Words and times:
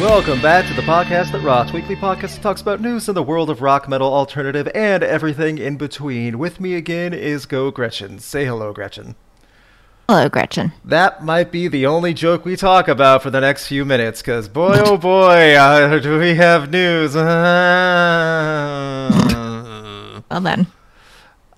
Welcome 0.00 0.40
back 0.40 0.66
to 0.66 0.72
the 0.72 0.80
podcast 0.80 1.30
that 1.32 1.42
rocks, 1.42 1.74
weekly 1.74 1.94
podcast 1.94 2.36
that 2.36 2.42
talks 2.42 2.62
about 2.62 2.80
news 2.80 3.06
in 3.06 3.14
the 3.14 3.22
world 3.22 3.50
of 3.50 3.60
rock, 3.60 3.86
metal, 3.86 4.10
alternative, 4.10 4.66
and 4.74 5.02
everything 5.02 5.58
in 5.58 5.76
between. 5.76 6.38
With 6.38 6.58
me 6.58 6.74
again 6.74 7.12
is 7.12 7.44
Go 7.44 7.70
Gretchen. 7.70 8.18
Say 8.18 8.46
hello, 8.46 8.72
Gretchen. 8.72 9.14
Hello, 10.08 10.30
Gretchen. 10.30 10.72
That 10.86 11.22
might 11.22 11.52
be 11.52 11.68
the 11.68 11.84
only 11.84 12.14
joke 12.14 12.46
we 12.46 12.56
talk 12.56 12.88
about 12.88 13.22
for 13.22 13.28
the 13.28 13.42
next 13.42 13.66
few 13.66 13.84
minutes, 13.84 14.22
because 14.22 14.48
boy, 14.48 14.76
oh 14.78 14.96
boy, 14.96 15.54
uh, 15.58 15.98
do 15.98 16.18
we 16.18 16.34
have 16.34 16.70
news. 16.70 17.14
Well 17.14 17.22
then. 20.40 20.66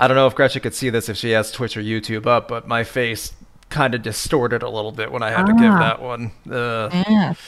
I 0.01 0.09
don't 0.09 0.17
know 0.17 0.27
if 0.27 0.35
Gretchen 0.35 0.63
could 0.63 0.75
see 0.75 0.91
this 0.91 1.09
if 1.09 1.17
she 1.17 1.31
has 1.31 1.53
Twitch 1.53 1.77
or 1.77 1.81
YouTube 1.81 2.27
up, 2.27 2.49
but 2.49 2.67
my 2.67 2.83
face 2.83 3.35
kind 3.73 3.95
of 3.95 4.03
distorted 4.03 4.63
a 4.63 4.69
little 4.69 4.93
bit 4.93 5.11
when 5.11 5.23
I 5.23 5.31
had 5.31 5.47
to 5.47 5.53
give 5.55 5.73
Ah. 5.73 5.79
that 5.81 6.03
one. 6.03 6.31
Uh, 6.49 6.89
Yeah. 7.09 7.33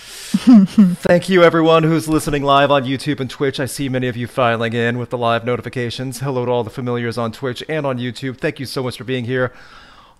Thank 1.07 1.29
you, 1.29 1.45
everyone 1.45 1.83
who's 1.85 2.09
listening 2.09 2.43
live 2.43 2.71
on 2.71 2.85
YouTube 2.85 3.21
and 3.21 3.31
Twitch. 3.31 3.61
I 3.61 3.67
see 3.67 3.89
many 3.89 4.09
of 4.09 4.17
you 4.17 4.27
filing 4.27 4.73
in 4.73 4.99
with 4.99 5.11
the 5.11 5.19
live 5.19 5.45
notifications. 5.45 6.21
Hello 6.21 6.45
to 6.45 6.51
all 6.51 6.65
the 6.65 6.71
familiars 6.71 7.17
on 7.19 7.31
Twitch 7.31 7.63
and 7.69 7.87
on 7.87 7.99
YouTube. 7.99 8.39
Thank 8.39 8.59
you 8.59 8.67
so 8.67 8.83
much 8.83 8.97
for 8.99 9.05
being 9.05 9.25
here 9.27 9.53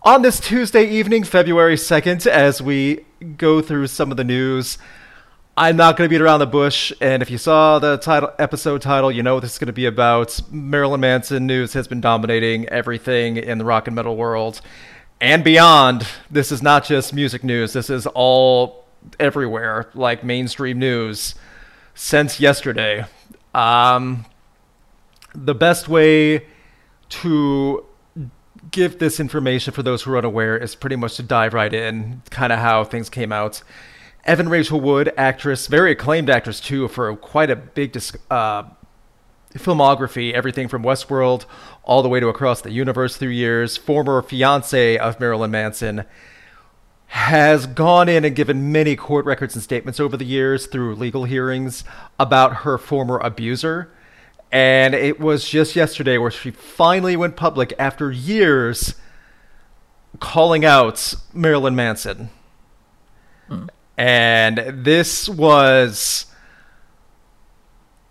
on 0.03 0.23
this 0.23 0.39
Tuesday 0.39 0.85
evening, 0.89 1.25
February 1.25 1.77
2nd, 1.77 2.27
as 2.27 2.61
we 2.63 3.05
go 3.39 3.61
through 3.63 3.87
some 3.89 4.11
of 4.11 4.17
the 4.17 4.25
news. 4.25 4.79
I'm 5.57 5.77
not 5.77 5.97
going 5.97 6.09
to 6.09 6.13
beat 6.13 6.21
around 6.21 6.41
the 6.41 6.47
bush, 6.49 6.93
and 7.01 7.23
if 7.23 7.31
you 7.31 7.39
saw 7.39 7.79
the 7.79 7.97
title 7.97 8.31
episode 8.41 8.83
title, 8.83 9.11
you 9.13 9.23
know 9.23 9.35
what 9.35 9.41
this 9.45 9.53
is 9.53 9.59
going 9.59 9.69
to 9.69 9.73
be 9.73 9.87
about. 9.87 10.41
Marilyn 10.51 11.01
Manson 11.01 11.47
news 11.47 11.73
has 11.75 11.87
been 11.89 12.01
dominating 12.01 12.69
everything 12.69 13.37
in 13.37 13.59
the 13.59 13.65
rock 13.65 13.87
and 13.87 13.95
metal 13.95 14.17
world 14.17 14.61
and 15.25 15.43
beyond. 15.43 16.07
This 16.31 16.53
is 16.53 16.63
not 16.63 16.85
just 16.85 17.15
music 17.15 17.43
news. 17.43 17.73
This 17.73 17.89
is 17.89 18.07
all 18.09 18.85
everywhere, 19.19 19.89
like 19.95 20.23
mainstream 20.23 20.79
news 20.79 21.35
since 21.95 22.41
yesterday. 22.41 23.07
Um, 23.55 24.27
the 25.35 25.55
best 25.55 25.89
way 25.89 26.47
to 27.09 27.87
give 28.71 28.99
this 28.99 29.19
information 29.19 29.73
for 29.73 29.83
those 29.83 30.03
who 30.03 30.13
are 30.13 30.19
unaware 30.19 30.59
is 30.59 30.75
pretty 30.75 30.97
much 30.97 31.17
to 31.17 31.23
dive 31.23 31.55
right 31.55 31.73
in, 31.73 32.21
kind 32.29 32.53
of 32.53 32.59
how 32.59 32.85
things 32.85 33.09
came 33.09 33.33
out. 33.33 33.63
Evan 34.27 34.51
Rachel 34.51 34.79
Wood, 34.79 35.11
actress, 35.17 35.69
very 35.69 35.93
acclaimed 35.93 36.29
actress 36.29 36.61
too, 36.61 36.87
for 36.89 37.17
quite 37.17 37.49
a 37.49 37.57
big 37.57 37.93
dis- 37.93 38.13
uh, 38.31 38.65
filmography, 39.55 40.33
everything 40.33 40.69
from 40.69 40.83
Westworld 40.83 41.45
all 41.85 42.03
the 42.03 42.09
way 42.09 42.21
to 42.21 42.29
Across 42.29 42.63
the 42.63 42.73
Universe 42.73 43.17
through 43.17 43.31
years, 43.31 43.77
former 43.77 44.21
fiance 44.23 44.99
of 44.99 45.21
Marilyn 45.21 45.51
Manson, 45.51 46.05
has 47.09 47.67
gone 47.67 48.09
in 48.09 48.25
and 48.25 48.35
given 48.35 48.73
many 48.73 48.97
court 48.97 49.25
records 49.25 49.55
and 49.55 49.63
statements 49.63 50.01
over 50.01 50.17
the 50.17 50.25
years 50.25 50.67
through 50.67 50.97
legal 50.97 51.25
hearings 51.25 51.85
about 52.19 52.57
her 52.59 52.77
former 52.77 53.19
abuser. 53.19 53.93
And 54.51 54.95
it 54.95 55.21
was 55.21 55.49
just 55.49 55.77
yesterday 55.77 56.19
where 56.19 56.31
she 56.31 56.51
finally 56.51 57.17
went 57.17 57.37
public 57.37 57.73
after 57.79 58.11
years 58.11 58.95
calling 60.21 60.65
out 60.65 61.15
Marilyn 61.33 61.77
Manson. 61.77 62.31
Hmm. 63.49 63.67
And 63.97 64.59
this 64.85 65.29
was 65.29 66.27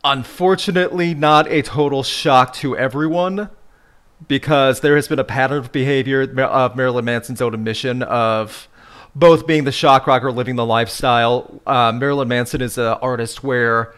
unfortunately 0.04 1.14
not 1.14 1.48
a 1.48 1.62
total 1.62 2.04
shock 2.04 2.54
to 2.54 2.78
everyone 2.78 3.50
because 4.28 4.82
there 4.82 4.96
has 4.96 5.08
been 5.08 5.20
a 5.20 5.24
pattern 5.24 5.60
of 5.60 5.72
behavior 5.72 6.22
of 6.42 6.76
Marilyn 6.76 7.06
Manson's 7.06 7.42
own 7.42 7.54
admission 7.54 8.04
of 8.04 8.68
both 9.16 9.46
being 9.46 9.64
the 9.64 9.72
shock 9.72 10.08
rocker, 10.08 10.32
living 10.32 10.56
the 10.56 10.66
lifestyle. 10.66 11.62
Uh, 11.66 11.92
Marilyn 11.92 12.28
Manson 12.28 12.62
is 12.62 12.78
an 12.78 12.86
artist 12.86 13.44
where 13.44 13.94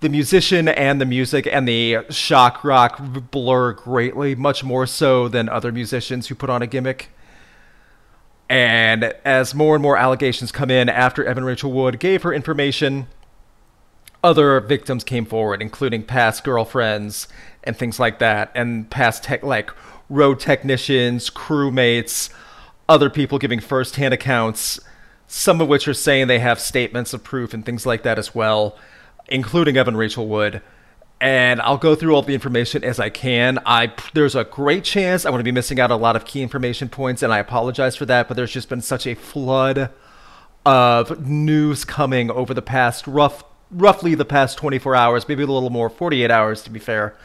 the 0.00 0.08
musician 0.08 0.68
and 0.68 1.00
the 1.00 1.06
music 1.06 1.46
and 1.50 1.66
the 1.66 1.98
shock 2.10 2.64
rock 2.64 3.00
blur 3.30 3.72
greatly, 3.72 4.34
much 4.34 4.64
more 4.64 4.86
so 4.86 5.28
than 5.28 5.48
other 5.48 5.72
musicians 5.72 6.28
who 6.28 6.34
put 6.34 6.50
on 6.50 6.62
a 6.62 6.66
gimmick. 6.66 7.10
And 8.48 9.04
as 9.24 9.54
more 9.54 9.74
and 9.74 9.82
more 9.82 9.96
allegations 9.96 10.52
come 10.52 10.70
in 10.70 10.88
after 10.88 11.24
Evan 11.24 11.44
Rachel 11.44 11.72
Wood 11.72 11.98
gave 11.98 12.22
her 12.22 12.32
information, 12.32 13.08
other 14.22 14.60
victims 14.60 15.04
came 15.04 15.24
forward, 15.24 15.62
including 15.62 16.02
past 16.02 16.44
girlfriends 16.44 17.28
and 17.64 17.76
things 17.76 17.98
like 17.98 18.18
that, 18.18 18.50
and 18.54 18.90
past 18.90 19.24
tech 19.24 19.42
like 19.42 19.70
road 20.08 20.38
technicians, 20.40 21.30
crewmates, 21.30 22.30
other 22.88 23.10
people 23.10 23.38
giving 23.38 23.60
first-hand 23.60 24.14
accounts, 24.14 24.78
some 25.26 25.60
of 25.60 25.68
which 25.68 25.88
are 25.88 25.94
saying 25.94 26.28
they 26.28 26.38
have 26.38 26.60
statements 26.60 27.12
of 27.12 27.24
proof 27.24 27.52
and 27.52 27.66
things 27.66 27.84
like 27.84 28.04
that 28.04 28.18
as 28.18 28.34
well, 28.34 28.76
including 29.28 29.76
Evan 29.76 29.96
Rachel 29.96 30.28
Wood. 30.28 30.62
And 31.20 31.60
I'll 31.62 31.78
go 31.78 31.94
through 31.94 32.14
all 32.14 32.22
the 32.22 32.34
information 32.34 32.84
as 32.84 33.00
I 33.00 33.08
can. 33.08 33.58
I 33.64 33.92
there's 34.12 34.34
a 34.34 34.44
great 34.44 34.84
chance 34.84 35.24
I'm 35.24 35.32
going 35.32 35.40
to 35.40 35.44
be 35.44 35.50
missing 35.50 35.80
out 35.80 35.90
a 35.90 35.96
lot 35.96 36.14
of 36.14 36.26
key 36.26 36.42
information 36.42 36.90
points, 36.90 37.22
and 37.22 37.32
I 37.32 37.38
apologize 37.38 37.96
for 37.96 38.04
that. 38.04 38.28
But 38.28 38.36
there's 38.36 38.52
just 38.52 38.68
been 38.68 38.82
such 38.82 39.06
a 39.06 39.14
flood 39.14 39.90
of 40.66 41.26
news 41.26 41.84
coming 41.86 42.30
over 42.30 42.52
the 42.52 42.60
past 42.60 43.06
rough, 43.06 43.42
roughly 43.70 44.14
the 44.14 44.24
past 44.24 44.58
24 44.58 44.94
hours, 44.94 45.28
maybe 45.28 45.42
a 45.42 45.46
little 45.46 45.70
more, 45.70 45.88
48 45.88 46.30
hours 46.30 46.62
to 46.62 46.70
be 46.70 46.78
fair, 46.78 47.16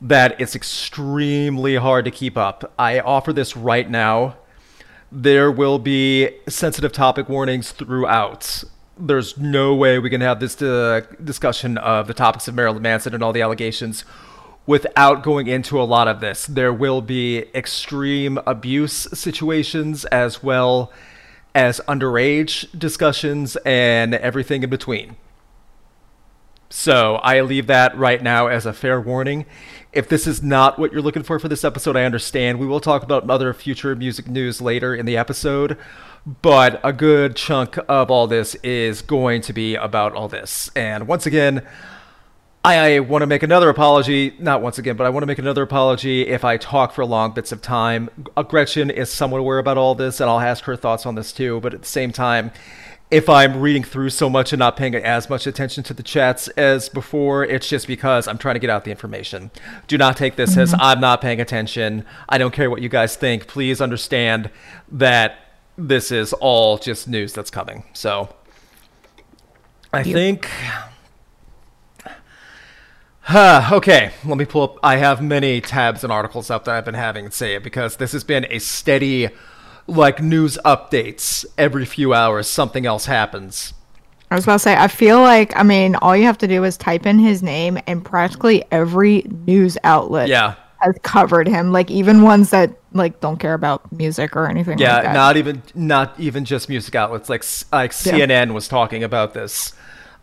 that 0.00 0.40
it's 0.40 0.56
extremely 0.56 1.76
hard 1.76 2.04
to 2.04 2.10
keep 2.10 2.36
up. 2.36 2.72
I 2.78 3.00
offer 3.00 3.32
this 3.32 3.56
right 3.56 3.88
now. 3.88 4.36
There 5.10 5.50
will 5.50 5.78
be 5.78 6.30
sensitive 6.48 6.92
topic 6.92 7.28
warnings 7.28 7.72
throughout. 7.72 8.64
There's 8.98 9.38
no 9.38 9.74
way 9.74 9.98
we 9.98 10.10
can 10.10 10.20
have 10.20 10.40
this 10.40 10.60
uh, 10.60 11.02
discussion 11.22 11.78
of 11.78 12.06
the 12.06 12.14
topics 12.14 12.48
of 12.48 12.54
Marilyn 12.54 12.82
Manson 12.82 13.14
and 13.14 13.22
all 13.22 13.32
the 13.32 13.42
allegations 13.42 14.04
without 14.66 15.22
going 15.22 15.46
into 15.46 15.80
a 15.80 15.84
lot 15.84 16.08
of 16.08 16.20
this. 16.20 16.46
There 16.46 16.72
will 16.72 17.00
be 17.00 17.44
extreme 17.54 18.38
abuse 18.46 19.06
situations 19.12 20.04
as 20.06 20.42
well 20.42 20.92
as 21.54 21.80
underage 21.86 22.66
discussions 22.76 23.56
and 23.64 24.14
everything 24.14 24.62
in 24.62 24.70
between. 24.70 25.16
So 26.76 27.14
I 27.22 27.40
leave 27.42 27.68
that 27.68 27.96
right 27.96 28.20
now 28.20 28.48
as 28.48 28.66
a 28.66 28.72
fair 28.72 29.00
warning. 29.00 29.46
If 29.92 30.08
this 30.08 30.26
is 30.26 30.42
not 30.42 30.76
what 30.76 30.92
you're 30.92 31.02
looking 31.02 31.22
for 31.22 31.38
for 31.38 31.46
this 31.46 31.62
episode, 31.62 31.96
I 31.96 32.02
understand. 32.02 32.58
We 32.58 32.66
will 32.66 32.80
talk 32.80 33.04
about 33.04 33.30
other 33.30 33.54
future 33.54 33.94
music 33.94 34.26
news 34.26 34.60
later 34.60 34.92
in 34.92 35.06
the 35.06 35.16
episode, 35.16 35.78
but 36.42 36.80
a 36.82 36.92
good 36.92 37.36
chunk 37.36 37.78
of 37.88 38.10
all 38.10 38.26
this 38.26 38.56
is 38.56 39.02
going 39.02 39.40
to 39.42 39.52
be 39.52 39.76
about 39.76 40.14
all 40.14 40.26
this. 40.26 40.68
And 40.74 41.06
once 41.06 41.26
again, 41.26 41.64
I, 42.64 42.98
want 42.98 43.22
to 43.22 43.26
make 43.26 43.44
another 43.44 43.68
apology. 43.68 44.34
Not 44.40 44.60
once 44.60 44.76
again, 44.76 44.96
but 44.96 45.06
I 45.06 45.10
want 45.10 45.22
to 45.22 45.28
make 45.28 45.38
another 45.38 45.62
apology 45.62 46.26
if 46.26 46.44
I 46.44 46.56
talk 46.56 46.92
for 46.92 47.04
long 47.06 47.32
bits 47.34 47.52
of 47.52 47.62
time. 47.62 48.10
Gretchen 48.48 48.90
is 48.90 49.10
somewhat 49.10 49.38
aware 49.38 49.58
about 49.58 49.78
all 49.78 49.94
this, 49.94 50.18
and 50.18 50.28
I'll 50.28 50.40
ask 50.40 50.64
her 50.64 50.74
thoughts 50.74 51.06
on 51.06 51.14
this 51.14 51.30
too. 51.30 51.60
But 51.60 51.72
at 51.72 51.82
the 51.82 51.88
same 51.88 52.10
time, 52.10 52.50
if 53.10 53.28
I'm 53.28 53.60
reading 53.60 53.84
through 53.84 54.10
so 54.10 54.28
much 54.28 54.52
and 54.52 54.58
not 54.58 54.76
paying 54.76 54.94
as 54.94 55.30
much 55.30 55.46
attention 55.46 55.84
to 55.84 55.94
the 55.94 56.02
chats 56.02 56.48
as 56.48 56.88
before, 56.88 57.44
it's 57.44 57.68
just 57.68 57.86
because 57.86 58.26
I'm 58.26 58.38
trying 58.38 58.54
to 58.54 58.58
get 58.58 58.70
out 58.70 58.84
the 58.84 58.90
information. 58.90 59.50
Do 59.86 59.98
not 59.98 60.16
take 60.16 60.36
this 60.36 60.56
as 60.56 60.72
mm-hmm. 60.72 60.80
I'm 60.80 61.00
not 61.00 61.20
paying 61.20 61.40
attention. 61.40 62.04
I 62.28 62.38
don't 62.38 62.52
care 62.52 62.70
what 62.70 62.82
you 62.82 62.88
guys 62.88 63.16
think. 63.16 63.46
Please 63.46 63.80
understand 63.80 64.50
that 64.90 65.38
this 65.76 66.10
is 66.10 66.32
all 66.34 66.78
just 66.78 67.08
news 67.08 67.32
that's 67.32 67.50
coming. 67.50 67.84
So 67.92 68.34
I 69.92 70.02
think. 70.02 70.48
Huh, 73.20 73.70
okay, 73.72 74.12
let 74.24 74.36
me 74.36 74.44
pull 74.44 74.62
up. 74.62 74.78
I 74.82 74.96
have 74.96 75.22
many 75.22 75.60
tabs 75.60 76.04
and 76.04 76.12
articles 76.12 76.50
up 76.50 76.64
that 76.64 76.74
I've 76.74 76.84
been 76.84 76.94
having 76.94 77.30
say 77.30 77.54
it 77.54 77.62
because 77.62 77.96
this 77.96 78.12
has 78.12 78.24
been 78.24 78.46
a 78.50 78.58
steady, 78.58 79.28
like, 79.86 80.22
news 80.22 80.58
updates 80.64 81.44
every 81.58 81.84
few 81.84 82.14
hours. 82.14 82.46
Something 82.46 82.86
else 82.86 83.06
happens. 83.06 83.74
I 84.30 84.36
was 84.36 84.44
about 84.44 84.54
to 84.54 84.58
say, 84.60 84.74
I 84.76 84.88
feel 84.88 85.20
like, 85.20 85.54
I 85.56 85.62
mean, 85.62 85.94
all 85.96 86.16
you 86.16 86.24
have 86.24 86.38
to 86.38 86.48
do 86.48 86.64
is 86.64 86.76
type 86.76 87.06
in 87.06 87.18
his 87.18 87.42
name, 87.42 87.78
and 87.86 88.04
practically 88.04 88.64
every 88.72 89.22
news 89.46 89.76
outlet 89.84 90.28
Yeah, 90.28 90.54
has 90.78 90.96
covered 91.02 91.46
him. 91.46 91.70
Like 91.72 91.90
even 91.90 92.22
ones 92.22 92.50
that 92.50 92.76
like 92.92 93.20
don't 93.20 93.38
care 93.38 93.54
about 93.54 93.92
music 93.92 94.34
or 94.34 94.48
anything. 94.48 94.78
yeah. 94.78 94.94
like 94.94 95.02
that. 95.04 95.12
Not 95.14 95.36
even, 95.36 95.62
not 95.74 96.18
even 96.18 96.44
just 96.44 96.68
music 96.68 96.94
outlets 96.94 97.28
like 97.28 97.44
like 97.72 97.92
Yeah. 98.04 98.12
CNN 98.26 98.54
was 98.54 98.66
talking 98.66 99.04
about 99.04 99.34
this. 99.34 99.72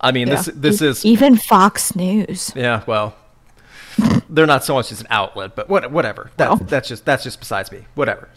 I 0.01 0.11
mean, 0.11 0.27
this 0.29 0.47
Yeah. 0.47 0.53
this 0.57 0.81
E- 0.81 0.87
is 0.87 1.05
even 1.05 1.37
Fox 1.37 1.95
News. 1.95 2.51
Yeah, 2.55 2.81
well, 2.87 3.15
they're 4.29 4.47
not 4.47 4.63
so 4.65 4.73
much 4.73 4.91
as 4.91 4.99
an 4.99 5.07
outlet, 5.09 5.55
but 5.55 5.69
what, 5.69 5.89
whatever. 5.91 6.31
That, 6.37 6.49
Well. 6.49 6.57
That's 6.57 6.87
just 6.89 7.05
that's 7.05 7.23
just 7.23 7.39
besides 7.39 7.71
me. 7.71 7.85
Whatever. 7.95 8.27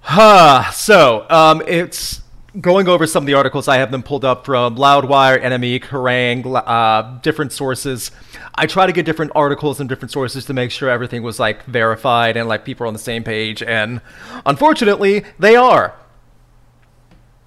Huh. 0.00 0.70
So, 0.70 1.26
um, 1.30 1.62
it's 1.66 2.22
going 2.60 2.88
over 2.88 3.06
some 3.06 3.22
of 3.24 3.26
the 3.26 3.34
articles. 3.34 3.68
I 3.68 3.76
have 3.76 3.90
them 3.90 4.02
pulled 4.02 4.24
up 4.24 4.46
from 4.46 4.76
Loudwire, 4.76 5.40
NME, 5.40 5.80
Kerrang, 5.82 6.44
uh, 6.66 7.20
different 7.20 7.52
sources. 7.52 8.10
I 8.54 8.66
try 8.66 8.86
to 8.86 8.92
get 8.92 9.06
different 9.06 9.32
articles 9.34 9.80
and 9.80 9.88
different 9.88 10.10
sources 10.10 10.44
to 10.46 10.54
make 10.54 10.70
sure 10.70 10.88
everything 10.90 11.22
was 11.22 11.38
like 11.38 11.64
verified 11.66 12.36
and 12.36 12.48
like 12.48 12.64
people 12.64 12.84
are 12.84 12.86
on 12.88 12.94
the 12.94 12.98
same 12.98 13.22
page. 13.22 13.62
And 13.62 14.00
unfortunately, 14.46 15.24
they 15.38 15.56
are. 15.56 15.94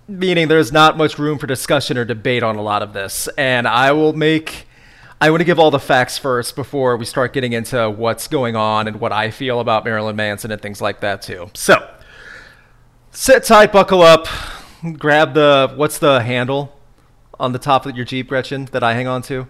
meaning 0.07 0.47
there's 0.47 0.71
not 0.71 0.97
much 0.97 1.17
room 1.17 1.38
for 1.38 1.47
discussion 1.47 1.97
or 1.97 2.06
debate 2.06 2.44
on 2.44 2.56
a 2.56 2.62
lot 2.62 2.81
of 2.83 2.94
this. 2.94 3.27
And 3.38 3.67
I 3.67 3.91
will 3.91 4.13
make. 4.13 4.67
I 5.19 5.29
want 5.29 5.41
to 5.41 5.45
give 5.45 5.59
all 5.59 5.69
the 5.69 5.79
facts 5.79 6.17
first 6.17 6.56
before 6.56 6.97
we 6.97 7.06
start 7.06 7.31
getting 7.31 7.53
into 7.53 7.89
what's 7.91 8.27
going 8.27 8.56
on 8.56 8.88
and 8.88 9.00
what 9.00 9.12
I 9.12 9.29
feel 9.29 9.59
about 9.59 9.85
Marilyn 9.85 10.15
Manson 10.15 10.51
and 10.51 10.59
things 10.59 10.81
like 10.81 11.01
that, 11.01 11.21
too. 11.21 11.51
So, 11.53 11.88
sit 13.11 13.43
tight, 13.43 13.71
buckle 13.71 14.01
up, 14.01 14.27
grab 14.97 15.33
the. 15.33 15.71
What's 15.75 15.99
the 15.99 16.21
handle 16.21 16.77
on 17.39 17.51
the 17.51 17.59
top 17.59 17.85
of 17.85 17.95
your 17.95 18.05
Jeep, 18.05 18.27
Gretchen, 18.27 18.65
that 18.65 18.83
I 18.83 18.93
hang 18.93 19.07
on 19.07 19.21
to? 19.23 19.47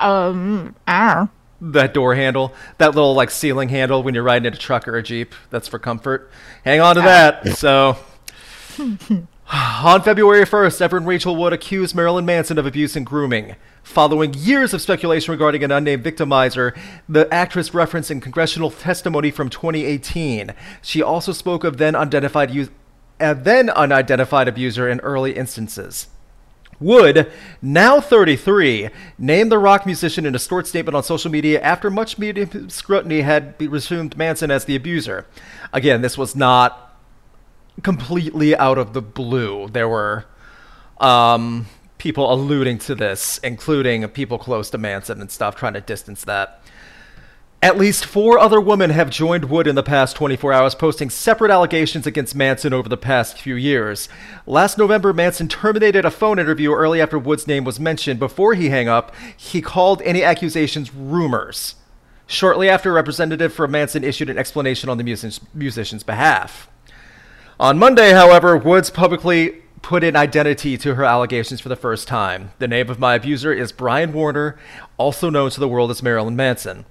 Um, 0.00 0.74
I 0.86 1.28
that 1.60 1.94
door 1.94 2.14
handle, 2.14 2.52
that 2.78 2.94
little 2.94 3.14
like 3.14 3.30
ceiling 3.30 3.68
handle 3.68 4.02
when 4.02 4.14
you're 4.14 4.22
riding 4.22 4.46
in 4.46 4.52
a 4.52 4.56
truck 4.56 4.86
or 4.86 4.96
a 4.96 5.02
jeep. 5.02 5.34
That's 5.50 5.68
for 5.68 5.78
comfort. 5.78 6.30
Hang 6.64 6.80
on 6.80 6.96
to 6.96 7.02
that. 7.02 7.56
So, 7.56 7.96
on 9.52 10.02
February 10.02 10.44
1st, 10.44 10.80
Evan 10.80 11.04
Rachel 11.04 11.36
Wood 11.36 11.52
accused 11.52 11.94
Marilyn 11.94 12.26
Manson 12.26 12.58
of 12.58 12.66
abuse 12.66 12.96
and 12.96 13.06
grooming. 13.06 13.54
Following 13.84 14.34
years 14.34 14.74
of 14.74 14.82
speculation 14.82 15.30
regarding 15.30 15.62
an 15.62 15.70
unnamed 15.70 16.02
victimizer, 16.02 16.76
the 17.08 17.32
actress 17.32 17.72
referenced 17.72 18.10
in 18.10 18.20
congressional 18.20 18.72
testimony 18.72 19.30
from 19.30 19.48
2018. 19.48 20.52
She 20.82 21.00
also 21.00 21.30
spoke 21.30 21.62
of 21.62 21.76
then 21.76 21.94
unidentified 21.94 22.68
then 23.18 23.70
unidentified 23.70 24.48
abuser 24.48 24.88
in 24.88 24.98
early 25.00 25.36
instances. 25.36 26.08
Wood, 26.78 27.30
now 27.62 28.00
33, 28.00 28.90
named 29.16 29.50
the 29.50 29.58
rock 29.58 29.86
musician 29.86 30.26
in 30.26 30.34
a 30.34 30.38
short 30.38 30.66
statement 30.66 30.94
on 30.94 31.02
social 31.02 31.30
media 31.30 31.60
after 31.62 31.88
much 31.88 32.18
media 32.18 32.48
scrutiny 32.68 33.22
had 33.22 33.54
resumed 33.62 34.16
Manson 34.16 34.50
as 34.50 34.66
the 34.66 34.76
abuser. 34.76 35.24
Again, 35.72 36.02
this 36.02 36.18
was 36.18 36.36
not 36.36 36.85
completely 37.82 38.56
out 38.56 38.78
of 38.78 38.92
the 38.92 39.02
blue. 39.02 39.68
There 39.68 39.88
were 39.88 40.24
um, 40.98 41.66
people 41.98 42.32
alluding 42.32 42.78
to 42.78 42.94
this, 42.94 43.38
including 43.38 44.06
people 44.08 44.38
close 44.38 44.70
to 44.70 44.78
Manson 44.78 45.20
and 45.20 45.30
stuff, 45.30 45.56
trying 45.56 45.74
to 45.74 45.80
distance 45.80 46.24
that. 46.24 46.62
At 47.62 47.78
least 47.78 48.04
four 48.04 48.38
other 48.38 48.60
women 48.60 48.90
have 48.90 49.08
joined 49.08 49.46
Wood 49.46 49.66
in 49.66 49.74
the 49.74 49.82
past 49.82 50.14
24 50.14 50.52
hours, 50.52 50.74
posting 50.74 51.08
separate 51.08 51.50
allegations 51.50 52.06
against 52.06 52.34
Manson 52.34 52.74
over 52.74 52.88
the 52.88 52.98
past 52.98 53.40
few 53.40 53.54
years. 53.54 54.10
Last 54.46 54.76
November, 54.76 55.12
Manson 55.12 55.48
terminated 55.48 56.04
a 56.04 56.10
phone 56.10 56.38
interview 56.38 56.72
early 56.72 57.00
after 57.00 57.18
Wood's 57.18 57.46
name 57.46 57.64
was 57.64 57.80
mentioned. 57.80 58.20
Before 58.20 58.54
he 58.54 58.68
hung 58.68 58.88
up, 58.88 59.14
he 59.36 59.62
called 59.62 60.02
any 60.02 60.22
accusations 60.22 60.94
rumors. 60.94 61.76
Shortly 62.26 62.68
after, 62.68 62.90
a 62.90 62.94
representative 62.94 63.54
for 63.54 63.66
Manson 63.66 64.04
issued 64.04 64.28
an 64.28 64.38
explanation 64.38 64.90
on 64.90 64.98
the 64.98 65.04
musician's, 65.04 65.40
musician's 65.54 66.02
behalf. 66.02 66.68
On 67.58 67.78
Monday, 67.78 68.12
however, 68.12 68.54
Woods 68.54 68.90
publicly 68.90 69.62
put 69.80 70.04
in 70.04 70.14
identity 70.14 70.76
to 70.76 70.96
her 70.96 71.04
allegations 71.04 71.58
for 71.58 71.70
the 71.70 71.76
first 71.76 72.06
time. 72.06 72.50
The 72.58 72.68
name 72.68 72.90
of 72.90 72.98
my 72.98 73.14
abuser 73.14 73.50
is 73.50 73.72
Brian 73.72 74.12
Warner, 74.12 74.58
also 74.98 75.30
known 75.30 75.48
to 75.50 75.60
the 75.60 75.68
world 75.68 75.90
as 75.90 76.02
Marilyn 76.02 76.36
Manson. 76.36 76.84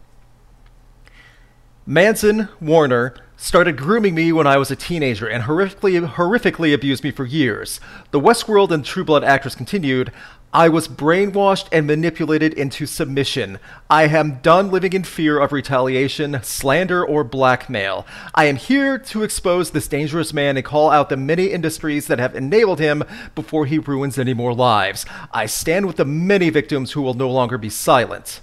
Manson, 1.86 2.50
Warner, 2.60 3.14
started 3.38 3.78
grooming 3.78 4.16
me 4.16 4.32
when 4.32 4.48
I 4.48 4.58
was 4.58 4.72
a 4.72 4.76
teenager 4.76 5.28
and 5.28 5.44
horrifically, 5.44 6.04
horrifically 6.08 6.74
abused 6.74 7.04
me 7.04 7.12
for 7.12 7.26
years. 7.26 7.80
The 8.10 8.20
Westworld 8.20 8.72
and 8.72 8.84
True 8.84 9.04
Blood 9.04 9.24
actress 9.24 9.54
continued, 9.54 10.12
I 10.56 10.70
was 10.70 10.88
brainwashed 10.88 11.68
and 11.74 11.86
manipulated 11.86 12.54
into 12.54 12.86
submission. 12.86 13.60
I 13.90 14.04
am 14.04 14.36
done 14.36 14.72
living 14.72 14.94
in 14.94 15.04
fear 15.04 15.38
of 15.38 15.52
retaliation, 15.52 16.40
slander, 16.44 17.06
or 17.06 17.26
blackmail. 17.26 18.08
I 18.34 18.46
am 18.46 18.56
here 18.56 18.98
to 18.98 19.24
expose 19.24 19.72
this 19.72 19.90
dangerous 19.90 20.32
man 20.32 20.56
and 20.56 20.66
call 20.66 20.92
out 20.92 21.10
the 21.10 21.18
many 21.18 21.48
industries 21.48 22.08
that 22.08 22.20
have 22.20 22.38
enabled 22.38 22.80
him 22.80 23.04
before 23.36 23.66
he 23.66 23.80
ruins 23.80 24.18
any 24.18 24.34
more 24.34 24.54
lives. 24.54 25.06
I 25.34 25.46
stand 25.46 25.88
with 25.88 25.98
the 25.98 26.06
many 26.06 26.50
victims 26.50 26.94
who 26.94 27.02
will 27.02 27.16
no 27.16 27.30
longer 27.30 27.58
be 27.58 27.70
silent. 27.70 28.40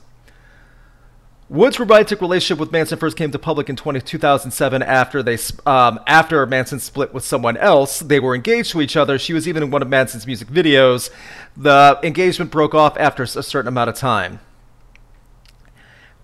Wood's 1.52 1.78
romantic 1.78 2.22
relationship 2.22 2.58
with 2.58 2.72
Manson 2.72 2.98
first 2.98 3.14
came 3.14 3.30
to 3.30 3.38
public 3.38 3.68
in 3.68 3.76
20, 3.76 4.00
2007 4.00 4.82
after 4.82 5.22
they 5.22 5.36
um, 5.66 6.00
after 6.06 6.46
Manson 6.46 6.80
split 6.80 7.12
with 7.12 7.26
someone 7.26 7.58
else. 7.58 7.98
They 7.98 8.18
were 8.20 8.34
engaged 8.34 8.70
to 8.70 8.80
each 8.80 8.96
other. 8.96 9.18
She 9.18 9.34
was 9.34 9.46
even 9.46 9.62
in 9.62 9.70
one 9.70 9.82
of 9.82 9.88
Manson's 9.88 10.26
music 10.26 10.48
videos. 10.48 11.10
The 11.54 12.00
engagement 12.02 12.50
broke 12.50 12.74
off 12.74 12.96
after 12.96 13.24
a 13.24 13.26
certain 13.26 13.68
amount 13.68 13.90
of 13.90 13.96
time. 13.96 14.40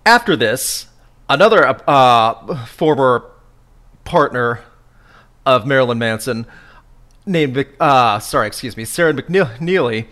After 0.03 0.35
this, 0.35 0.87
another 1.29 1.79
uh, 1.87 2.65
former 2.65 3.29
partner 4.05 4.61
of 5.45 5.67
Marilyn 5.67 5.99
Manson 5.99 6.47
named 7.27 7.67
uh, 7.79 8.17
sorry, 8.17 8.47
excuse 8.47 8.75
me, 8.75 8.83
Sarah 8.83 9.13
McNeilly 9.13 10.07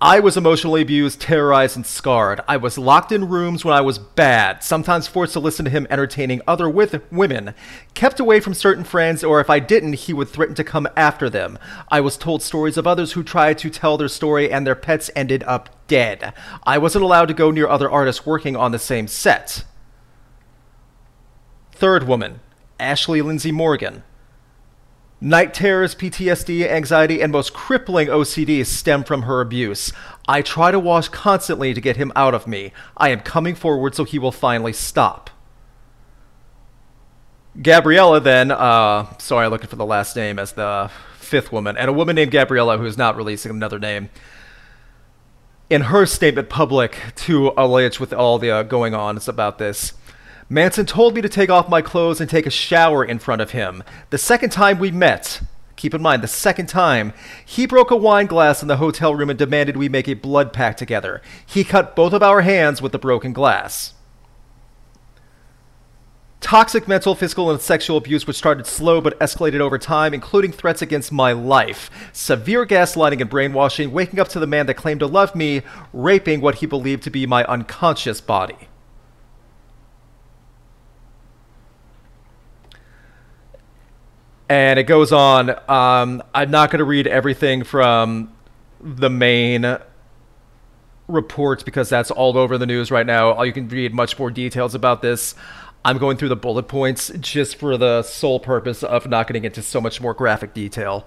I 0.00 0.20
was 0.20 0.36
emotionally 0.36 0.82
abused, 0.82 1.20
terrorized, 1.20 1.76
and 1.76 1.86
scarred. 1.86 2.40
I 2.48 2.56
was 2.56 2.76
locked 2.76 3.12
in 3.12 3.28
rooms 3.28 3.64
when 3.64 3.74
I 3.74 3.80
was 3.80 3.98
bad, 3.98 4.62
sometimes 4.62 5.06
forced 5.06 5.32
to 5.34 5.40
listen 5.40 5.64
to 5.64 5.70
him 5.70 5.86
entertaining 5.88 6.42
other 6.46 6.68
with 6.68 7.00
women, 7.12 7.54
kept 7.94 8.18
away 8.18 8.40
from 8.40 8.54
certain 8.54 8.84
friends, 8.84 9.22
or 9.22 9.40
if 9.40 9.48
I 9.48 9.60
didn't, 9.60 9.94
he 9.94 10.12
would 10.12 10.28
threaten 10.28 10.56
to 10.56 10.64
come 10.64 10.88
after 10.96 11.30
them. 11.30 11.58
I 11.88 12.00
was 12.00 12.16
told 12.16 12.42
stories 12.42 12.76
of 12.76 12.86
others 12.86 13.12
who 13.12 13.22
tried 13.22 13.56
to 13.58 13.70
tell 13.70 13.96
their 13.96 14.08
story 14.08 14.50
and 14.50 14.66
their 14.66 14.74
pets 14.74 15.10
ended 15.14 15.44
up 15.44 15.70
dead. 15.86 16.34
I 16.64 16.76
wasn't 16.76 17.04
allowed 17.04 17.26
to 17.26 17.34
go 17.34 17.50
near 17.50 17.68
other 17.68 17.90
artists 17.90 18.26
working 18.26 18.56
on 18.56 18.72
the 18.72 18.78
same 18.78 19.06
set. 19.06 19.64
Third 21.72 22.06
woman, 22.06 22.40
Ashley 22.78 23.22
Lindsay 23.22 23.52
Morgan. 23.52 24.02
Night 25.24 25.54
terrors, 25.54 25.94
PTSD, 25.94 26.68
anxiety, 26.68 27.22
and 27.22 27.32
most 27.32 27.54
crippling 27.54 28.08
OCD 28.08 28.64
stem 28.66 29.02
from 29.02 29.22
her 29.22 29.40
abuse. 29.40 29.90
I 30.28 30.42
try 30.42 30.70
to 30.70 30.78
wash 30.78 31.08
constantly 31.08 31.72
to 31.72 31.80
get 31.80 31.96
him 31.96 32.12
out 32.14 32.34
of 32.34 32.46
me. 32.46 32.72
I 32.94 33.08
am 33.08 33.20
coming 33.20 33.54
forward 33.54 33.94
so 33.94 34.04
he 34.04 34.18
will 34.18 34.32
finally 34.32 34.74
stop. 34.74 35.30
Gabriella, 37.62 38.20
then, 38.20 38.50
uh, 38.50 39.16
sorry, 39.16 39.48
looking 39.48 39.68
for 39.68 39.76
the 39.76 39.86
last 39.86 40.14
name 40.14 40.38
as 40.38 40.52
the 40.52 40.90
fifth 41.18 41.50
woman, 41.50 41.78
and 41.78 41.88
a 41.88 41.92
woman 41.94 42.16
named 42.16 42.30
Gabriella 42.30 42.76
who 42.76 42.84
is 42.84 42.98
not 42.98 43.16
releasing 43.16 43.50
another 43.50 43.78
name. 43.78 44.10
In 45.70 45.80
her 45.84 46.04
statement 46.04 46.50
public 46.50 46.98
to 47.16 47.54
allege 47.56 47.98
with 47.98 48.12
all 48.12 48.38
the 48.38 48.50
uh, 48.50 48.62
going 48.62 48.92
on 48.92 49.18
about 49.26 49.56
this, 49.56 49.94
Manson 50.48 50.84
told 50.84 51.14
me 51.14 51.22
to 51.22 51.28
take 51.28 51.50
off 51.50 51.68
my 51.68 51.80
clothes 51.80 52.20
and 52.20 52.28
take 52.28 52.46
a 52.46 52.50
shower 52.50 53.04
in 53.04 53.18
front 53.18 53.40
of 53.40 53.52
him. 53.52 53.82
The 54.10 54.18
second 54.18 54.50
time 54.50 54.78
we 54.78 54.90
met, 54.90 55.40
keep 55.76 55.94
in 55.94 56.02
mind, 56.02 56.22
the 56.22 56.28
second 56.28 56.68
time, 56.68 57.12
he 57.44 57.66
broke 57.66 57.90
a 57.90 57.96
wine 57.96 58.26
glass 58.26 58.60
in 58.60 58.68
the 58.68 58.76
hotel 58.76 59.14
room 59.14 59.30
and 59.30 59.38
demanded 59.38 59.76
we 59.76 59.88
make 59.88 60.08
a 60.08 60.14
blood 60.14 60.52
pact 60.52 60.78
together. 60.78 61.22
He 61.46 61.64
cut 61.64 61.96
both 61.96 62.12
of 62.12 62.22
our 62.22 62.42
hands 62.42 62.82
with 62.82 62.92
the 62.92 62.98
broken 62.98 63.32
glass. 63.32 63.94
Toxic 66.42 66.86
mental, 66.86 67.14
physical, 67.14 67.50
and 67.50 67.58
sexual 67.58 67.96
abuse, 67.96 68.26
which 68.26 68.36
started 68.36 68.66
slow 68.66 69.00
but 69.00 69.18
escalated 69.18 69.60
over 69.60 69.78
time, 69.78 70.12
including 70.12 70.52
threats 70.52 70.82
against 70.82 71.10
my 71.10 71.32
life, 71.32 71.90
severe 72.12 72.66
gaslighting 72.66 73.22
and 73.22 73.30
brainwashing, 73.30 73.90
waking 73.90 74.20
up 74.20 74.28
to 74.28 74.38
the 74.38 74.46
man 74.46 74.66
that 74.66 74.74
claimed 74.74 75.00
to 75.00 75.06
love 75.06 75.34
me, 75.34 75.62
raping 75.94 76.42
what 76.42 76.56
he 76.56 76.66
believed 76.66 77.02
to 77.04 77.10
be 77.10 77.26
my 77.26 77.44
unconscious 77.44 78.20
body. 78.20 78.68
And 84.54 84.78
it 84.78 84.84
goes 84.84 85.10
on. 85.10 85.50
Um, 85.68 86.22
I'm 86.32 86.52
not 86.52 86.70
going 86.70 86.78
to 86.78 86.84
read 86.84 87.08
everything 87.08 87.64
from 87.64 88.32
the 88.80 89.10
main 89.10 89.78
reports 91.08 91.64
because 91.64 91.88
that's 91.88 92.12
all 92.12 92.38
over 92.38 92.56
the 92.56 92.64
news 92.64 92.92
right 92.92 93.04
now. 93.04 93.42
You 93.42 93.52
can 93.52 93.66
read 93.66 93.92
much 93.92 94.16
more 94.16 94.30
details 94.30 94.76
about 94.76 95.02
this. 95.02 95.34
I'm 95.84 95.98
going 95.98 96.18
through 96.18 96.28
the 96.28 96.36
bullet 96.36 96.68
points 96.68 97.10
just 97.18 97.56
for 97.56 97.76
the 97.76 98.04
sole 98.04 98.38
purpose 98.38 98.84
of 98.84 99.08
not 99.08 99.26
getting 99.26 99.44
into 99.44 99.60
so 99.60 99.80
much 99.80 100.00
more 100.00 100.14
graphic 100.14 100.54
detail 100.54 101.04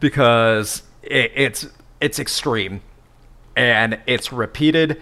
because 0.00 0.82
it, 1.02 1.30
it's 1.36 1.68
it's 2.00 2.18
extreme 2.18 2.80
and 3.56 4.00
it's 4.06 4.32
repeated 4.32 5.00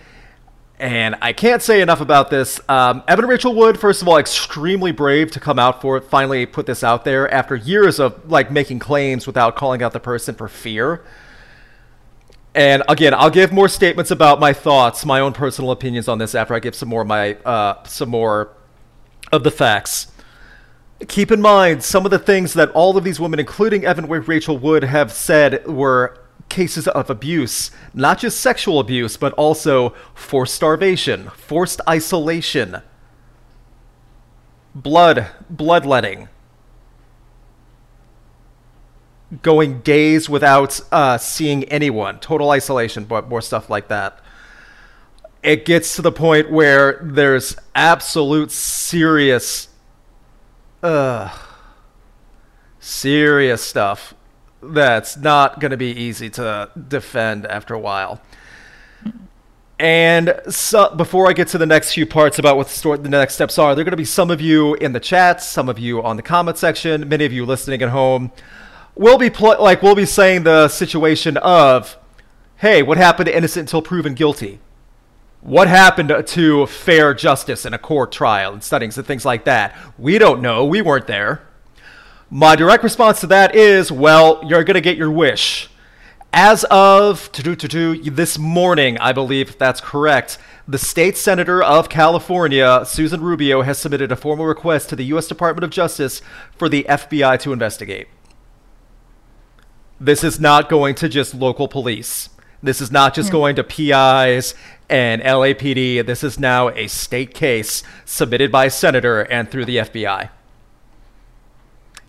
and 0.78 1.16
I 1.22 1.32
can't 1.32 1.62
say 1.62 1.80
enough 1.80 2.00
about 2.00 2.28
this. 2.28 2.60
Um, 2.68 3.02
Evan 3.08 3.26
Rachel 3.26 3.54
Wood, 3.54 3.80
first 3.80 4.02
of 4.02 4.08
all, 4.08 4.18
extremely 4.18 4.92
brave 4.92 5.30
to 5.32 5.40
come 5.40 5.58
out 5.58 5.80
for 5.80 5.96
it, 5.96 6.04
finally 6.04 6.44
put 6.44 6.66
this 6.66 6.84
out 6.84 7.04
there 7.04 7.32
after 7.32 7.56
years 7.56 7.98
of 7.98 8.30
like 8.30 8.50
making 8.50 8.78
claims 8.78 9.26
without 9.26 9.56
calling 9.56 9.82
out 9.82 9.92
the 9.92 10.00
person 10.00 10.34
for 10.34 10.48
fear. 10.48 11.02
And 12.54 12.82
again, 12.88 13.14
I'll 13.14 13.30
give 13.30 13.52
more 13.52 13.68
statements 13.68 14.10
about 14.10 14.38
my 14.38 14.52
thoughts, 14.52 15.04
my 15.06 15.20
own 15.20 15.32
personal 15.32 15.70
opinions 15.70 16.08
on 16.08 16.18
this 16.18 16.34
after 16.34 16.54
I 16.54 16.58
give 16.58 16.74
some 16.74 16.88
more 16.88 17.04
my 17.04 17.34
uh, 17.44 17.82
some 17.84 18.10
more 18.10 18.50
of 19.32 19.44
the 19.44 19.50
facts. 19.50 20.08
Keep 21.08 21.30
in 21.30 21.42
mind 21.42 21.84
some 21.84 22.06
of 22.06 22.10
the 22.10 22.18
things 22.18 22.54
that 22.54 22.70
all 22.70 22.96
of 22.96 23.04
these 23.04 23.20
women, 23.20 23.38
including 23.38 23.84
Evan 23.84 24.06
Rachel 24.06 24.56
Wood, 24.56 24.84
have 24.84 25.12
said 25.12 25.66
were 25.66 26.18
cases 26.48 26.88
of 26.88 27.10
abuse, 27.10 27.70
not 27.92 28.18
just 28.18 28.40
sexual 28.40 28.80
abuse, 28.80 29.16
but 29.16 29.32
also 29.34 29.90
forced 30.14 30.54
starvation, 30.54 31.30
forced 31.30 31.80
isolation, 31.88 32.82
blood, 34.74 35.28
bloodletting. 35.50 36.28
going 39.42 39.80
days 39.80 40.28
without 40.28 40.80
uh, 40.92 41.18
seeing 41.18 41.64
anyone, 41.64 42.18
total 42.20 42.50
isolation, 42.50 43.04
but 43.04 43.28
more 43.28 43.40
stuff 43.40 43.68
like 43.68 43.88
that. 43.88 44.20
It 45.42 45.64
gets 45.64 45.96
to 45.96 46.02
the 46.02 46.12
point 46.12 46.50
where 46.50 47.00
there's 47.02 47.56
absolute 47.74 48.50
serious, 48.50 49.68
uh, 50.82 51.36
serious 52.80 53.62
stuff 53.62 54.14
that's 54.62 55.16
not 55.16 55.60
going 55.60 55.70
to 55.70 55.76
be 55.76 55.90
easy 55.90 56.30
to 56.30 56.70
defend 56.88 57.46
after 57.46 57.74
a 57.74 57.78
while. 57.78 58.20
And 59.78 60.40
so, 60.48 60.94
before 60.94 61.28
I 61.28 61.34
get 61.34 61.48
to 61.48 61.58
the 61.58 61.66
next 61.66 61.92
few 61.92 62.06
parts 62.06 62.38
about 62.38 62.56
what 62.56 62.68
the, 62.68 62.96
the 62.96 63.08
next 63.10 63.34
steps 63.34 63.58
are, 63.58 63.74
there 63.74 63.82
are 63.82 63.84
going 63.84 63.90
to 63.90 63.96
be 63.96 64.06
some 64.06 64.30
of 64.30 64.40
you 64.40 64.74
in 64.76 64.92
the 64.92 65.00
chat, 65.00 65.42
some 65.42 65.68
of 65.68 65.78
you 65.78 66.02
on 66.02 66.16
the 66.16 66.22
comment 66.22 66.56
section, 66.56 67.06
many 67.08 67.26
of 67.26 67.32
you 67.32 67.44
listening 67.44 67.82
at 67.82 67.90
home. 67.90 68.32
We'll 68.94 69.18
be 69.18 69.28
pl- 69.28 69.60
like 69.60 69.82
we'll 69.82 69.94
be 69.94 70.06
saying 70.06 70.44
the 70.44 70.68
situation 70.68 71.36
of, 71.36 71.98
hey, 72.56 72.82
what 72.82 72.96
happened 72.96 73.26
to 73.26 73.36
innocent 73.36 73.68
until 73.68 73.82
proven 73.82 74.14
guilty? 74.14 74.60
What 75.42 75.68
happened 75.68 76.26
to 76.26 76.66
fair 76.66 77.12
justice 77.12 77.66
in 77.66 77.74
a 77.74 77.78
court 77.78 78.10
trial 78.10 78.54
and 78.54 78.64
studies 78.64 78.96
and 78.96 79.06
things 79.06 79.26
like 79.26 79.44
that? 79.44 79.76
We 79.98 80.16
don't 80.18 80.40
know. 80.40 80.64
We 80.64 80.80
weren't 80.80 81.06
there. 81.06 81.46
My 82.30 82.56
direct 82.56 82.82
response 82.82 83.20
to 83.20 83.28
that 83.28 83.54
is, 83.54 83.92
well, 83.92 84.40
you're 84.44 84.64
going 84.64 84.74
to 84.74 84.80
get 84.80 84.96
your 84.96 85.10
wish. 85.10 85.68
As 86.32 86.64
of 86.70 87.30
this 87.32 88.36
morning, 88.36 88.98
I 88.98 89.12
believe 89.12 89.50
if 89.50 89.58
that's 89.58 89.80
correct, 89.80 90.36
the 90.66 90.76
state 90.76 91.16
senator 91.16 91.62
of 91.62 91.88
California, 91.88 92.82
Susan 92.84 93.22
Rubio, 93.22 93.62
has 93.62 93.78
submitted 93.78 94.10
a 94.10 94.16
formal 94.16 94.44
request 94.44 94.88
to 94.88 94.96
the 94.96 95.04
U.S. 95.04 95.28
Department 95.28 95.64
of 95.64 95.70
Justice 95.70 96.20
for 96.56 96.68
the 96.68 96.84
FBI 96.88 97.38
to 97.40 97.52
investigate. 97.52 98.08
This 100.00 100.24
is 100.24 100.40
not 100.40 100.68
going 100.68 100.96
to 100.96 101.08
just 101.08 101.32
local 101.32 101.68
police. 101.68 102.28
This 102.62 102.80
is 102.80 102.90
not 102.90 103.14
just 103.14 103.28
hmm. 103.28 103.34
going 103.34 103.56
to 103.56 103.64
PIs 103.64 104.54
and 104.90 105.22
LAPD. 105.22 106.04
This 106.04 106.24
is 106.24 106.38
now 106.40 106.70
a 106.70 106.88
state 106.88 107.34
case 107.34 107.82
submitted 108.04 108.50
by 108.50 108.66
a 108.66 108.70
senator 108.70 109.22
and 109.22 109.48
through 109.48 109.64
the 109.64 109.76
FBI. 109.76 110.30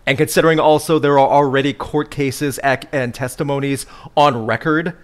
And 0.08 0.16
considering 0.16 0.58
also 0.58 0.98
there 0.98 1.18
are 1.18 1.28
already 1.28 1.74
court 1.74 2.10
cases 2.10 2.56
and 2.60 3.14
testimonies 3.14 3.84
on 4.16 4.46
record, 4.46 4.96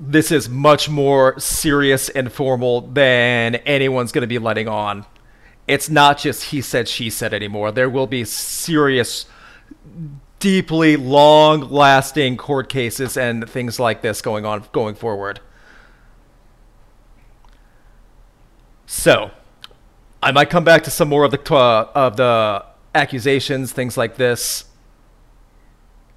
this 0.00 0.32
is 0.32 0.48
much 0.48 0.88
more 0.88 1.38
serious 1.38 2.08
and 2.08 2.32
formal 2.32 2.80
than 2.80 3.56
anyone's 3.56 4.10
going 4.10 4.22
to 4.22 4.26
be 4.26 4.38
letting 4.38 4.68
on. 4.68 5.04
It's 5.68 5.90
not 5.90 6.16
just 6.16 6.44
he 6.44 6.62
said, 6.62 6.88
she 6.88 7.10
said 7.10 7.34
anymore. 7.34 7.72
There 7.72 7.90
will 7.90 8.06
be 8.06 8.24
serious, 8.24 9.26
deeply 10.38 10.96
long 10.96 11.68
lasting 11.68 12.38
court 12.38 12.70
cases 12.70 13.18
and 13.18 13.46
things 13.50 13.78
like 13.78 14.00
this 14.00 14.22
going 14.22 14.46
on 14.46 14.64
going 14.72 14.94
forward. 14.94 15.40
So, 18.86 19.30
I 20.22 20.32
might 20.32 20.48
come 20.48 20.64
back 20.64 20.84
to 20.84 20.90
some 20.90 21.10
more 21.10 21.24
of 21.24 21.32
the 21.32 21.54
uh, 21.54 21.90
of 21.94 22.16
the 22.16 22.64
accusations, 22.94 23.72
things 23.72 23.96
like 23.96 24.16
this. 24.16 24.64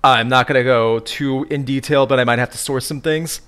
I'm 0.03 0.29
not 0.29 0.48
going 0.48 0.60
to 0.60 0.63
go 0.63 1.00
too 1.00 1.46
in 1.50 1.65
detail, 1.65 2.05
but 2.05 2.19
I 2.19 2.24
might 2.24 2.39
have 2.39 2.51
to 2.51 2.57
source 2.57 2.86
some 2.86 3.01
things. 3.01 3.41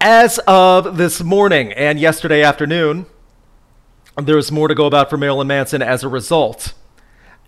As 0.00 0.38
of 0.46 0.96
this 0.96 1.22
morning 1.22 1.72
and 1.72 2.00
yesterday 2.00 2.42
afternoon, 2.42 3.06
there's 4.16 4.50
more 4.50 4.68
to 4.68 4.74
go 4.74 4.86
about 4.86 5.10
for 5.10 5.16
Marilyn 5.16 5.46
Manson 5.46 5.82
as 5.82 6.02
a 6.02 6.08
result. 6.08 6.72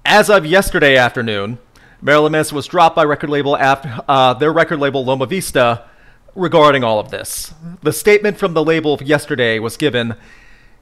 As 0.04 0.28
of 0.28 0.46
yesterday 0.46 0.96
afternoon, 0.96 1.58
Marilyn 2.00 2.32
Manson 2.32 2.56
was 2.56 2.66
dropped 2.66 2.94
by 2.94 3.04
record 3.04 3.30
label 3.30 3.56
after, 3.56 4.00
uh, 4.06 4.34
their 4.34 4.52
record 4.52 4.78
label 4.78 5.04
Loma 5.04 5.26
Vista 5.26 5.84
regarding 6.34 6.84
all 6.84 7.00
of 7.00 7.10
this. 7.10 7.52
The 7.82 7.92
statement 7.92 8.38
from 8.38 8.54
the 8.54 8.64
label 8.64 8.98
yesterday 9.02 9.58
was 9.58 9.76
given 9.76 10.14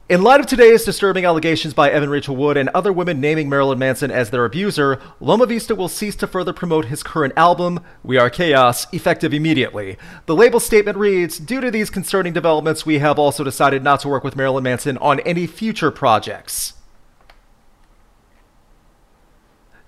in 0.09 0.21
light 0.21 0.39
of 0.39 0.45
today's 0.45 0.85
disturbing 0.85 1.25
allegations 1.25 1.73
by 1.73 1.89
Evan 1.89 2.09
Rachel 2.09 2.35
Wood 2.35 2.55
and 2.55 2.69
other 2.69 2.93
women 2.93 3.19
naming 3.19 3.49
Marilyn 3.49 3.77
Manson 3.77 4.09
as 4.09 4.29
their 4.29 4.45
abuser, 4.45 5.01
Loma 5.19 5.45
Vista 5.45 5.75
will 5.75 5.89
cease 5.89 6.15
to 6.17 6.27
further 6.27 6.53
promote 6.53 6.85
his 6.85 7.03
current 7.03 7.33
album, 7.35 7.81
We 8.03 8.17
Are 8.17 8.29
Chaos, 8.29 8.87
effective 8.93 9.33
immediately. 9.33 9.97
The 10.25 10.35
label 10.35 10.61
statement 10.61 10.97
reads 10.97 11.39
Due 11.39 11.59
to 11.59 11.69
these 11.69 11.89
concerning 11.89 12.31
developments, 12.31 12.85
we 12.85 12.99
have 12.99 13.19
also 13.19 13.43
decided 13.43 13.83
not 13.83 13.99
to 14.01 14.07
work 14.07 14.23
with 14.23 14.37
Marilyn 14.37 14.63
Manson 14.63 14.97
on 14.99 15.19
any 15.21 15.45
future 15.45 15.91
projects. 15.91 16.73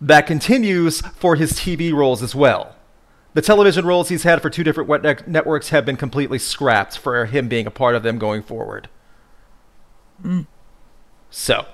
That 0.02 0.28
continues 0.28 1.02
for 1.02 1.36
his 1.36 1.54
TV 1.54 1.94
roles 1.94 2.22
as 2.22 2.36
well. 2.36 2.76
The 3.36 3.42
television 3.42 3.86
roles 3.86 4.10
he's 4.10 4.24
had 4.24 4.42
for 4.42 4.50
two 4.50 4.64
different 4.66 5.28
networks 5.28 5.70
have 5.70 5.86
been 5.86 5.98
completely 5.98 6.40
scrapped 6.40 6.98
for 6.98 7.26
him 7.26 7.48
being 7.48 7.68
a 7.68 7.72
part 7.72 7.96
of 7.96 8.04
them 8.04 8.18
going 8.18 8.42
forward. 8.42 8.90
Mm. 10.24 10.48
So, 11.30 11.66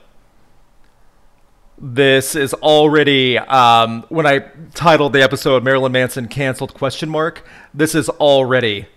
this 1.78 2.36
is 2.36 2.54
already 2.54 3.38
um, 3.38 4.06
when 4.10 4.25
I 4.25 4.40
titled 4.74 5.14
the 5.14 5.22
episode 5.22 5.64
"Marilyn 5.64 5.92
Manson 5.92 6.28
canceled?" 6.28 6.74
question 6.74 7.10
mark. 7.10 7.46
This 7.74 7.96
is 7.96 8.10
already 8.10 8.88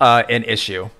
uh, 0.00 0.24
an 0.28 0.44
issue. 0.44 0.90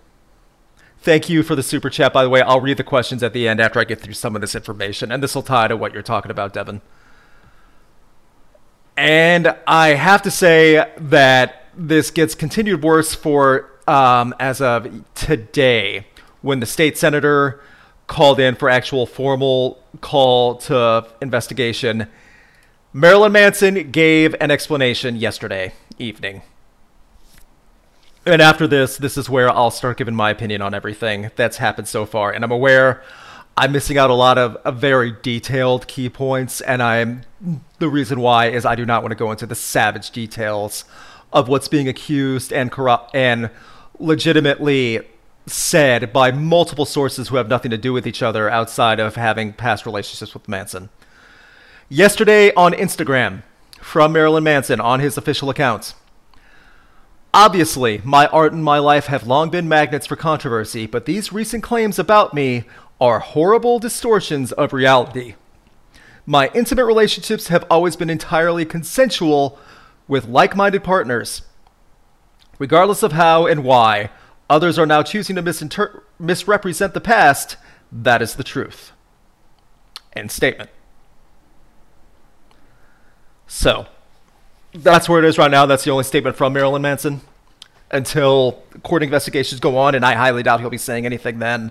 Thank 1.01 1.29
you 1.29 1.43
for 1.43 1.55
the 1.55 1.63
super 1.63 1.91
chat, 1.91 2.13
by 2.13 2.23
the 2.23 2.31
way. 2.31 2.41
I'll 2.41 2.63
read 2.63 2.79
the 2.79 2.85
questions 2.85 3.23
at 3.23 3.35
the 3.35 3.47
end 3.47 3.61
after 3.61 3.79
I 3.79 3.85
get 3.85 4.01
through 4.01 4.15
some 4.15 4.35
of 4.35 4.41
this 4.41 4.55
information, 4.55 5.13
and 5.13 5.23
this 5.23 5.35
will 5.35 5.43
tie 5.43 5.69
to 5.69 5.77
what 5.77 5.93
you're 5.93 6.03
talking 6.03 6.31
about, 6.31 6.55
Devin. 6.55 6.81
And 8.97 9.55
I 9.67 9.89
have 9.89 10.23
to 10.23 10.31
say 10.31 10.93
that 10.97 11.67
this 11.77 12.11
gets 12.11 12.35
continued 12.35 12.83
worse 12.83 13.15
for 13.15 13.71
um, 13.87 14.35
as 14.39 14.61
of 14.61 15.05
today 15.15 16.07
when 16.45 16.61
the 16.61 16.67
state 16.67 16.99
senator 16.99 17.59
called 18.07 18.39
in 18.39 18.55
for 18.55 18.69
actual 18.69 19.07
formal 19.07 19.83
call 20.03 20.57
to 20.57 21.07
investigation. 21.23 22.07
Marilyn 22.93 23.33
Manson 23.33 23.91
gave 23.91 24.37
an 24.41 24.51
explanation 24.51 25.17
yesterday 25.17 25.73
evening. 25.99 26.43
And 28.27 28.43
after 28.43 28.67
this, 28.67 28.99
this 28.99 29.17
is 29.17 29.31
where 29.31 29.49
I'll 29.49 29.71
start 29.71 29.97
giving 29.97 30.15
my 30.15 30.29
opinion 30.29 30.61
on 30.61 30.75
everything 30.75 31.31
that's 31.35 31.57
happened 31.57 31.89
so 31.89 32.05
far. 32.05 32.31
And 32.31 32.45
I'm 32.45 32.53
aware 32.53 33.03
I'm 33.57 33.73
missing 33.73 33.97
out 33.97 34.11
a 34.11 34.15
lot 34.15 34.37
of, 34.37 34.57
of 34.57 34.77
very 34.77 35.15
detailed 35.23 35.87
key 35.87 36.11
points, 36.11 36.61
and 36.61 36.83
I'm 36.83 37.23
the 37.79 37.89
reason 37.89 38.21
why 38.21 38.49
is 38.49 38.67
I 38.67 38.75
do 38.75 38.85
not 38.85 39.03
want 39.03 39.13
to 39.13 39.17
go 39.17 39.31
into 39.31 39.47
the 39.47 39.55
savage 39.55 40.11
details 40.11 40.85
of 41.33 41.49
what's 41.49 41.69
being 41.69 41.89
accused 41.89 42.53
and 42.53 42.71
corrupt 42.71 43.15
and 43.15 43.49
legitimately 43.99 45.07
said 45.47 46.13
by 46.13 46.31
multiple 46.31 46.87
sources 46.87 47.29
who 47.29 47.37
have 47.37 47.49
nothing 47.49 47.71
to 47.71 47.79
do 47.79 47.93
with 47.93 48.07
each 48.07 48.23
other 48.23 48.49
outside 48.49 48.99
of 48.99 49.17
having 49.17 49.53
past 49.53 49.85
relationships 49.85 50.35
with 50.35 50.49
Manson. 50.49 50.89
Yesterday 51.89 52.53
on 52.55 52.73
Instagram, 52.73 53.43
from 53.85 54.13
Marilyn 54.13 54.43
Manson 54.43 54.81
on 54.81 55.01
his 55.01 55.19
official 55.19 55.51
accounts. 55.51 55.95
Obviously, 57.35 58.01
my 58.03 58.27
art 58.29 58.53
and 58.53 58.65
my 58.65 58.79
life 58.79 59.07
have 59.07 59.27
long 59.27 59.51
been 59.51 59.69
magnets 59.69 60.07
for 60.07 60.17
controversy, 60.17 60.87
but 60.87 61.05
these 61.05 61.33
recent 61.33 61.63
claims 61.63 61.99
about 61.99 62.33
me 62.33 62.65
are 63.01 63.19
horrible 63.19 63.79
distortions 63.79 64.53
of 64.53 64.73
reality. 64.73 65.35
My 66.25 66.51
intimate 66.55 66.87
relationships 66.87 67.49
have 67.49 67.67
always 67.71 67.97
been 67.97 68.09
entirely 68.09 68.65
consensual 68.65 69.59
with 70.09 70.27
like 70.27 70.57
minded 70.57 70.83
partners. 70.83 71.43
Regardless 72.59 73.03
of 73.03 73.13
how 73.13 73.47
and 73.47 73.65
why, 73.65 74.11
Others 74.51 74.79
are 74.79 74.87
now 74.87 75.03
choosing 75.03 75.37
to 75.37 75.43
misinter- 75.43 76.03
misrepresent 76.19 76.95
the 76.95 77.01
past. 77.01 77.57
That 77.91 78.21
is 78.21 78.35
the 78.35 78.45
truth. 78.45 78.93
End 80.15 80.31
statement. 80.31 80.71
So, 83.47 83.87
that's 84.73 85.09
where 85.09 85.19
it 85.19 85.25
is 85.25 85.39
right 85.39 85.51
now. 85.51 85.67
That's 85.67 85.85
the 85.85 85.91
only 85.91 86.05
statement 86.05 86.37
from 86.37 86.53
Marilyn 86.53 86.83
Manson 86.83 87.21
until 87.91 88.63
court 88.83 89.03
investigations 89.03 89.61
go 89.61 89.79
on, 89.79 89.95
and 89.95 90.05
I 90.05 90.15
highly 90.15 90.43
doubt 90.43 90.61
he'll 90.61 90.71
be 90.71 90.79
saying 90.79 91.07
anything 91.07 91.39
then. 91.39 91.71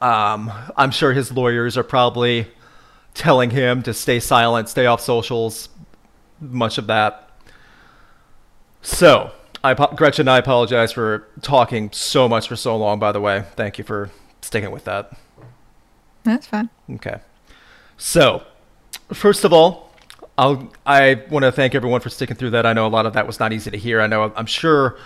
Um, 0.00 0.52
I'm 0.76 0.90
sure 0.90 1.12
his 1.12 1.32
lawyers 1.32 1.76
are 1.76 1.82
probably 1.82 2.46
telling 3.14 3.50
him 3.50 3.82
to 3.82 3.92
stay 3.92 4.20
silent, 4.20 4.68
stay 4.68 4.86
off 4.86 5.00
socials, 5.00 5.68
much 6.40 6.78
of 6.78 6.86
that. 6.86 7.30
So, 8.82 9.32
I, 9.64 9.74
Gretchen, 9.74 10.26
I 10.28 10.38
apologize 10.38 10.92
for 10.92 11.28
talking 11.40 11.90
so 11.92 12.28
much 12.28 12.48
for 12.48 12.56
so 12.56 12.76
long. 12.76 12.98
By 12.98 13.12
the 13.12 13.20
way, 13.20 13.44
thank 13.54 13.78
you 13.78 13.84
for 13.84 14.10
sticking 14.40 14.70
with 14.70 14.84
that. 14.84 15.16
That's 16.24 16.46
fine. 16.46 16.68
Okay. 16.90 17.20
So, 17.96 18.42
first 19.12 19.44
of 19.44 19.52
all, 19.52 19.92
I'll, 20.36 20.72
I 20.86 21.22
want 21.30 21.44
to 21.44 21.52
thank 21.52 21.74
everyone 21.74 22.00
for 22.00 22.08
sticking 22.08 22.36
through 22.36 22.50
that. 22.50 22.66
I 22.66 22.72
know 22.72 22.86
a 22.86 22.88
lot 22.88 23.06
of 23.06 23.12
that 23.12 23.26
was 23.26 23.38
not 23.38 23.52
easy 23.52 23.70
to 23.70 23.76
hear. 23.76 24.00
I 24.00 24.06
know 24.06 24.32
I'm 24.34 24.46
sure 24.46 24.96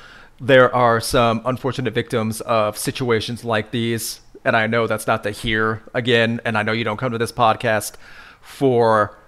there 0.41 0.75
are 0.75 1.01
some 1.01 1.43
unfortunate 1.45 1.93
victims 1.95 2.41
of 2.43 2.79
situations 2.79 3.45
like 3.45 3.71
these, 3.71 4.21
and 4.45 4.57
I 4.57 4.67
know 4.67 4.87
that's 4.87 5.07
not 5.07 5.23
to 5.25 5.31
hear 5.31 5.83
again. 5.95 6.41
And 6.45 6.57
I 6.57 6.63
know 6.63 6.73
you 6.73 6.85
don't 6.85 6.97
come 6.97 7.13
to 7.13 7.19
this 7.19 7.33
podcast 7.33 7.95
for 8.41 9.19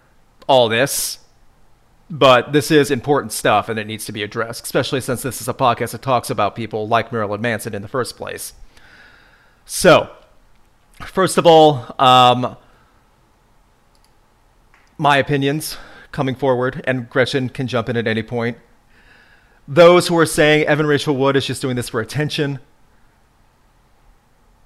all 0.46 0.68
this, 0.68 1.18
But 2.10 2.52
this 2.52 2.70
is 2.70 2.90
important 2.90 3.32
stuff 3.32 3.68
and 3.68 3.78
it 3.78 3.86
needs 3.86 4.06
to 4.06 4.12
be 4.12 4.22
addressed, 4.22 4.64
especially 4.64 5.00
since 5.00 5.22
this 5.22 5.40
is 5.40 5.48
a 5.48 5.54
podcast 5.54 5.92
that 5.92 6.02
talks 6.02 6.30
about 6.30 6.56
people 6.56 6.88
like 6.88 7.12
Marilyn 7.12 7.40
Manson 7.40 7.74
in 7.74 7.82
the 7.82 7.88
first 7.88 8.16
place. 8.16 8.54
So, 9.66 10.10
first 11.04 11.36
of 11.36 11.46
all, 11.46 11.94
um, 11.98 12.56
my 14.96 15.18
opinions 15.18 15.76
coming 16.10 16.34
forward, 16.34 16.82
and 16.86 17.10
Gretchen 17.10 17.50
can 17.50 17.66
jump 17.66 17.90
in 17.90 17.96
at 17.96 18.06
any 18.06 18.22
point. 18.22 18.56
Those 19.66 20.08
who 20.08 20.18
are 20.18 20.26
saying 20.26 20.66
Evan 20.66 20.86
Rachel 20.86 21.14
Wood 21.14 21.36
is 21.36 21.46
just 21.46 21.60
doing 21.60 21.76
this 21.76 21.90
for 21.90 22.00
attention, 22.00 22.58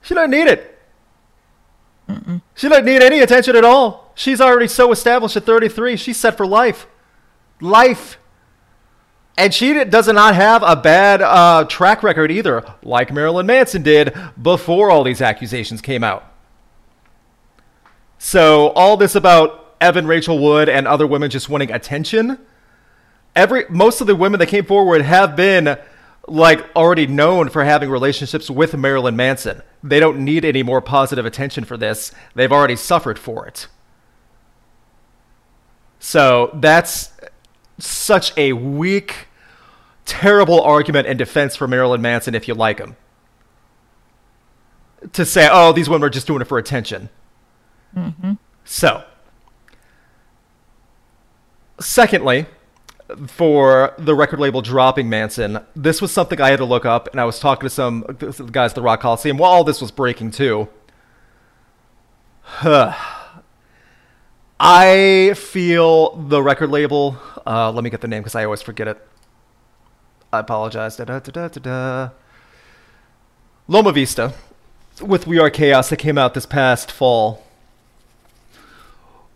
she 0.00 0.14
doesn't 0.14 0.30
need 0.30 0.46
it. 0.46 0.80
Mm-mm. 2.08 2.42
She 2.54 2.68
doesn't 2.68 2.84
need 2.84 3.02
any 3.02 3.20
attention 3.20 3.56
at 3.56 3.64
all. 3.64 4.12
She's 4.14 4.40
already 4.40 4.68
so 4.68 4.92
established 4.92 5.36
at 5.36 5.44
33. 5.44 5.96
She's 5.96 6.16
set 6.16 6.36
for 6.36 6.46
life. 6.46 6.86
Life. 7.62 8.18
And 9.38 9.54
she 9.54 9.84
does 9.84 10.08
not 10.08 10.34
have 10.34 10.62
a 10.62 10.76
bad 10.76 11.22
uh, 11.22 11.64
track 11.64 12.02
record 12.02 12.30
either, 12.30 12.64
like 12.82 13.12
Marilyn 13.12 13.46
Manson 13.46 13.82
did 13.82 14.14
before 14.40 14.90
all 14.90 15.04
these 15.04 15.22
accusations 15.22 15.80
came 15.80 16.04
out. 16.04 16.30
So, 18.18 18.68
all 18.70 18.96
this 18.96 19.14
about 19.14 19.74
Evan 19.80 20.06
Rachel 20.06 20.38
Wood 20.38 20.68
and 20.68 20.86
other 20.86 21.06
women 21.06 21.30
just 21.30 21.48
wanting 21.48 21.72
attention, 21.72 22.38
every 23.34 23.64
most 23.70 24.00
of 24.00 24.06
the 24.06 24.14
women 24.14 24.38
that 24.40 24.46
came 24.46 24.64
forward 24.64 25.02
have 25.02 25.34
been 25.34 25.78
like 26.28 26.64
already 26.76 27.06
known 27.06 27.48
for 27.48 27.64
having 27.64 27.90
relationships 27.90 28.50
with 28.50 28.76
Marilyn 28.76 29.16
Manson. 29.16 29.62
They 29.82 29.98
don't 29.98 30.24
need 30.24 30.44
any 30.44 30.62
more 30.62 30.80
positive 30.80 31.26
attention 31.26 31.64
for 31.64 31.76
this. 31.76 32.12
They've 32.34 32.52
already 32.52 32.76
suffered 32.76 33.18
for 33.18 33.46
it. 33.46 33.66
So 35.98 36.50
that's 36.54 37.12
such 37.78 38.36
a 38.36 38.52
weak, 38.52 39.28
terrible 40.04 40.60
argument 40.60 41.06
in 41.06 41.16
defense 41.16 41.56
for 41.56 41.66
Marilyn 41.66 42.02
Manson 42.02 42.34
if 42.34 42.48
you 42.48 42.54
like 42.54 42.78
him. 42.78 42.96
To 45.12 45.24
say, 45.24 45.48
oh, 45.50 45.72
these 45.72 45.88
women 45.88 46.06
are 46.06 46.10
just 46.10 46.26
doing 46.26 46.40
it 46.40 46.46
for 46.46 46.58
attention. 46.58 47.08
Mm-hmm. 47.96 48.34
So, 48.64 49.04
secondly, 51.80 52.46
for 53.26 53.94
the 53.98 54.14
record 54.14 54.40
label 54.40 54.62
dropping 54.62 55.08
Manson, 55.08 55.60
this 55.74 56.00
was 56.00 56.12
something 56.12 56.40
I 56.40 56.50
had 56.50 56.58
to 56.58 56.64
look 56.64 56.84
up, 56.84 57.08
and 57.10 57.20
I 57.20 57.24
was 57.24 57.38
talking 57.38 57.68
to 57.68 57.70
some 57.70 58.02
guys 58.52 58.70
at 58.70 58.74
the 58.74 58.82
Rock 58.82 59.00
Coliseum 59.00 59.36
while 59.38 59.50
all 59.50 59.64
this 59.64 59.80
was 59.80 59.90
breaking 59.90 60.30
too. 60.30 60.68
I 64.64 65.34
feel 65.34 66.14
the 66.14 66.40
record 66.40 66.70
label. 66.70 67.16
Uh, 67.44 67.72
let 67.72 67.82
me 67.82 67.90
get 67.90 68.00
the 68.00 68.06
name 68.06 68.20
because 68.22 68.36
I 68.36 68.44
always 68.44 68.62
forget 68.62 68.86
it. 68.86 69.04
I 70.32 70.38
apologize. 70.38 70.94
Da, 70.94 71.04
da, 71.04 71.18
da, 71.18 71.48
da, 71.48 71.60
da. 71.60 72.10
Loma 73.66 73.90
Vista 73.90 74.34
with 75.00 75.26
We 75.26 75.40
Are 75.40 75.50
Chaos 75.50 75.88
that 75.90 75.96
came 75.96 76.16
out 76.16 76.34
this 76.34 76.46
past 76.46 76.92
fall. 76.92 77.44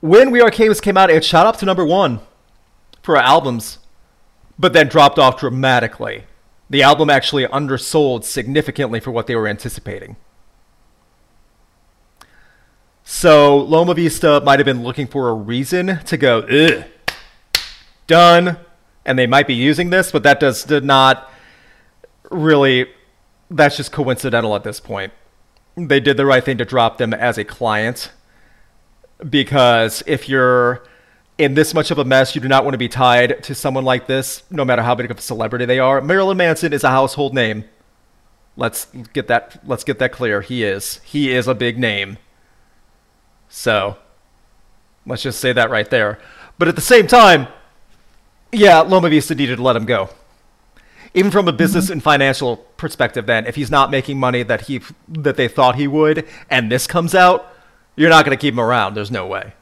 When 0.01 0.31
We 0.31 0.41
Are 0.41 0.51
Chaos 0.51 0.81
came 0.81 0.97
out, 0.97 1.11
it 1.11 1.25
shot 1.25 1.45
up 1.45 1.57
to 1.57 1.67
number 1.67 1.85
one 1.85 2.21
for 3.03 3.17
albums, 3.17 3.81
but 4.57 4.75
then 4.75 4.87
dropped 4.87 5.19
off 5.19 5.41
dramatically. 5.41 6.27
The 6.71 6.85
album 6.85 7.11
actually 7.11 7.49
undersold 7.49 8.25
significantly 8.25 9.01
for 9.01 9.11
what 9.11 9.27
they 9.27 9.35
were 9.35 9.49
anticipating. 9.49 10.15
So 13.09 13.59
Loma 13.59 13.95
Vista 13.95 14.41
might 14.45 14.59
have 14.59 14.67
been 14.67 14.83
looking 14.83 15.07
for 15.07 15.29
a 15.29 15.33
reason 15.33 16.01
to 16.07 16.17
go, 16.17 16.41
Ugh, 16.41 16.85
done, 18.09 18.59
and 19.05 19.17
they 19.17 19.29
might 19.29 19.47
be 19.47 19.55
using 19.55 19.91
this, 19.91 20.11
but 20.11 20.25
that 20.25 20.41
does 20.41 20.65
did 20.65 20.85
not 20.85 21.31
really. 22.33 22.87
That's 23.49 23.77
just 23.77 23.93
coincidental 23.93 24.57
at 24.57 24.65
this 24.65 24.81
point. 24.81 25.13
They 25.77 26.01
did 26.01 26.17
the 26.17 26.27
right 26.27 26.45
thing 26.45 26.59
to 26.59 26.65
drop 26.65 26.99
them 26.99 27.15
as 27.15 27.39
a 27.39 27.45
client, 27.45 28.11
because 29.31 30.03
if 30.09 30.29
you're 30.29 30.85
in 31.39 31.55
this 31.55 31.75
much 31.75 31.93
of 31.93 31.99
a 31.99 32.05
mess, 32.05 32.35
you 32.35 32.41
do 32.41 32.49
not 32.49 32.65
want 32.65 32.75
to 32.75 32.79
be 32.79 32.89
tied 32.89 33.41
to 33.45 33.55
someone 33.55 33.85
like 33.85 34.09
this, 34.09 34.43
no 34.51 34.65
matter 34.65 34.83
how 34.83 34.97
big 34.97 35.13
of 35.13 35.19
a 35.19 35.21
celebrity 35.21 35.65
they 35.65 35.79
are. 35.79 36.01
Marilyn 36.01 36.39
Manson 36.39 36.73
is 36.73 36.83
a 36.83 36.91
household 36.91 37.35
name. 37.35 37.67
Let's 38.57 38.89
get 39.13 39.29
that 39.29 39.61
let's 39.65 39.85
get 39.85 40.01
that 40.01 40.11
clear. 40.11 40.41
He 40.41 40.65
is. 40.65 41.01
He 41.05 41.33
is 41.33 41.47
a 41.47 41.55
big 41.55 41.79
name. 41.79 42.19
So, 43.49 43.97
let's 45.07 45.23
just 45.23 45.41
say 45.41 45.53
that 45.53 45.71
right 45.71 45.89
there. 45.89 46.19
But 46.59 46.69
at 46.69 46.75
the 46.75 46.81
same 46.81 47.07
time, 47.07 47.49
yeah, 48.53 48.81
Loma 48.81 49.09
Vista 49.09 49.35
needed 49.35 49.57
to 49.57 49.63
let 49.63 49.77
him 49.77 49.85
go. 49.85 50.11
Even 51.15 51.31
from 51.31 51.49
a 51.49 51.53
business 51.53 51.85
mm-hmm. 51.85 51.95
and 51.95 52.03
financial 52.03 52.59
perspective, 52.77 53.27
then, 53.27 53.47
if 53.47 53.55
he's 53.57 53.71
not 53.71 53.91
making 53.91 54.19
money 54.19 54.43
that 54.43 54.63
he 54.63 54.81
that 55.09 55.37
they 55.37 55.49
thought 55.49 55.77
he 55.77 55.87
would, 55.87 56.27
and 56.51 56.71
this 56.71 56.87
comes 56.87 57.15
out, 57.15 57.55
you're 57.97 58.11
not 58.11 58.25
going 58.25 58.37
to 58.37 58.41
keep 58.41 58.55
him 58.55 58.61
around. 58.61 58.95
There's 58.95 59.11
no 59.11 59.27
way. 59.27 59.55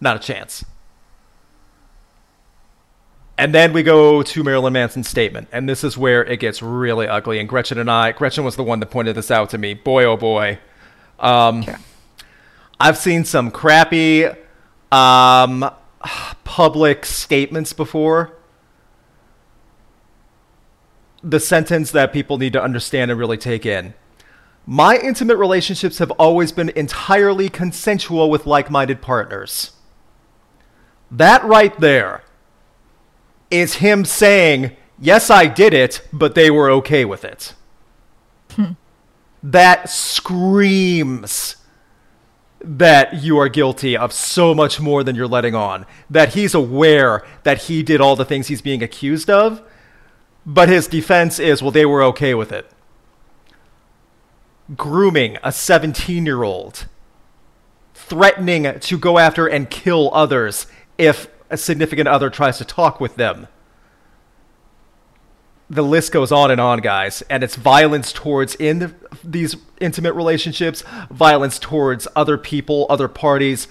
Not 0.00 0.16
a 0.16 0.20
chance. 0.20 0.64
And 3.38 3.54
then 3.54 3.72
we 3.72 3.82
go 3.82 4.22
to 4.22 4.44
Marilyn 4.44 4.72
Manson's 4.72 5.08
statement, 5.08 5.48
and 5.52 5.68
this 5.68 5.84
is 5.84 5.98
where 5.98 6.24
it 6.24 6.40
gets 6.40 6.62
really 6.62 7.06
ugly. 7.06 7.38
And 7.38 7.48
Gretchen 7.48 7.78
and 7.78 7.90
I, 7.90 8.12
Gretchen 8.12 8.44
was 8.44 8.56
the 8.56 8.62
one 8.62 8.80
that 8.80 8.86
pointed 8.86 9.14
this 9.14 9.30
out 9.30 9.50
to 9.50 9.58
me. 9.58 9.74
Boy, 9.74 10.04
oh 10.04 10.16
boy. 10.16 10.58
Um, 11.18 11.62
yeah. 11.62 11.78
I've 12.78 12.98
seen 12.98 13.24
some 13.24 13.50
crappy 13.50 14.26
um, 14.92 15.70
public 16.44 17.06
statements 17.06 17.72
before. 17.72 18.36
The 21.22 21.40
sentence 21.40 21.90
that 21.92 22.12
people 22.12 22.38
need 22.38 22.52
to 22.52 22.62
understand 22.62 23.10
and 23.10 23.18
really 23.18 23.38
take 23.38 23.64
in. 23.66 23.94
My 24.66 24.96
intimate 24.98 25.36
relationships 25.36 25.98
have 25.98 26.10
always 26.12 26.52
been 26.52 26.70
entirely 26.70 27.48
consensual 27.48 28.28
with 28.28 28.46
like 28.46 28.70
minded 28.70 29.00
partners. 29.00 29.72
That 31.10 31.44
right 31.44 31.78
there 31.80 32.24
is 33.50 33.76
him 33.76 34.04
saying, 34.04 34.76
Yes, 34.98 35.30
I 35.30 35.46
did 35.46 35.74
it, 35.74 36.06
but 36.12 36.34
they 36.34 36.50
were 36.50 36.70
okay 36.70 37.04
with 37.04 37.24
it. 37.24 37.54
Hmm. 38.52 38.72
That 39.42 39.90
screams 39.90 41.56
that 42.60 43.22
you 43.22 43.38
are 43.38 43.48
guilty 43.48 43.96
of 43.96 44.12
so 44.12 44.54
much 44.54 44.80
more 44.80 45.04
than 45.04 45.14
you're 45.14 45.26
letting 45.26 45.54
on. 45.54 45.86
That 46.08 46.34
he's 46.34 46.54
aware 46.54 47.24
that 47.42 47.62
he 47.64 47.82
did 47.82 48.00
all 48.00 48.16
the 48.16 48.24
things 48.24 48.48
he's 48.48 48.62
being 48.62 48.82
accused 48.82 49.30
of, 49.30 49.62
but 50.44 50.68
his 50.68 50.86
defense 50.86 51.38
is, 51.38 51.62
well, 51.62 51.70
they 51.70 51.86
were 51.86 52.02
okay 52.04 52.34
with 52.34 52.52
it. 52.52 52.70
Grooming 54.76 55.38
a 55.42 55.52
17 55.52 56.26
year 56.26 56.42
old, 56.42 56.86
threatening 57.94 58.78
to 58.80 58.98
go 58.98 59.18
after 59.18 59.46
and 59.46 59.70
kill 59.70 60.10
others 60.12 60.66
if 60.98 61.28
a 61.50 61.56
significant 61.56 62.08
other 62.08 62.30
tries 62.30 62.58
to 62.58 62.64
talk 62.64 63.00
with 63.00 63.16
them. 63.16 63.46
The 65.68 65.82
list 65.82 66.12
goes 66.12 66.30
on 66.30 66.50
and 66.50 66.60
on, 66.60 66.80
guys, 66.80 67.22
and 67.28 67.42
it's 67.42 67.56
violence 67.56 68.12
towards 68.12 68.54
in 68.54 68.78
the, 68.78 68.94
these 69.24 69.56
intimate 69.80 70.12
relationships, 70.14 70.84
violence 71.10 71.58
towards 71.58 72.06
other 72.14 72.38
people, 72.38 72.86
other 72.88 73.08
parties 73.08 73.66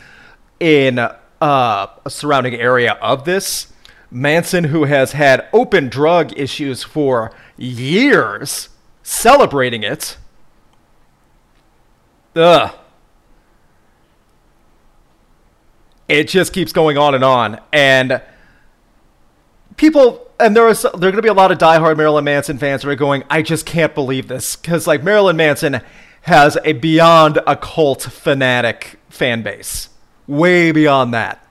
in 0.60 0.99
uh, 0.99 1.13
a 1.41 2.10
surrounding 2.10 2.55
area 2.55 2.93
of 3.01 3.25
this. 3.25 3.71
Manson, 4.12 4.65
who 4.65 4.86
has 4.86 5.13
had 5.13 5.47
open 5.51 5.89
drug 5.89 6.38
issues 6.38 6.84
for 6.84 7.34
years, 7.58 8.69
celebrating 9.03 9.84
it. 9.84 10.17
Ugh. 12.36 12.75
it 16.08 16.27
just 16.27 16.53
keeps 16.53 16.71
going 16.71 16.97
on 16.97 17.15
and 17.15 17.23
on. 17.23 17.60
And 17.73 18.21
people, 19.77 20.24
and 20.39 20.56
there 20.56 20.67
are 20.67 20.74
there 20.74 20.91
are 20.93 21.00
going 21.00 21.15
to 21.15 21.21
be 21.21 21.28
a 21.28 21.34
lot 21.34 21.52
of 21.52 21.58
diehard 21.58 21.98
Marilyn 21.98 22.24
Manson 22.26 22.58
fans 22.58 22.84
who 22.84 22.89
are 22.89 22.95
going, 22.95 23.24
I 23.30 23.41
just 23.41 23.65
can't 23.65 23.95
believe 23.95 24.28
this 24.28 24.56
because 24.56 24.88
like 24.88 25.04
Marilyn 25.04 25.38
Manson 25.38 25.82
has 26.24 26.58
a 26.63 26.74
beyond 26.74 27.39
occult 27.45 28.02
fanatic 28.02 29.00
fan 29.10 29.43
base, 29.43 29.89
way 30.28 30.71
beyond 30.71 31.13
that. 31.13 31.41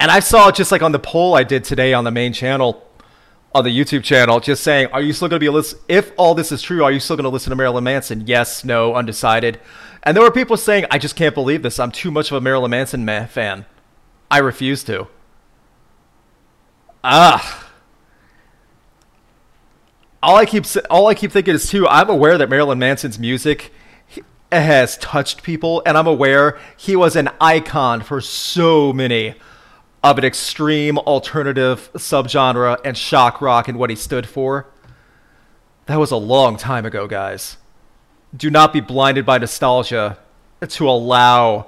And 0.00 0.10
I 0.10 0.20
saw 0.20 0.50
just 0.50 0.72
like 0.72 0.82
on 0.82 0.92
the 0.92 0.98
poll 0.98 1.34
I 1.34 1.44
did 1.44 1.62
today 1.62 1.92
on 1.92 2.04
the 2.04 2.10
main 2.10 2.32
channel, 2.32 2.84
on 3.54 3.62
the 3.62 3.70
YouTube 3.70 4.02
channel, 4.02 4.40
just 4.40 4.64
saying, 4.64 4.88
are 4.88 5.02
you 5.02 5.12
still 5.12 5.28
going 5.28 5.36
to 5.36 5.40
be 5.40 5.46
a 5.46 5.52
listen? 5.52 5.78
If 5.86 6.12
all 6.16 6.34
this 6.34 6.50
is 6.50 6.62
true, 6.62 6.82
are 6.82 6.90
you 6.90 6.98
still 6.98 7.14
going 7.14 7.24
to 7.24 7.30
listen 7.30 7.50
to 7.50 7.56
Marilyn 7.56 7.84
Manson? 7.84 8.26
Yes, 8.26 8.64
no, 8.64 8.94
undecided. 8.94 9.60
And 10.02 10.16
there 10.16 10.24
were 10.24 10.32
people 10.32 10.56
saying, 10.56 10.86
I 10.90 10.98
just 10.98 11.14
can't 11.14 11.34
believe 11.34 11.62
this. 11.62 11.78
I'm 11.78 11.92
too 11.92 12.10
much 12.10 12.30
of 12.32 12.36
a 12.36 12.40
Marilyn 12.40 12.70
Manson 12.72 13.06
fan. 13.28 13.66
I 14.30 14.38
refuse 14.38 14.82
to. 14.84 15.06
Ah. 17.04 17.70
All 20.22 20.36
I 20.36 20.46
keep 20.46 20.64
all 20.88 21.08
I 21.08 21.14
keep 21.14 21.32
thinking 21.32 21.54
is 21.54 21.68
too. 21.68 21.86
I'm 21.88 22.08
aware 22.08 22.38
that 22.38 22.48
Marilyn 22.48 22.78
Manson's 22.78 23.18
music 23.18 23.72
has 24.52 24.96
touched 24.98 25.42
people, 25.42 25.82
and 25.84 25.96
I'm 25.96 26.06
aware 26.06 26.58
he 26.76 26.94
was 26.94 27.16
an 27.16 27.30
icon 27.40 28.02
for 28.02 28.20
so 28.20 28.92
many 28.92 29.34
of 30.04 30.18
an 30.18 30.24
extreme 30.24 30.98
alternative 30.98 31.90
subgenre 31.94 32.78
and 32.84 32.96
shock 32.96 33.40
rock 33.40 33.68
and 33.68 33.78
what 33.78 33.90
he 33.90 33.96
stood 33.96 34.28
for. 34.28 34.66
That 35.86 35.98
was 35.98 36.10
a 36.10 36.16
long 36.16 36.56
time 36.56 36.86
ago, 36.86 37.06
guys. 37.06 37.56
Do 38.36 38.50
not 38.50 38.72
be 38.72 38.80
blinded 38.80 39.26
by 39.26 39.38
nostalgia 39.38 40.18
to 40.66 40.88
allow 40.88 41.66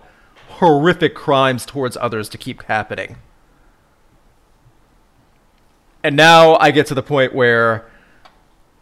horrific 0.48 1.14
crimes 1.14 1.66
towards 1.66 1.96
others 1.96 2.28
to 2.30 2.38
keep 2.38 2.62
happening. 2.64 3.16
And 6.04 6.16
now 6.16 6.56
I 6.56 6.70
get 6.70 6.88
to 6.88 6.94
the 6.94 7.02
point 7.02 7.34
where 7.34 7.86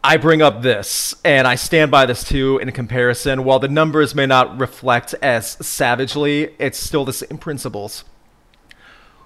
I 0.02 0.16
bring 0.16 0.42
up 0.42 0.61
this, 0.61 1.14
and 1.24 1.46
I 1.46 1.54
stand 1.54 1.92
by 1.92 2.04
this 2.04 2.24
too 2.24 2.58
in 2.58 2.72
comparison. 2.72 3.44
While 3.44 3.61
the 3.61 3.68
numbers 3.68 4.12
may 4.12 4.26
not 4.26 4.58
reflect 4.58 5.14
as 5.22 5.50
savagely, 5.64 6.56
it's 6.58 6.76
still 6.76 7.04
the 7.04 7.12
same 7.12 7.38
principles. 7.38 8.02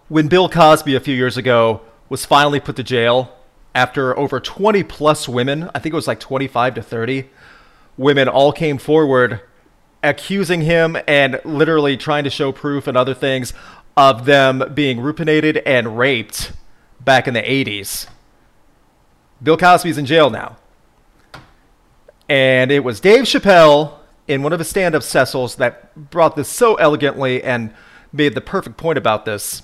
When 0.09 0.29
Bill 0.29 0.51
Cosby 0.51 0.95
a 0.95 1.01
few 1.01 1.15
years 1.15 1.39
ago 1.39 1.81
was 2.11 2.27
finally 2.27 2.61
put 2.61 2.77
to 2.77 2.83
jail 2.83 3.35
after 3.75 4.17
over 4.19 4.41
20 4.41 4.83
plus 4.83 5.27
women, 5.27 5.71
I 5.75 5.79
think 5.79 5.95
it 5.95 5.97
was 5.97 6.07
like 6.07 6.21
25 6.21 6.75
to 6.75 6.83
30 6.83 7.31
women, 7.97 8.29
all 8.29 8.53
came 8.53 8.77
forward 8.77 9.41
accusing 10.03 10.61
him 10.61 10.99
and 11.09 11.41
literally 11.47 11.97
trying 11.97 12.25
to 12.25 12.31
show 12.31 12.53
proof 12.53 12.87
and 12.87 12.97
other 12.99 13.15
things 13.15 13.55
of 13.97 14.27
them 14.27 14.63
being 14.75 14.99
rupinated 14.99 15.63
and 15.65 15.97
raped 15.97 16.53
back 17.07 17.27
in 17.27 17.33
the 17.33 17.41
80s. 17.41 18.07
Bill 19.43 19.57
Cosby's 19.57 19.97
in 19.97 20.05
jail 20.05 20.29
now. 20.29 20.57
And 22.29 22.71
it 22.71 22.85
was 22.85 23.01
Dave 23.01 23.25
Chappelle 23.25 23.95
in 24.29 24.43
one 24.43 24.53
of 24.53 24.59
his 24.59 24.69
stand 24.69 24.95
up 24.95 25.03
Cecils 25.03 25.55
that 25.57 26.11
brought 26.11 26.37
this 26.37 26.49
so 26.49 26.75
elegantly 26.75 27.43
and 27.43 27.73
made 28.13 28.35
the 28.35 28.41
perfect 28.41 28.77
point 28.77 28.99
about 28.99 29.25
this 29.25 29.63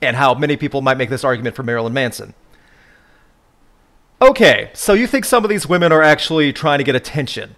and 0.00 0.16
how 0.16 0.34
many 0.34 0.56
people 0.56 0.80
might 0.80 0.96
make 0.96 1.10
this 1.10 1.24
argument 1.24 1.54
for 1.54 1.62
Marilyn 1.62 1.92
Manson. 1.92 2.34
Okay, 4.22 4.70
so 4.72 4.94
you 4.94 5.06
think 5.06 5.24
some 5.26 5.44
of 5.44 5.50
these 5.50 5.66
women 5.66 5.92
are 5.92 6.02
actually 6.02 6.52
trying 6.52 6.78
to 6.78 6.84
get 6.84 6.94
attention, 6.94 7.54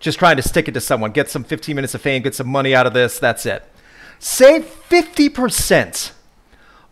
just 0.00 0.18
trying 0.18 0.36
to 0.36 0.42
stick 0.42 0.68
it 0.68 0.72
to 0.72 0.80
someone, 0.80 1.12
get 1.12 1.30
some 1.30 1.44
15 1.44 1.74
minutes 1.74 1.94
of 1.94 2.02
fame, 2.02 2.20
get 2.20 2.34
some 2.34 2.48
money 2.48 2.74
out 2.74 2.86
of 2.86 2.92
this, 2.92 3.18
that's 3.18 3.46
it. 3.46 3.64
Say 4.18 4.60
50% 4.60 6.12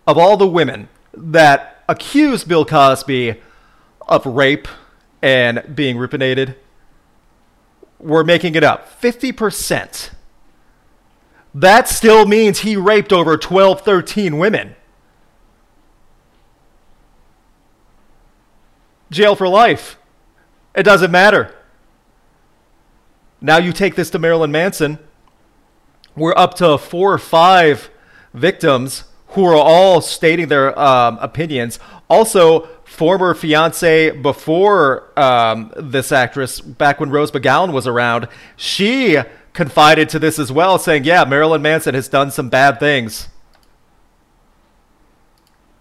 of 0.07 0.17
all 0.17 0.39
the 0.39 0.47
women 0.47 0.89
that 1.19 1.83
accused 1.89 2.49
Bill 2.49 2.65
Cosby 2.65 3.41
of 4.09 4.27
rape 4.27 4.69
and 5.23 5.75
being 5.75 5.97
rupinated 5.97 6.55
we're 7.99 8.25
making 8.25 8.55
it 8.55 8.65
up 8.65 9.01
50%. 9.01 10.11
That 11.55 11.89
still 11.89 12.27
means 12.27 12.61
he 12.61 12.77
raped 12.77 13.13
over 13.13 13.37
12, 13.37 13.81
13 13.81 14.39
women. 14.39 14.77
Jail 19.11 19.35
for 19.35 19.49
life. 19.49 19.99
It 20.75 20.83
doesn't 20.83 21.11
matter. 21.11 21.55
Now 23.41 23.57
you 23.57 23.73
take 23.73 23.95
this 23.95 24.11
to 24.11 24.19
Marilyn 24.19 24.53
Manson. 24.53 24.99
We're 26.15 26.37
up 26.37 26.55
to 26.55 26.77
four 26.79 27.13
or 27.13 27.19
five 27.19 27.91
victims 28.35 29.05
who 29.31 29.45
are 29.45 29.55
all 29.55 30.01
stating 30.01 30.49
their 30.49 30.79
um, 30.79 31.19
opinions. 31.21 31.79
Also, 32.09 32.67
former 32.85 33.35
fiance 33.35 34.11
before 34.11 35.19
um, 35.19 35.73
this 35.77 36.11
actress, 36.11 36.61
back 36.61 36.99
when 37.01 37.11
Rose 37.11 37.31
McGowan 37.31 37.73
was 37.73 37.87
around, 37.87 38.29
she 38.57 39.19
confided 39.53 40.09
to 40.11 40.19
this 40.19 40.39
as 40.39 40.51
well, 40.51 40.79
saying, 40.79 41.05
Yeah, 41.05 41.25
Marilyn 41.25 41.63
Manson 41.63 41.95
has 41.95 42.09
done 42.09 42.31
some 42.31 42.49
bad 42.49 42.81
things. 42.81 43.29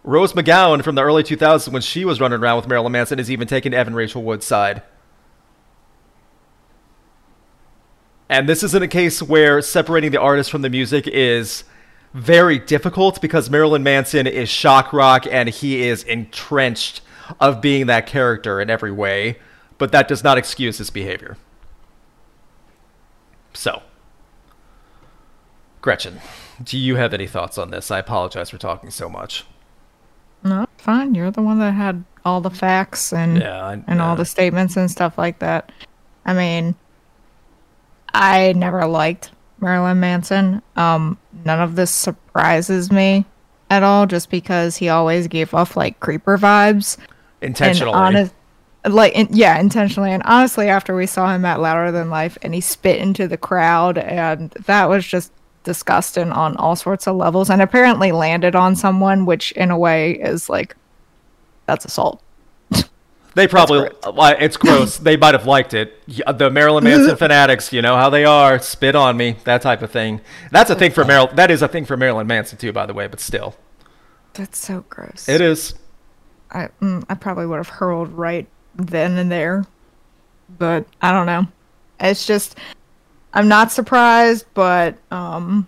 Rose 0.04 0.34
McGowan 0.34 0.84
from 0.84 0.96
the 0.96 1.04
early 1.04 1.24
2000s, 1.24 1.72
when 1.72 1.82
she 1.82 2.06
was 2.06 2.22
running 2.22 2.40
around 2.40 2.58
with 2.58 2.68
Marilyn 2.68 2.94
Manson, 2.94 3.18
has 3.18 3.30
even 3.30 3.48
taken 3.48 3.74
Evan 3.74 3.94
Rachel 3.94 4.24
Wood's 4.24 4.46
side. 4.46 4.82
And 8.30 8.48
this 8.48 8.64
isn't 8.64 8.84
a 8.84 8.88
case 8.88 9.22
where 9.22 9.62
separating 9.62 10.12
the 10.12 10.20
artist 10.20 10.52
from 10.52 10.62
the 10.62 10.70
music 10.70 11.08
is 11.08 11.64
very 12.18 12.58
difficult 12.58 13.22
because 13.22 13.50
Marilyn 13.50 13.84
Manson 13.84 14.26
is 14.28 14.50
shock 14.50 14.92
rock 14.92 15.26
and 15.30 15.48
he 15.50 15.84
is 15.88 16.04
entrenched 16.04 17.02
of 17.40 17.62
being 17.62 17.86
that 17.88 18.08
character 18.08 18.60
in 18.60 18.70
every 18.70 18.92
way, 18.92 19.38
but 19.78 19.92
that 19.92 20.08
does 20.08 20.24
not 20.24 20.38
excuse 20.38 20.78
his 20.80 20.90
behavior. 20.90 21.38
So, 23.54 23.84
Gretchen, 25.82 26.20
do 26.64 26.78
you 26.78 26.96
have 26.96 27.14
any 27.14 27.28
thoughts 27.28 27.58
on 27.58 27.70
this? 27.72 27.92
I 27.92 28.00
apologize 28.00 28.50
for 28.50 28.58
talking 28.58 28.90
so 28.90 29.10
much. 29.10 29.46
No, 30.44 30.68
fine. 30.78 31.14
You're 31.16 31.32
the 31.32 31.42
one 31.42 31.60
that 31.60 31.72
had 31.74 32.04
all 32.26 32.42
the 32.42 32.50
facts 32.50 33.12
and 33.14 33.40
Yeah, 33.40 33.64
I- 33.66 33.84
and 33.88 34.02
all 34.02 34.16
the 34.16 34.26
statements 34.26 34.76
and 34.78 34.90
stuff 34.90 35.18
like 35.18 35.40
that. 35.40 35.72
I 36.26 36.34
mean, 36.34 36.76
I 38.14 38.54
never 38.54 38.86
liked 38.86 39.32
Marilyn 39.60 40.00
Manson. 40.00 40.62
Um, 40.76 41.18
none 41.46 41.60
of 41.60 41.76
this 41.76 41.92
surprises 41.92 42.92
me 42.92 43.26
at 43.70 43.84
all, 43.84 44.06
just 44.06 44.30
because 44.30 44.78
he 44.78 44.90
always 44.90 45.28
gave 45.28 45.54
off 45.54 45.76
like 45.76 46.00
creeper 46.00 46.38
vibes. 46.38 46.98
Intentionally. 47.42 47.94
And 47.94 48.02
honest, 48.02 48.34
like 48.86 49.14
in, 49.14 49.28
yeah, 49.32 49.60
intentionally. 49.60 50.12
And 50.12 50.24
honestly, 50.24 50.70
after 50.70 50.96
we 50.96 51.06
saw 51.06 51.34
him 51.34 51.46
at 51.46 51.60
Louder 51.60 51.92
Than 51.92 52.10
Life, 52.10 52.38
and 52.42 52.54
he 52.54 52.62
spit 52.62 53.00
into 53.00 53.28
the 53.28 53.38
crowd, 53.38 53.98
and 53.98 54.52
that 54.52 54.90
was 54.90 55.06
just 55.06 55.32
disgusting 55.64 56.32
on 56.32 56.56
all 56.58 56.76
sorts 56.76 57.08
of 57.08 57.16
levels. 57.16 57.50
And 57.50 57.62
apparently 57.62 58.12
landed 58.12 58.56
on 58.56 58.76
someone, 58.76 59.26
which 59.26 59.52
in 59.54 59.72
a 59.72 59.78
way 59.78 60.14
is 60.14 60.50
like 60.50 60.76
that's 61.66 61.86
assault. 61.86 62.22
They 63.38 63.48
probably, 63.48 63.88
why 64.14 64.34
it's 64.34 64.58
gross. 64.58 64.98
they 64.98 65.16
might 65.16 65.36
have 65.36 65.46
liked 65.46 65.76
it. 65.76 66.02
The 66.08 66.50
Marilyn 66.50 66.84
Manson 66.84 67.16
fanatics, 67.18 67.72
you 67.72 67.84
know 67.84 67.96
how 67.96 68.10
they 68.10 68.26
are. 68.26 68.58
Spit 68.58 68.96
on 68.96 69.16
me, 69.16 69.36
that 69.44 69.62
type 69.62 69.84
of 69.84 69.92
thing. 69.92 70.22
That's 70.50 70.72
a 70.72 70.76
thing 70.76 70.90
for 70.90 71.06
Marilyn. 71.06 71.36
That 71.36 71.52
is 71.52 71.62
a 71.62 71.68
thing 71.68 71.86
for 71.86 71.96
Marilyn 71.96 72.26
Manson 72.26 72.58
too, 72.58 72.74
by 72.74 72.88
the 72.88 72.96
way. 72.96 73.06
But 73.06 73.20
still, 73.20 73.56
That's 74.34 74.58
so 74.58 74.86
gross. 74.90 75.30
it 75.30 75.40
is. 75.40 75.76
I 76.50 76.70
mm, 76.82 77.06
I 77.10 77.14
probably 77.14 77.46
would 77.46 77.58
have 77.58 77.70
hurled 77.70 78.10
right 78.10 78.48
then 78.74 79.20
and 79.20 79.32
there, 79.32 79.68
but 80.58 80.88
I 81.00 81.12
don't 81.12 81.28
know. 81.28 81.46
It's 82.00 82.26
just 82.26 82.58
I'm 83.36 83.48
not 83.48 83.72
surprised, 83.72 84.48
but 84.56 84.98
um, 85.12 85.68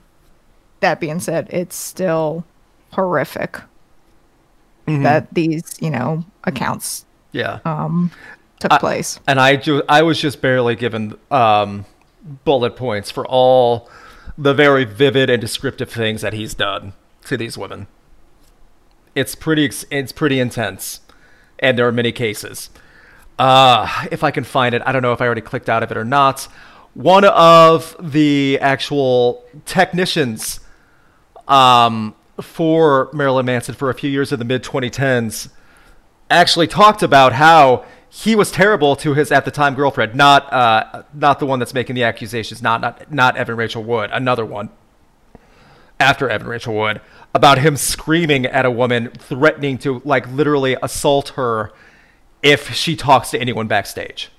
that 0.79 0.99
being 0.99 1.19
said, 1.19 1.49
it's 1.51 1.75
still 1.75 2.45
horrific 2.93 3.61
that 4.87 5.31
these 5.35 5.77
you 5.79 5.91
know 5.91 6.25
accounts 6.45 7.05
Yeah. 7.31 7.59
um 7.65 8.11
took 8.59 8.73
I- 8.73 8.77
place. 8.79 9.19
and 9.27 9.39
I 9.39 9.55
ju- 9.55 9.83
I 9.87 10.01
was 10.01 10.19
just 10.19 10.41
barely 10.41 10.75
given 10.75 11.15
um, 11.31 11.85
bullet 12.43 12.75
points 12.75 13.09
for 13.11 13.25
all 13.27 13.89
the 14.37 14.53
very 14.53 14.83
vivid 14.85 15.29
and 15.29 15.39
descriptive 15.41 15.89
things 15.89 16.21
that 16.21 16.33
he's 16.33 16.53
done 16.53 16.93
to 17.25 17.37
these 17.37 17.57
women. 17.57 17.87
It's 19.15 19.35
pretty 19.35 19.65
ex- 19.65 19.85
it's 19.91 20.11
pretty 20.11 20.39
intense, 20.39 21.01
and 21.59 21.77
there 21.77 21.87
are 21.87 21.91
many 21.91 22.11
cases. 22.11 22.69
Uh, 23.37 23.87
if 24.11 24.23
I 24.23 24.31
can 24.31 24.43
find 24.43 24.75
it, 24.75 24.81
I 24.85 24.91
don't 24.91 25.01
know 25.01 25.13
if 25.13 25.21
I 25.21 25.25
already 25.25 25.41
clicked 25.41 25.69
out 25.69 25.81
of 25.83 25.91
it 25.91 25.97
or 25.97 26.03
not. 26.05 26.47
One 26.93 27.23
of 27.25 27.95
the 27.99 28.57
actual 28.61 29.43
technicians 29.65 30.59
um, 31.47 32.15
for 32.41 33.09
Marilyn 33.13 33.45
Manson 33.45 33.75
for 33.75 33.89
a 33.89 33.93
few 33.93 34.09
years 34.09 34.31
in 34.33 34.39
the 34.39 34.45
mid 34.45 34.63
2010s 34.63 35.49
actually 36.29 36.67
talked 36.67 37.03
about 37.03 37.33
how 37.33 37.85
he 38.09 38.35
was 38.35 38.51
terrible 38.51 38.95
to 38.97 39.13
his 39.13 39.31
at 39.31 39.45
the 39.45 39.51
time 39.51 39.75
girlfriend, 39.75 40.15
not 40.15 40.51
uh, 40.51 41.03
not 41.13 41.39
the 41.39 41.45
one 41.45 41.59
that's 41.59 41.73
making 41.73 41.95
the 41.95 42.03
accusations, 42.03 42.61
not 42.61 42.81
not 42.81 43.11
not 43.11 43.37
Evan 43.37 43.55
Rachel 43.55 43.83
Wood, 43.83 44.09
another 44.11 44.45
one 44.45 44.69
after 45.99 46.29
Evan 46.29 46.47
Rachel 46.47 46.73
Wood 46.73 47.01
about 47.35 47.59
him 47.59 47.77
screaming 47.77 48.45
at 48.45 48.65
a 48.65 48.71
woman, 48.71 49.09
threatening 49.11 49.77
to 49.79 50.01
like 50.05 50.27
literally 50.29 50.75
assault 50.81 51.29
her 51.29 51.71
if 52.41 52.73
she 52.73 52.95
talks 52.95 53.31
to 53.31 53.39
anyone 53.39 53.67
backstage. 53.67 54.31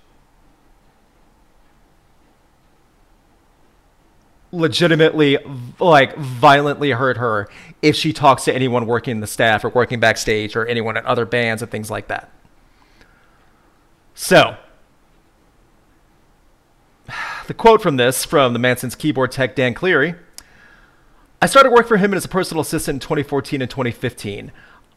Legitimately 4.52 5.38
like 5.78 6.16
violently 6.16 6.90
hurt 6.90 7.16
her 7.16 7.48
if 7.82 7.94
she 7.94 8.12
talks 8.12 8.44
to 8.44 8.54
anyone 8.54 8.86
working 8.86 9.12
in 9.12 9.20
the 9.20 9.26
staff 9.26 9.64
or 9.64 9.68
working 9.70 10.00
backstage 10.00 10.56
or 10.56 10.66
anyone 10.66 10.96
at 10.96 11.04
other 11.04 11.24
bands 11.24 11.62
and 11.62 11.70
things 11.70 11.90
like 11.90 12.08
that. 12.08 12.30
So, 14.14 14.56
the 17.46 17.54
quote 17.54 17.80
from 17.82 17.96
this 17.96 18.24
from 18.24 18.52
the 18.52 18.58
Manson's 18.58 18.94
keyboard 18.94 19.32
tech 19.32 19.54
Dan 19.54 19.74
Cleary. 19.74 20.14
I 21.42 21.46
started 21.46 21.72
work 21.72 21.88
for 21.88 21.96
him 21.96 22.12
as 22.12 22.26
a 22.26 22.28
personal 22.28 22.60
assistant 22.60 22.96
in 22.96 23.00
2014 23.00 23.62
and 23.62 23.70
2015. 23.70 24.52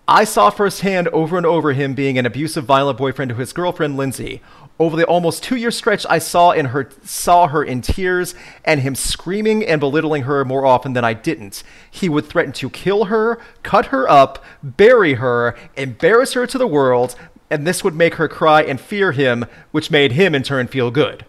I 0.05 0.25
saw 0.25 0.49
firsthand 0.49 1.07
over 1.09 1.37
and 1.37 1.45
over 1.45 1.71
him 1.71 1.93
being 1.93 2.17
an 2.17 2.25
abusive, 2.25 2.65
violent 2.65 2.97
boyfriend 2.97 3.29
to 3.29 3.35
his 3.35 3.53
girlfriend 3.53 3.95
Lindsay. 3.95 4.41
Over 4.79 4.97
the 4.97 5.05
almost 5.05 5.43
two-year 5.43 5.69
stretch, 5.69 6.05
I 6.09 6.17
saw 6.17 6.51
in 6.51 6.67
her 6.67 6.89
saw 7.03 7.47
her 7.47 7.63
in 7.63 7.81
tears 7.81 8.33
and 8.65 8.81
him 8.81 8.95
screaming 8.95 9.63
and 9.63 9.79
belittling 9.79 10.23
her 10.23 10.43
more 10.43 10.65
often 10.65 10.93
than 10.93 11.05
I 11.05 11.13
didn't. 11.13 11.63
He 11.91 12.09
would 12.09 12.25
threaten 12.25 12.53
to 12.53 12.69
kill 12.71 13.05
her, 13.05 13.39
cut 13.61 13.87
her 13.87 14.09
up, 14.09 14.43
bury 14.63 15.15
her, 15.15 15.55
embarrass 15.77 16.33
her 16.33 16.47
to 16.47 16.57
the 16.57 16.67
world, 16.67 17.15
and 17.51 17.67
this 17.67 17.83
would 17.83 17.93
make 17.93 18.15
her 18.15 18.27
cry 18.27 18.63
and 18.63 18.81
fear 18.81 19.11
him, 19.11 19.45
which 19.71 19.91
made 19.91 20.13
him 20.13 20.33
in 20.33 20.41
turn 20.41 20.67
feel 20.67 20.89
good. 20.89 21.25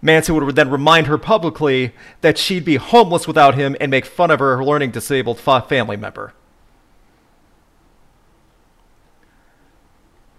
Manson 0.00 0.34
would 0.36 0.54
then 0.54 0.70
remind 0.70 1.08
her 1.08 1.18
publicly 1.18 1.94
that 2.20 2.38
she'd 2.38 2.64
be 2.64 2.76
homeless 2.76 3.26
without 3.26 3.56
him 3.56 3.76
and 3.80 3.90
make 3.90 4.04
fun 4.04 4.30
of 4.30 4.38
her 4.38 4.64
learning 4.64 4.92
disabled 4.92 5.38
family 5.38 5.96
member. 5.96 6.32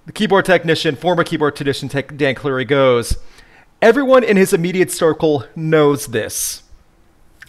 The 0.05 0.11
keyboard 0.11 0.45
technician, 0.45 0.95
former 0.95 1.23
keyboard 1.23 1.55
technician 1.55 1.89
tech 1.89 2.17
Dan 2.17 2.35
Cleary 2.35 2.65
goes, 2.65 3.17
Everyone 3.81 4.23
in 4.23 4.37
his 4.37 4.53
immediate 4.53 4.91
circle 4.91 5.45
knows 5.55 6.07
this. 6.07 6.63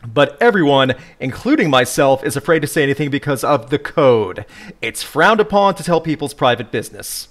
But 0.07 0.37
everyone, 0.40 0.95
including 1.19 1.71
myself, 1.71 2.23
is 2.25 2.37
afraid 2.37 2.61
to 2.61 2.67
say 2.67 2.83
anything 2.83 3.11
because 3.11 3.43
of 3.43 3.71
the 3.71 3.79
code. 3.79 4.45
It's 4.83 5.03
frowned 5.03 5.40
upon 5.40 5.77
to 5.77 5.85
tell 5.85 6.01
people's 6.01 6.35
private 6.35 6.71
business. 6.71 7.29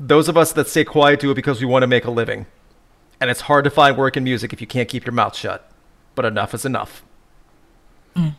Those 0.00 0.28
of 0.28 0.36
us 0.36 0.52
that 0.52 0.68
stay 0.68 0.84
quiet 0.84 1.20
do 1.20 1.30
it 1.30 1.34
because 1.34 1.60
we 1.60 1.66
want 1.66 1.82
to 1.82 1.86
make 1.86 2.04
a 2.04 2.10
living. 2.10 2.46
And 3.20 3.30
it's 3.30 3.42
hard 3.42 3.64
to 3.64 3.70
find 3.70 3.96
work 3.96 4.16
in 4.16 4.24
music 4.24 4.52
if 4.52 4.60
you 4.60 4.66
can't 4.66 4.88
keep 4.88 5.04
your 5.04 5.12
mouth 5.12 5.36
shut. 5.36 5.70
But 6.14 6.24
enough 6.24 6.54
is 6.54 6.64
enough. 6.64 7.02
Mm. 8.14 8.34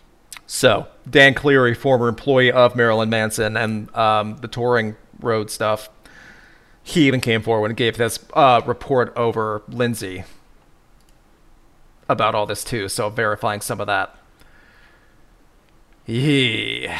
So, 0.49 0.87
Dan 1.07 1.33
Cleary, 1.33 1.73
former 1.73 2.07
employee 2.07 2.53
of 2.53 2.73
Marilyn 2.73 3.09
Manson 3.09 3.57
and 3.57 3.93
um, 3.93 4.37
the 4.37 4.47
touring 4.47 4.95
road 5.19 5.51
stuff, 5.51 5.89
he 6.81 7.05
even 7.05 7.19
came 7.19 7.41
forward 7.41 7.67
and 7.67 7.77
gave 7.77 7.97
this 7.97 8.17
uh, 8.33 8.61
report 8.65 9.11
over 9.17 9.61
Lindsay 9.67 10.23
about 12.07 12.33
all 12.33 12.45
this 12.45 12.63
too. 12.63 12.87
So, 12.87 13.09
verifying 13.09 13.59
some 13.59 13.81
of 13.81 13.87
that. 13.87 14.15
Yeah. 16.05 16.97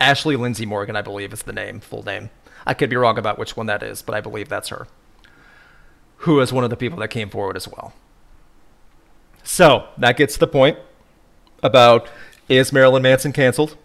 Ashley 0.00 0.34
Lindsay 0.34 0.66
Morgan, 0.66 0.96
I 0.96 1.02
believe, 1.02 1.32
is 1.32 1.44
the 1.44 1.52
name, 1.52 1.78
full 1.78 2.02
name. 2.02 2.30
I 2.66 2.74
could 2.74 2.90
be 2.90 2.96
wrong 2.96 3.18
about 3.18 3.38
which 3.38 3.56
one 3.56 3.66
that 3.66 3.84
is, 3.84 4.02
but 4.02 4.16
I 4.16 4.20
believe 4.20 4.48
that's 4.48 4.70
her. 4.70 4.88
Who 6.18 6.40
is 6.40 6.52
one 6.52 6.64
of 6.64 6.70
the 6.70 6.76
people 6.76 6.98
that 6.98 7.08
came 7.08 7.30
forward 7.30 7.56
as 7.56 7.68
well. 7.68 7.92
So, 9.44 9.86
that 9.96 10.16
gets 10.16 10.34
to 10.34 10.40
the 10.40 10.48
point 10.48 10.76
about 11.62 12.08
is 12.48 12.72
Marilyn 12.72 13.02
Manson 13.02 13.32
canceled? 13.32 13.76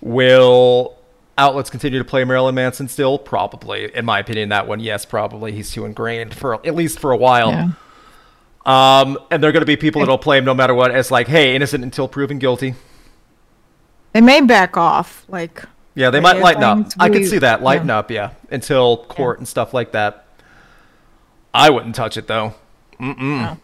Will 0.00 0.96
outlets 1.36 1.70
continue 1.70 1.98
to 1.98 2.04
play 2.04 2.24
Marilyn 2.24 2.54
Manson 2.54 2.88
still? 2.88 3.18
Probably. 3.18 3.94
In 3.94 4.04
my 4.04 4.20
opinion, 4.20 4.48
that 4.50 4.66
one, 4.66 4.80
yes, 4.80 5.04
probably. 5.04 5.52
He's 5.52 5.70
too 5.72 5.84
ingrained 5.84 6.34
for 6.34 6.54
at 6.66 6.74
least 6.74 6.98
for 7.00 7.10
a 7.12 7.16
while. 7.16 7.50
Yeah. 7.50 7.70
Um, 8.66 9.18
and 9.30 9.42
there 9.42 9.48
are 9.48 9.52
going 9.52 9.62
to 9.62 9.66
be 9.66 9.76
people 9.76 10.00
that'll 10.00 10.18
play 10.18 10.38
him 10.38 10.44
no 10.44 10.52
matter 10.52 10.74
what 10.74 10.90
as 10.90 11.10
like, 11.10 11.26
hey, 11.26 11.56
innocent 11.56 11.82
until 11.82 12.06
proven 12.06 12.38
guilty. 12.38 12.74
They 14.12 14.20
may 14.20 14.40
back 14.42 14.76
off, 14.76 15.24
like 15.28 15.64
Yeah, 15.94 16.10
they 16.10 16.20
might 16.20 16.38
lighten 16.38 16.62
up. 16.62 16.86
I 16.98 17.08
could 17.08 17.26
see 17.26 17.38
that 17.38 17.62
lighten 17.62 17.88
yeah. 17.88 17.98
up, 17.98 18.10
yeah, 18.10 18.30
until 18.50 19.04
court 19.04 19.38
and 19.38 19.48
stuff 19.48 19.74
like 19.74 19.92
that. 19.92 20.26
I 21.52 21.70
wouldn't 21.70 21.94
touch 21.94 22.16
it 22.16 22.26
though. 22.26 22.54
Mm-mm. 23.00 23.18
No. 23.18 23.58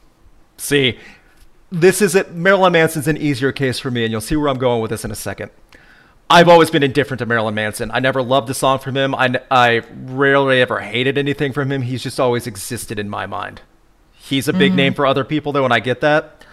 See, 0.57 0.99
this 1.75 2.01
is 2.03 2.15
it. 2.15 2.33
Marilyn 2.35 2.73
Manson's 2.73 3.09
an 3.09 3.17
easier 3.17 3.53
case 3.53 3.79
for 3.79 3.91
me, 3.91 4.05
and 4.05 4.13
you'll 4.13 4.21
see 4.21 4.37
where 4.37 4.49
I'm 4.49 4.59
going 4.59 4.81
with 4.81 4.91
this 4.91 5.05
in 5.05 5.11
a 5.11 5.15
second. 5.17 5.51
I've 6.31 6.49
always 6.49 6.71
been 6.71 6.83
indifferent 6.83 7.19
to 7.19 7.27
Marilyn 7.27 7.55
Manson. 7.55 7.91
I 7.93 8.01
never 8.01 8.23
loved 8.23 8.49
a 8.49 8.55
song 8.55 8.79
from 8.79 8.97
him. 8.97 9.15
I, 9.15 9.41
I 9.51 9.83
rarely 10.05 10.61
ever 10.63 10.81
hated 10.81 11.19
anything 11.19 11.53
from 11.53 11.71
him. 11.71 11.83
He's 11.83 12.03
just 12.03 12.19
always 12.19 12.47
existed 12.47 12.99
in 12.99 13.11
my 13.11 13.27
mind. 13.27 13.61
He's 14.15 14.49
a 14.49 14.53
big 14.55 14.71
Mm-hmm. 14.71 14.77
name 14.77 14.95
for 14.95 15.05
other 15.07 15.23
people, 15.25 15.53
though, 15.53 15.65
and 15.65 15.73
I 15.75 15.81
get 15.81 16.01
that. 16.01 16.45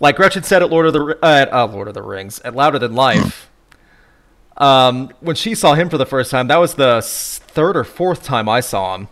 Like 0.00 0.16
Gretchen 0.16 0.42
said 0.42 0.60
at 0.62 0.70
Lord 0.70 0.86
of 0.86 0.92
the 0.92 1.18
uh, 1.22 1.26
at 1.28 1.52
uh, 1.52 1.66
Lord 1.66 1.86
of 1.86 1.94
the 1.94 2.02
Rings, 2.02 2.40
at 2.40 2.56
Louder 2.56 2.80
Than 2.80 2.94
Life. 2.96 3.48
um, 4.56 5.12
when 5.20 5.36
she 5.36 5.54
saw 5.54 5.74
him 5.74 5.88
for 5.88 5.98
the 5.98 6.06
first 6.06 6.30
time, 6.32 6.48
that 6.48 6.56
was 6.56 6.74
the 6.74 7.00
third 7.02 7.76
or 7.76 7.84
fourth 7.84 8.24
time 8.24 8.48
I 8.48 8.58
saw 8.60 8.96
him. 8.96 9.08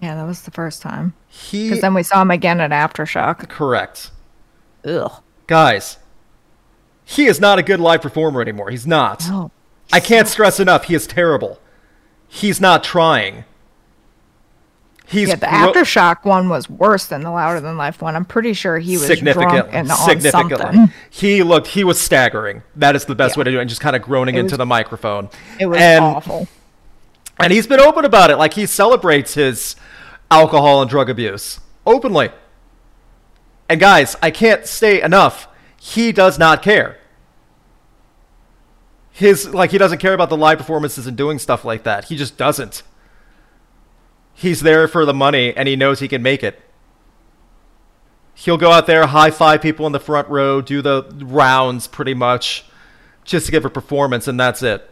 yeah, 0.00 0.16
that 0.16 0.24
was 0.26 0.42
the 0.42 0.50
first 0.50 0.82
time. 0.82 1.14
He 1.32 1.68
Because 1.68 1.80
then 1.80 1.94
we 1.94 2.02
saw 2.02 2.20
him 2.22 2.30
again 2.30 2.60
at 2.60 2.70
Aftershock. 2.70 3.48
correct, 3.48 4.10
Ugh. 4.84 5.12
guys. 5.46 5.98
He 7.04 7.26
is 7.26 7.40
not 7.40 7.58
a 7.58 7.62
good 7.62 7.80
live 7.80 8.02
performer 8.02 8.40
anymore. 8.42 8.70
He's 8.70 8.86
not. 8.86 9.26
No. 9.28 9.50
I 9.92 10.00
can't 10.00 10.28
stress 10.28 10.60
enough. 10.60 10.84
He 10.84 10.94
is 10.94 11.06
terrible. 11.06 11.58
He's 12.28 12.60
not 12.60 12.84
trying. 12.84 13.44
He's 15.06 15.28
Yeah, 15.28 15.34
the 15.36 15.46
gro- 15.46 15.72
Aftershock 15.72 16.24
one 16.24 16.48
was 16.48 16.70
worse 16.70 17.06
than 17.06 17.22
the 17.22 17.30
Louder 17.32 17.60
Than 17.60 17.76
Life 17.76 18.00
one. 18.00 18.14
I'm 18.14 18.24
pretty 18.24 18.52
sure 18.52 18.78
he 18.78 18.92
was 18.92 19.06
drunk 19.06 19.16
significantly. 19.18 19.72
and 19.72 19.90
on 19.90 19.96
significantly. 19.96 20.56
something. 20.58 20.92
He 21.10 21.42
looked. 21.42 21.66
He 21.68 21.82
was 21.82 22.00
staggering. 22.00 22.62
That 22.76 22.94
is 22.94 23.06
the 23.06 23.16
best 23.16 23.34
Yeah. 23.34 23.40
way 23.40 23.44
to 23.46 23.50
do 23.50 23.58
it. 23.58 23.62
And 23.62 23.68
just 23.68 23.80
kind 23.80 23.96
of 23.96 24.02
groaning 24.02 24.36
into 24.36 24.56
the 24.56 24.66
microphone. 24.66 25.28
It 25.58 25.66
was 25.66 25.78
and, 25.80 26.04
awful. 26.04 26.46
And 27.40 27.52
he's 27.52 27.66
been 27.66 27.80
open 27.80 28.04
about 28.04 28.30
it. 28.30 28.36
Like 28.36 28.54
he 28.54 28.66
celebrates 28.66 29.34
his 29.34 29.74
alcohol 30.30 30.80
and 30.80 30.90
drug 30.90 31.10
abuse 31.10 31.60
openly. 31.86 32.30
And 33.68 33.80
guys, 33.80 34.16
I 34.22 34.30
can't 34.30 34.66
say 34.66 35.00
enough. 35.00 35.48
He 35.78 36.12
does 36.12 36.38
not 36.38 36.62
care. 36.62 36.98
His 39.12 39.52
like 39.52 39.70
he 39.70 39.78
doesn't 39.78 39.98
care 39.98 40.14
about 40.14 40.30
the 40.30 40.36
live 40.36 40.58
performances 40.58 41.06
and 41.06 41.16
doing 41.16 41.38
stuff 41.38 41.64
like 41.64 41.82
that. 41.84 42.06
He 42.06 42.16
just 42.16 42.36
doesn't. 42.36 42.82
He's 44.34 44.60
there 44.60 44.88
for 44.88 45.04
the 45.04 45.14
money 45.14 45.54
and 45.54 45.68
he 45.68 45.76
knows 45.76 46.00
he 46.00 46.08
can 46.08 46.22
make 46.22 46.42
it. 46.42 46.60
He'll 48.34 48.56
go 48.56 48.70
out 48.70 48.86
there, 48.86 49.06
high 49.06 49.30
five 49.30 49.60
people 49.60 49.86
in 49.86 49.92
the 49.92 50.00
front 50.00 50.26
row, 50.28 50.62
do 50.62 50.80
the 50.80 51.04
rounds 51.20 51.86
pretty 51.86 52.14
much, 52.14 52.64
just 53.22 53.46
to 53.46 53.52
give 53.52 53.66
a 53.66 53.70
performance, 53.70 54.26
and 54.26 54.40
that's 54.40 54.62
it. 54.62 54.88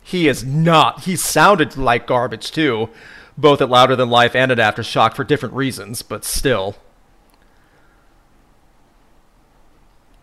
He 0.00 0.28
is 0.28 0.44
not. 0.44 1.00
He 1.04 1.16
sounded 1.16 1.76
like 1.76 2.06
garbage 2.06 2.52
too, 2.52 2.90
both 3.36 3.60
at 3.60 3.68
Louder 3.68 3.96
Than 3.96 4.10
Life 4.10 4.34
and 4.34 4.50
at 4.50 4.58
Aftershock 4.58 5.14
for 5.14 5.24
different 5.24 5.54
reasons, 5.54 6.02
but 6.02 6.24
still. 6.24 6.76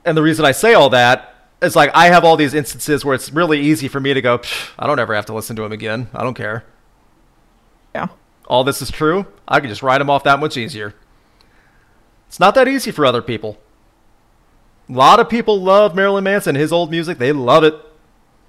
And 0.05 0.17
the 0.17 0.23
reason 0.23 0.45
I 0.45 0.51
say 0.51 0.73
all 0.73 0.89
that 0.89 1.35
is 1.61 1.75
like 1.75 1.91
I 1.93 2.07
have 2.07 2.23
all 2.23 2.37
these 2.37 2.53
instances 2.53 3.05
where 3.05 3.13
it's 3.13 3.31
really 3.31 3.59
easy 3.59 3.87
for 3.87 3.99
me 3.99 4.13
to 4.13 4.21
go, 4.21 4.39
"Psh, 4.39 4.71
I 4.79 4.87
don't 4.87 4.99
ever 4.99 5.13
have 5.13 5.25
to 5.27 5.33
listen 5.33 5.55
to 5.57 5.63
him 5.63 5.71
again. 5.71 6.09
I 6.13 6.23
don't 6.23 6.33
care. 6.33 6.63
Yeah. 7.93 8.07
All 8.47 8.63
this 8.63 8.81
is 8.81 8.89
true. 8.89 9.27
I 9.47 9.59
can 9.59 9.69
just 9.69 9.83
write 9.83 10.01
him 10.01 10.09
off 10.09 10.23
that 10.23 10.39
much 10.39 10.57
easier. 10.57 10.95
It's 12.27 12.39
not 12.39 12.55
that 12.55 12.67
easy 12.67 12.91
for 12.91 13.05
other 13.05 13.21
people. 13.21 13.59
A 14.89 14.93
lot 14.93 15.19
of 15.19 15.29
people 15.29 15.61
love 15.61 15.95
Marilyn 15.95 16.23
Manson, 16.23 16.55
his 16.55 16.71
old 16.71 16.89
music. 16.89 17.17
They 17.17 17.31
love 17.31 17.63
it. 17.63 17.75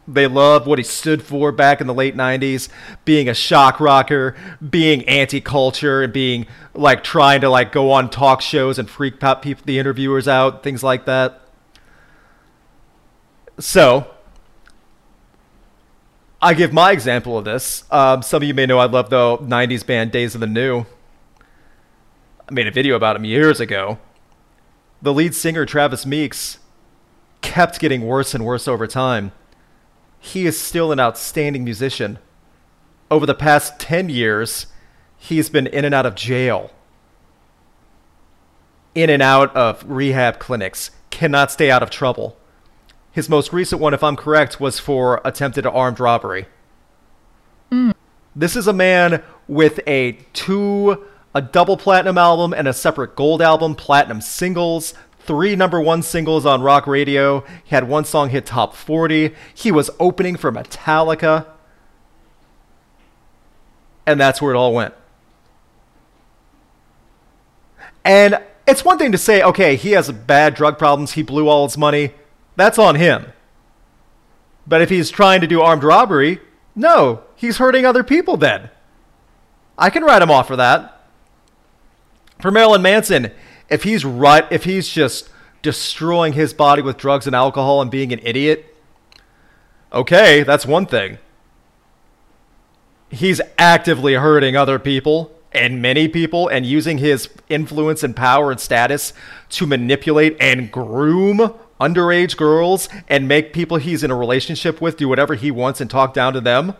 They 0.06 0.26
love 0.26 0.66
what 0.66 0.78
he 0.78 0.84
stood 0.84 1.22
for 1.22 1.52
back 1.52 1.80
in 1.80 1.86
the 1.86 1.94
late 1.94 2.16
90s, 2.16 2.68
being 3.04 3.28
a 3.28 3.34
shock 3.34 3.78
rocker, 3.78 4.34
being 4.68 5.08
anti-culture 5.08 6.02
and 6.02 6.12
being 6.12 6.46
like 6.74 7.04
trying 7.04 7.40
to 7.42 7.48
like 7.48 7.70
go 7.70 7.92
on 7.92 8.10
talk 8.10 8.40
shows 8.40 8.78
and 8.78 8.90
freak 8.90 9.20
people 9.42 9.62
the 9.64 9.78
interviewers 9.78 10.26
out, 10.26 10.64
things 10.64 10.82
like 10.82 11.04
that. 11.06 11.40
So, 13.60 14.10
I 16.40 16.54
give 16.54 16.72
my 16.72 16.90
example 16.90 17.38
of 17.38 17.44
this. 17.44 17.84
Um, 17.88 18.22
some 18.22 18.42
of 18.42 18.48
you 18.48 18.54
may 18.54 18.66
know 18.66 18.78
I 18.78 18.86
love 18.86 19.10
the 19.10 19.38
90s 19.38 19.86
band 19.86 20.10
Days 20.10 20.34
of 20.34 20.40
the 20.40 20.48
New. 20.48 20.84
I 22.48 22.52
made 22.52 22.66
a 22.66 22.72
video 22.72 22.96
about 22.96 23.14
him 23.14 23.24
years 23.24 23.60
ago. 23.60 23.98
The 25.00 25.12
lead 25.12 25.36
singer, 25.36 25.64
Travis 25.64 26.04
Meeks, 26.04 26.58
kept 27.40 27.78
getting 27.78 28.04
worse 28.04 28.34
and 28.34 28.44
worse 28.44 28.66
over 28.66 28.88
time. 28.88 29.30
He 30.24 30.46
is 30.46 30.58
still 30.58 30.92
an 30.92 31.00
outstanding 31.00 31.64
musician. 31.64 32.20
Over 33.10 33.26
the 33.26 33.34
past 33.34 33.80
10 33.80 34.08
years, 34.08 34.68
he's 35.18 35.50
been 35.50 35.66
in 35.66 35.84
and 35.84 35.92
out 35.92 36.06
of 36.06 36.14
jail, 36.14 36.70
in 38.94 39.10
and 39.10 39.20
out 39.20 39.54
of 39.56 39.84
rehab 39.84 40.38
clinics, 40.38 40.92
cannot 41.10 41.50
stay 41.50 41.72
out 41.72 41.82
of 41.82 41.90
trouble. 41.90 42.36
His 43.10 43.28
most 43.28 43.52
recent 43.52 43.80
one, 43.80 43.94
if 43.94 44.04
I'm 44.04 44.14
correct, 44.14 44.60
was 44.60 44.78
for 44.78 45.20
attempted 45.24 45.66
armed 45.66 45.98
robbery. 45.98 46.46
This 48.36 48.54
is 48.54 48.68
a 48.68 48.72
man 48.72 49.24
with 49.48 49.80
a 49.88 50.12
two 50.32 51.04
a 51.34 51.42
double 51.42 51.76
platinum 51.76 52.16
album 52.16 52.52
and 52.52 52.68
a 52.68 52.72
separate 52.72 53.16
gold 53.16 53.42
album, 53.42 53.74
platinum 53.74 54.20
singles, 54.20 54.94
three 55.24 55.56
number 55.56 55.80
one 55.80 56.02
singles 56.02 56.44
on 56.46 56.62
rock 56.62 56.86
radio. 56.86 57.44
He 57.64 57.74
had 57.74 57.88
one 57.88 58.04
song 58.04 58.30
hit 58.30 58.46
top 58.46 58.74
40. 58.74 59.34
He 59.54 59.72
was 59.72 59.90
opening 59.98 60.36
for 60.36 60.52
Metallica. 60.52 61.46
And 64.06 64.20
that's 64.20 64.42
where 64.42 64.52
it 64.52 64.56
all 64.56 64.74
went. 64.74 64.94
And 68.04 68.40
it's 68.66 68.84
one 68.84 68.98
thing 68.98 69.12
to 69.12 69.18
say, 69.18 69.42
okay, 69.42 69.76
he 69.76 69.92
has 69.92 70.10
bad 70.10 70.54
drug 70.54 70.78
problems, 70.78 71.12
he 71.12 71.22
blew 71.22 71.48
all 71.48 71.66
his 71.66 71.78
money. 71.78 72.12
That's 72.56 72.78
on 72.78 72.96
him. 72.96 73.32
But 74.66 74.82
if 74.82 74.90
he's 74.90 75.10
trying 75.10 75.40
to 75.40 75.46
do 75.46 75.60
armed 75.60 75.84
robbery, 75.84 76.40
no, 76.74 77.22
he's 77.34 77.58
hurting 77.58 77.84
other 77.84 78.04
people 78.04 78.36
then. 78.36 78.70
I 79.78 79.90
can 79.90 80.04
write 80.04 80.22
him 80.22 80.30
off 80.30 80.46
for 80.46 80.56
that. 80.56 81.00
For 82.40 82.50
Marilyn 82.50 82.82
Manson, 82.82 83.30
if 83.72 83.84
he's 83.84 84.04
right, 84.04 84.46
if 84.50 84.64
he's 84.64 84.88
just 84.88 85.30
destroying 85.62 86.34
his 86.34 86.52
body 86.52 86.82
with 86.82 86.98
drugs 86.98 87.26
and 87.26 87.34
alcohol 87.34 87.80
and 87.80 87.90
being 87.90 88.12
an 88.12 88.20
idiot, 88.22 88.76
okay, 89.92 90.42
that's 90.42 90.66
one 90.66 90.86
thing. 90.86 91.18
He's 93.08 93.40
actively 93.58 94.14
hurting 94.14 94.56
other 94.56 94.78
people 94.78 95.32
and 95.52 95.82
many 95.82 96.08
people 96.08 96.48
and 96.48 96.64
using 96.64 96.98
his 96.98 97.28
influence 97.48 98.02
and 98.02 98.16
power 98.16 98.50
and 98.50 98.60
status 98.60 99.12
to 99.50 99.66
manipulate 99.66 100.36
and 100.40 100.70
groom 100.70 101.54
underage 101.80 102.36
girls 102.36 102.88
and 103.08 103.26
make 103.26 103.52
people 103.52 103.76
he's 103.76 104.04
in 104.04 104.10
a 104.10 104.16
relationship 104.16 104.80
with 104.80 104.96
do 104.96 105.08
whatever 105.08 105.34
he 105.34 105.50
wants 105.50 105.80
and 105.80 105.90
talk 105.90 106.14
down 106.14 106.32
to 106.32 106.40
them? 106.40 106.74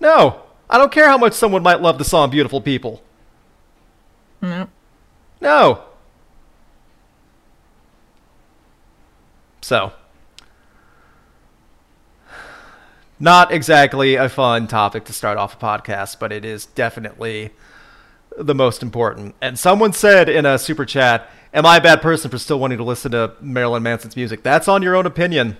No. 0.00 0.42
I 0.70 0.78
don't 0.78 0.90
care 0.90 1.08
how 1.08 1.18
much 1.18 1.34
someone 1.34 1.62
might 1.62 1.82
love 1.82 1.98
the 1.98 2.04
song 2.04 2.30
Beautiful 2.30 2.60
People. 2.60 3.02
No. 4.40 4.68
No. 5.42 5.82
So, 9.60 9.92
not 13.18 13.50
exactly 13.52 14.14
a 14.14 14.28
fun 14.28 14.68
topic 14.68 15.04
to 15.06 15.12
start 15.12 15.38
off 15.38 15.54
a 15.54 15.56
podcast, 15.56 16.20
but 16.20 16.30
it 16.30 16.44
is 16.44 16.66
definitely 16.66 17.50
the 18.38 18.54
most 18.54 18.84
important. 18.84 19.34
And 19.40 19.58
someone 19.58 19.92
said 19.92 20.28
in 20.28 20.46
a 20.46 20.58
super 20.58 20.84
chat, 20.84 21.28
Am 21.52 21.66
I 21.66 21.78
a 21.78 21.82
bad 21.82 22.00
person 22.00 22.30
for 22.30 22.38
still 22.38 22.60
wanting 22.60 22.78
to 22.78 22.84
listen 22.84 23.10
to 23.10 23.34
Marilyn 23.40 23.82
Manson's 23.82 24.16
music? 24.16 24.44
That's 24.44 24.68
on 24.68 24.80
your 24.80 24.94
own 24.94 25.06
opinion. 25.06 25.56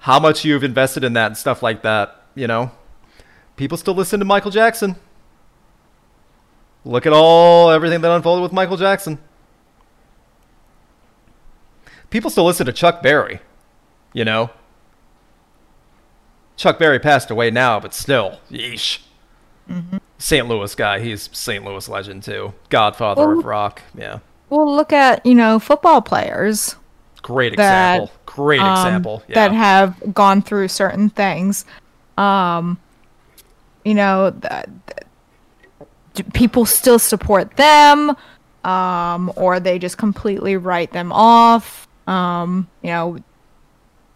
How 0.00 0.18
much 0.18 0.44
you've 0.44 0.64
invested 0.64 1.04
in 1.04 1.12
that 1.12 1.26
and 1.28 1.36
stuff 1.36 1.62
like 1.62 1.82
that, 1.82 2.24
you 2.34 2.48
know? 2.48 2.72
People 3.56 3.78
still 3.78 3.94
listen 3.94 4.18
to 4.18 4.26
Michael 4.26 4.50
Jackson. 4.50 4.96
Look 6.84 7.06
at 7.06 7.12
all 7.12 7.70
everything 7.70 8.00
that 8.00 8.10
unfolded 8.10 8.42
with 8.42 8.52
Michael 8.52 8.76
Jackson. 8.76 9.18
People 12.10 12.30
still 12.30 12.44
listen 12.44 12.66
to 12.66 12.72
Chuck 12.72 13.02
Berry, 13.02 13.40
you 14.12 14.24
know? 14.24 14.50
Chuck 16.56 16.78
Berry 16.78 16.98
passed 16.98 17.30
away 17.30 17.50
now, 17.50 17.78
but 17.78 17.94
still, 17.94 18.40
yeesh. 18.50 19.00
Mm-hmm. 19.68 19.98
St. 20.18 20.48
Louis 20.48 20.74
guy. 20.74 20.98
He's 21.00 21.28
St. 21.32 21.64
Louis 21.64 21.88
legend 21.88 22.22
too. 22.22 22.54
Godfather 22.70 23.28
well, 23.28 23.38
of 23.38 23.44
rock. 23.44 23.82
Yeah. 23.96 24.18
Well, 24.50 24.74
look 24.74 24.92
at 24.92 25.24
you 25.24 25.34
know 25.34 25.58
football 25.58 26.02
players. 26.02 26.74
Great 27.22 27.56
that, 27.56 28.00
example. 28.00 28.14
Great 28.26 28.60
um, 28.60 28.72
example. 28.72 29.22
Yeah. 29.28 29.34
That 29.34 29.52
have 29.52 30.14
gone 30.14 30.42
through 30.42 30.68
certain 30.68 31.10
things. 31.10 31.64
Um, 32.16 32.78
you 33.84 33.94
know, 33.94 34.30
that, 34.30 34.68
people 36.32 36.66
still 36.66 36.98
support 36.98 37.56
them, 37.56 38.16
um, 38.64 39.32
or 39.36 39.60
they 39.60 39.78
just 39.78 39.98
completely 39.98 40.56
write 40.56 40.92
them 40.92 41.12
off. 41.12 41.88
Um, 42.06 42.68
you 42.82 42.90
know, 42.90 43.18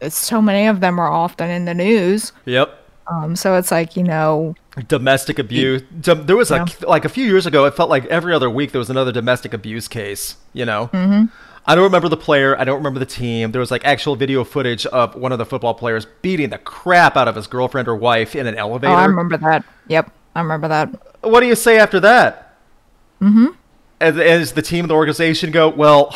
so 0.09 0.43
many 0.43 0.67
of 0.67 0.81
them 0.81 0.99
are 0.99 1.11
often 1.11 1.51
in 1.51 1.65
the 1.65 1.75
news. 1.75 2.33
Yep. 2.47 2.79
Um, 3.09 3.37
so 3.37 3.57
it's 3.57 3.71
like 3.71 3.97
you 3.97 4.05
know, 4.05 4.55
domestic 4.89 5.39
abuse. 5.39 5.83
There 5.91 6.37
was 6.37 6.51
a, 6.51 6.67
like 6.87 7.05
a 7.05 7.09
few 7.09 7.25
years 7.25 7.47
ago. 7.47 7.65
It 7.65 7.75
felt 7.75 7.91
like 7.91 8.05
every 8.07 8.33
other 8.33 8.49
week 8.49 8.73
there 8.73 8.79
was 8.79 8.91
another 8.91 9.13
domestic 9.13 9.53
abuse 9.53 9.89
case. 9.89 10.37
You 10.53 10.65
know. 10.65 10.89
Mm-hmm. 10.93 11.27
I 11.65 11.77
don't 11.77 11.85
remember 11.85 12.09
the 12.09 12.17
player. 12.17 12.59
I 12.59 12.65
don't 12.65 12.79
remember 12.79 12.99
the 12.99 13.07
team. 13.07 13.53
There 13.53 13.61
was 13.61 13.71
like 13.71 13.85
actual 13.85 14.17
video 14.17 14.43
footage 14.43 14.85
of 14.87 15.15
one 15.15 15.31
of 15.31 15.39
the 15.39 15.47
football 15.47 15.75
players 15.75 16.07
beating 16.21 16.51
the 16.51 16.59
crap 16.59 17.17
out 17.17 17.29
of 17.29 17.37
his 17.37 17.47
girlfriend 17.47 17.87
or 17.87 17.95
wife 17.95 18.35
in 18.35 18.49
an 18.49 18.57
elevator. 18.57 18.93
Oh, 18.93 18.97
I 18.97 19.05
remember 19.05 19.37
that. 19.37 19.65
Yep, 19.87 20.11
I 20.35 20.41
remember 20.41 20.67
that. 20.67 20.91
What 21.23 21.41
do 21.41 21.47
you 21.47 21.55
say 21.55 21.79
after 21.79 22.01
that? 22.01 22.57
Mm-hmm. 23.21 23.47
As, 24.01 24.19
as 24.19 24.53
the 24.53 24.63
team 24.63 24.85
and 24.85 24.91
the 24.91 24.95
organization 24.95 25.51
go, 25.53 25.69
well, 25.69 26.15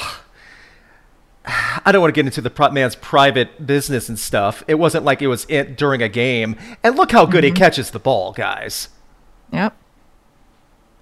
I 1.46 1.92
don't 1.92 2.00
want 2.00 2.12
to 2.12 2.18
get 2.20 2.26
into 2.26 2.40
the 2.40 2.70
man's 2.70 2.96
private 2.96 3.64
business 3.66 4.08
and 4.08 4.18
stuff. 4.18 4.64
It 4.66 4.74
wasn't 4.74 5.04
like 5.04 5.22
it 5.22 5.28
was 5.28 5.46
it 5.48 5.76
during 5.76 6.02
a 6.02 6.08
game. 6.08 6.56
And 6.82 6.96
look 6.96 7.12
how 7.12 7.24
good 7.24 7.44
mm-hmm. 7.44 7.54
he 7.54 7.58
catches 7.58 7.92
the 7.92 8.00
ball, 8.00 8.32
guys. 8.32 8.88
Yep. 9.52 9.76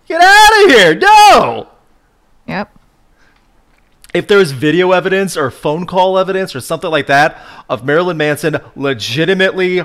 Get 0.07 0.21
out 0.21 0.65
of 0.65 0.71
here! 0.71 0.95
No. 0.95 1.69
Yep. 2.47 2.79
If 4.13 4.29
there's 4.29 4.53
video 4.53 4.93
evidence 4.93 5.37
or 5.37 5.51
phone 5.51 5.87
call 5.87 6.19
evidence 6.19 6.55
or 6.55 6.61
something 6.61 6.91
like 6.91 7.07
that 7.07 7.43
of 7.69 7.85
Marilyn 7.85 8.19
Manson 8.19 8.59
legitimately 8.77 9.83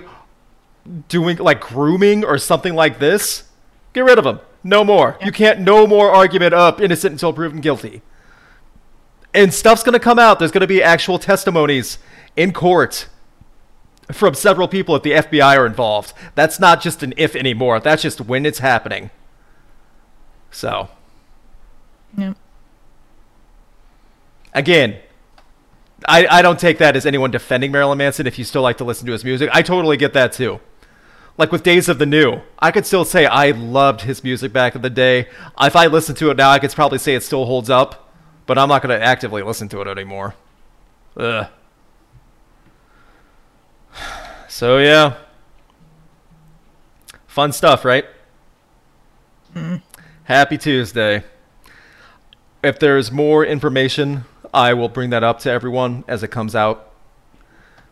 doing 1.07 1.37
like 1.37 1.61
grooming 1.61 2.25
or 2.25 2.37
something 2.37 2.75
like 2.75 2.99
this, 2.99 3.48
get 3.93 4.03
rid 4.03 4.17
of 4.17 4.25
him. 4.25 4.39
No 4.63 4.83
more. 4.83 5.17
You 5.23 5.31
can't. 5.31 5.59
No 5.59 5.87
more 5.87 6.11
argument 6.11 6.53
up. 6.53 6.81
Innocent 6.81 7.13
until 7.13 7.33
proven 7.33 7.61
guilty 7.61 8.01
and 9.33 9.53
stuff's 9.53 9.83
going 9.83 9.93
to 9.93 9.99
come 9.99 10.19
out. 10.19 10.39
There's 10.39 10.51
going 10.51 10.61
to 10.61 10.67
be 10.67 10.81
actual 10.81 11.19
testimonies 11.19 11.99
in 12.35 12.53
court 12.53 13.07
from 14.11 14.33
several 14.33 14.67
people 14.67 14.95
at 14.95 15.03
the 15.03 15.11
FBI 15.11 15.57
are 15.57 15.65
involved. 15.65 16.13
That's 16.35 16.59
not 16.59 16.81
just 16.81 17.03
an 17.03 17.13
if 17.15 17.35
anymore. 17.35 17.79
That's 17.79 18.01
just 18.01 18.21
when 18.21 18.45
it's 18.45 18.59
happening. 18.59 19.11
So. 20.49 20.89
Yeah. 22.17 22.33
Again, 24.53 24.97
I, 26.07 26.25
I 26.25 26.41
don't 26.41 26.59
take 26.59 26.79
that 26.79 26.95
as 26.95 27.05
anyone 27.05 27.29
defending 27.29 27.71
Marilyn 27.71 27.99
Manson 27.99 28.25
if 28.25 28.39
you 28.39 28.45
still 28.45 28.63
like 28.63 28.77
to 28.79 28.83
listen 28.83 29.05
to 29.05 29.11
his 29.11 29.23
music. 29.23 29.49
I 29.53 29.61
totally 29.61 29.95
get 29.95 30.13
that 30.13 30.33
too. 30.33 30.59
Like 31.39 31.51
with 31.51 31.63
Days 31.63 31.89
of 31.89 31.97
the 31.97 32.05
New, 32.05 32.41
I 32.59 32.69
could 32.69 32.85
still 32.85 33.05
say 33.05 33.25
I 33.25 33.49
loved 33.49 34.01
his 34.01 34.23
music 34.23 34.53
back 34.53 34.75
in 34.75 34.83
the 34.83 34.91
day. 34.91 35.27
If 35.59 35.75
I 35.75 35.87
listen 35.87 36.13
to 36.17 36.29
it 36.29 36.37
now, 36.37 36.51
I 36.51 36.59
could 36.59 36.71
probably 36.71 36.99
say 36.99 37.15
it 37.15 37.23
still 37.23 37.45
holds 37.45 37.71
up 37.71 38.09
but 38.49 38.57
I'm 38.57 38.67
not 38.67 38.81
going 38.81 38.99
to 38.99 39.05
actively 39.05 39.43
listen 39.43 39.69
to 39.69 39.81
it 39.81 39.87
anymore. 39.87 40.33
Ugh. 41.15 41.45
So 44.47 44.79
yeah, 44.79 45.17
fun 47.27 47.51
stuff, 47.51 47.85
right? 47.85 48.05
Mm. 49.53 49.83
Happy 50.23 50.57
Tuesday. 50.57 51.23
If 52.63 52.79
there's 52.79 53.11
more 53.11 53.45
information, 53.45 54.25
I 54.51 54.73
will 54.73 54.89
bring 54.89 55.11
that 55.11 55.23
up 55.23 55.37
to 55.41 55.51
everyone 55.51 56.03
as 56.07 56.23
it 56.23 56.31
comes 56.31 56.55
out. 56.55 56.91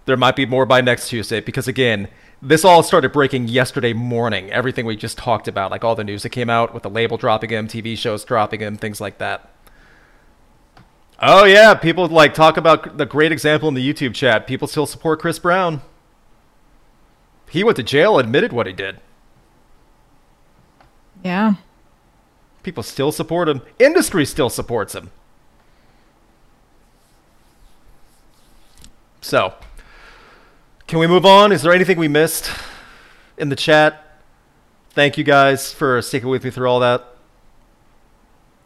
There 0.05 0.17
might 0.17 0.35
be 0.35 0.47
more 0.47 0.65
by 0.65 0.81
next 0.81 1.09
Tuesday 1.09 1.39
because 1.39 1.67
again, 1.67 2.07
this 2.41 2.63
all 2.63 2.83
started 2.83 3.11
breaking 3.11 3.47
yesterday 3.47 3.93
morning. 3.93 4.51
Everything 4.51 4.85
we 4.85 4.95
just 4.95 5.17
talked 5.17 5.47
about, 5.47 5.71
like 5.71 5.83
all 5.83 5.95
the 5.95 6.03
news 6.03 6.23
that 6.23 6.29
came 6.29 6.49
out 6.49 6.73
with 6.73 6.83
the 6.83 6.89
label 6.89 7.17
dropping 7.17 7.49
him, 7.49 7.67
TV 7.67 7.97
shows 7.97 8.23
dropping 8.23 8.59
him, 8.59 8.77
things 8.77 9.01
like 9.01 9.17
that. 9.17 9.49
Oh 11.19 11.45
yeah, 11.45 11.73
people 11.73 12.07
like 12.07 12.33
talk 12.35 12.57
about 12.57 12.97
the 12.97 13.05
great 13.05 13.31
example 13.31 13.67
in 13.67 13.73
the 13.73 13.93
YouTube 13.93 14.13
chat. 14.13 14.45
People 14.45 14.67
still 14.67 14.85
support 14.85 15.19
Chris 15.19 15.39
Brown. 15.39 15.81
He 17.49 17.63
went 17.63 17.77
to 17.77 17.83
jail, 17.83 18.19
admitted 18.19 18.53
what 18.53 18.67
he 18.67 18.73
did. 18.73 18.99
Yeah. 21.23 21.55
People 22.61 22.83
still 22.83 23.11
support 23.11 23.49
him. 23.49 23.61
Industry 23.79 24.25
still 24.25 24.49
supports 24.49 24.93
him. 24.93 25.09
So, 29.21 29.55
can 30.87 30.99
we 30.99 31.07
move 31.07 31.25
on? 31.25 31.51
Is 31.51 31.61
there 31.61 31.73
anything 31.73 31.99
we 31.99 32.07
missed 32.07 32.49
in 33.37 33.49
the 33.49 33.55
chat? 33.55 34.03
Thank 34.91 35.17
you 35.17 35.23
guys 35.23 35.73
for 35.73 36.01
sticking 36.01 36.29
with 36.29 36.43
me 36.43 36.49
through 36.49 36.69
all 36.69 36.79
that. 36.79 37.05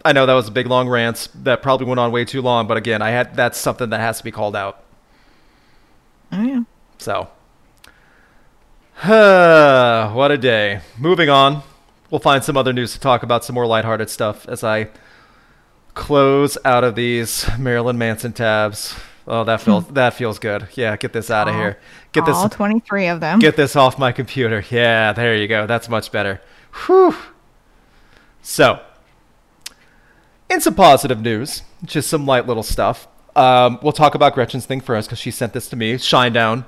I 0.05 0.13
know 0.13 0.25
that 0.25 0.33
was 0.33 0.47
a 0.47 0.51
big 0.51 0.67
long 0.67 0.87
rant 0.87 1.27
that 1.35 1.61
probably 1.61 1.87
went 1.87 1.99
on 1.99 2.11
way 2.11 2.23
too 2.25 2.41
long, 2.41 2.67
but 2.67 2.77
again, 2.77 3.01
I 3.01 3.09
had 3.09 3.35
that's 3.35 3.57
something 3.57 3.89
that 3.89 3.99
has 3.99 4.19
to 4.19 4.23
be 4.23 4.31
called 4.31 4.55
out. 4.55 4.83
Oh 6.31 6.43
yeah. 6.43 6.63
So, 6.99 7.27
what 10.15 10.31
a 10.31 10.37
day. 10.37 10.81
Moving 10.97 11.29
on, 11.29 11.63
we'll 12.09 12.19
find 12.19 12.43
some 12.43 12.55
other 12.55 12.71
news 12.71 12.93
to 12.93 12.99
talk 12.99 13.23
about, 13.23 13.43
some 13.43 13.55
more 13.55 13.67
lighthearted 13.67 14.09
stuff 14.09 14.47
as 14.47 14.63
I 14.63 14.89
close 15.93 16.57
out 16.63 16.83
of 16.83 16.95
these 16.95 17.45
Marilyn 17.59 17.97
Manson 17.97 18.33
tabs. 18.33 18.95
Oh, 19.27 19.43
that 19.43 19.61
feels 19.61 19.85
hmm. 19.85 19.93
that 19.93 20.13
feels 20.13 20.39
good. 20.39 20.67
Yeah, 20.73 20.97
get 20.97 21.13
this 21.13 21.29
out 21.29 21.47
of 21.47 21.55
here. 21.55 21.77
Get 22.11 22.25
this 22.25 22.35
all 22.35 22.49
twenty 22.49 22.79
three 22.79 23.07
of 23.07 23.19
them. 23.19 23.39
Get 23.39 23.55
this 23.55 23.75
off 23.75 23.99
my 23.99 24.11
computer. 24.11 24.63
Yeah, 24.69 25.13
there 25.13 25.35
you 25.35 25.47
go. 25.47 25.67
That's 25.67 25.87
much 25.89 26.11
better. 26.11 26.41
Whew. 26.85 27.15
So, 28.41 28.81
in 30.49 30.61
some 30.61 30.73
positive 30.73 31.21
news, 31.21 31.61
just 31.85 32.09
some 32.09 32.25
light 32.25 32.47
little 32.47 32.63
stuff. 32.63 33.07
Um, 33.35 33.79
we'll 33.81 33.93
talk 33.93 34.15
about 34.15 34.33
Gretchen's 34.33 34.65
thing 34.65 34.81
first 34.81 35.07
because 35.07 35.19
she 35.19 35.31
sent 35.31 35.53
this 35.53 35.69
to 35.69 35.75
me. 35.75 35.95
Shinedown. 35.95 36.65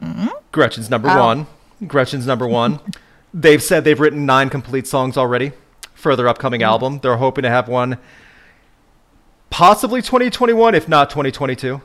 Mm-hmm. 0.00 0.28
Gretchen's 0.52 0.88
number 0.88 1.10
oh. 1.10 1.18
one. 1.18 1.46
Gretchen's 1.86 2.26
number 2.26 2.46
one. 2.46 2.80
they've 3.34 3.62
said 3.62 3.84
they've 3.84 4.00
written 4.00 4.24
nine 4.24 4.48
complete 4.48 4.86
songs 4.86 5.16
already 5.16 5.52
for 5.94 6.16
their 6.16 6.28
upcoming 6.28 6.60
mm-hmm. 6.60 6.68
album. 6.68 6.98
They're 7.00 7.16
hoping 7.16 7.42
to 7.42 7.50
have 7.50 7.68
one 7.68 7.98
possibly 9.52 10.00
2021, 10.00 10.74
if 10.74 10.88
not 10.88 11.10
2022. 11.10 11.80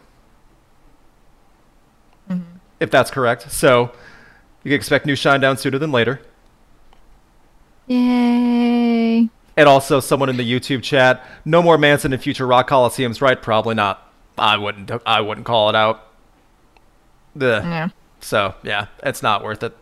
Mm-hmm. 2.29 2.41
If 2.79 2.89
that's 2.89 3.11
correct. 3.11 3.51
So 3.51 3.91
you 4.63 4.69
can 4.69 4.75
expect 4.75 5.05
new 5.05 5.13
Shinedown 5.13 5.59
sooner 5.59 5.77
than 5.77 5.91
later. 5.91 6.21
Yay. 7.87 9.29
And 9.57 9.67
also, 9.67 9.99
someone 9.99 10.29
in 10.29 10.37
the 10.37 10.49
YouTube 10.49 10.81
chat, 10.81 11.25
no 11.43 11.61
more 11.61 11.77
Manson 11.77 12.13
in 12.13 12.19
future 12.19 12.47
rock 12.47 12.69
coliseums, 12.69 13.21
right? 13.21 13.41
Probably 13.41 13.75
not. 13.75 14.11
I 14.37 14.57
wouldn't. 14.57 14.91
I 15.05 15.21
wouldn't 15.21 15.45
call 15.45 15.69
it 15.69 15.75
out. 15.75 16.07
Ugh. 17.35 17.41
Yeah. 17.41 17.89
So 18.19 18.55
yeah, 18.63 18.87
it's 19.03 19.21
not 19.21 19.43
worth 19.43 19.63
it. 19.63 19.75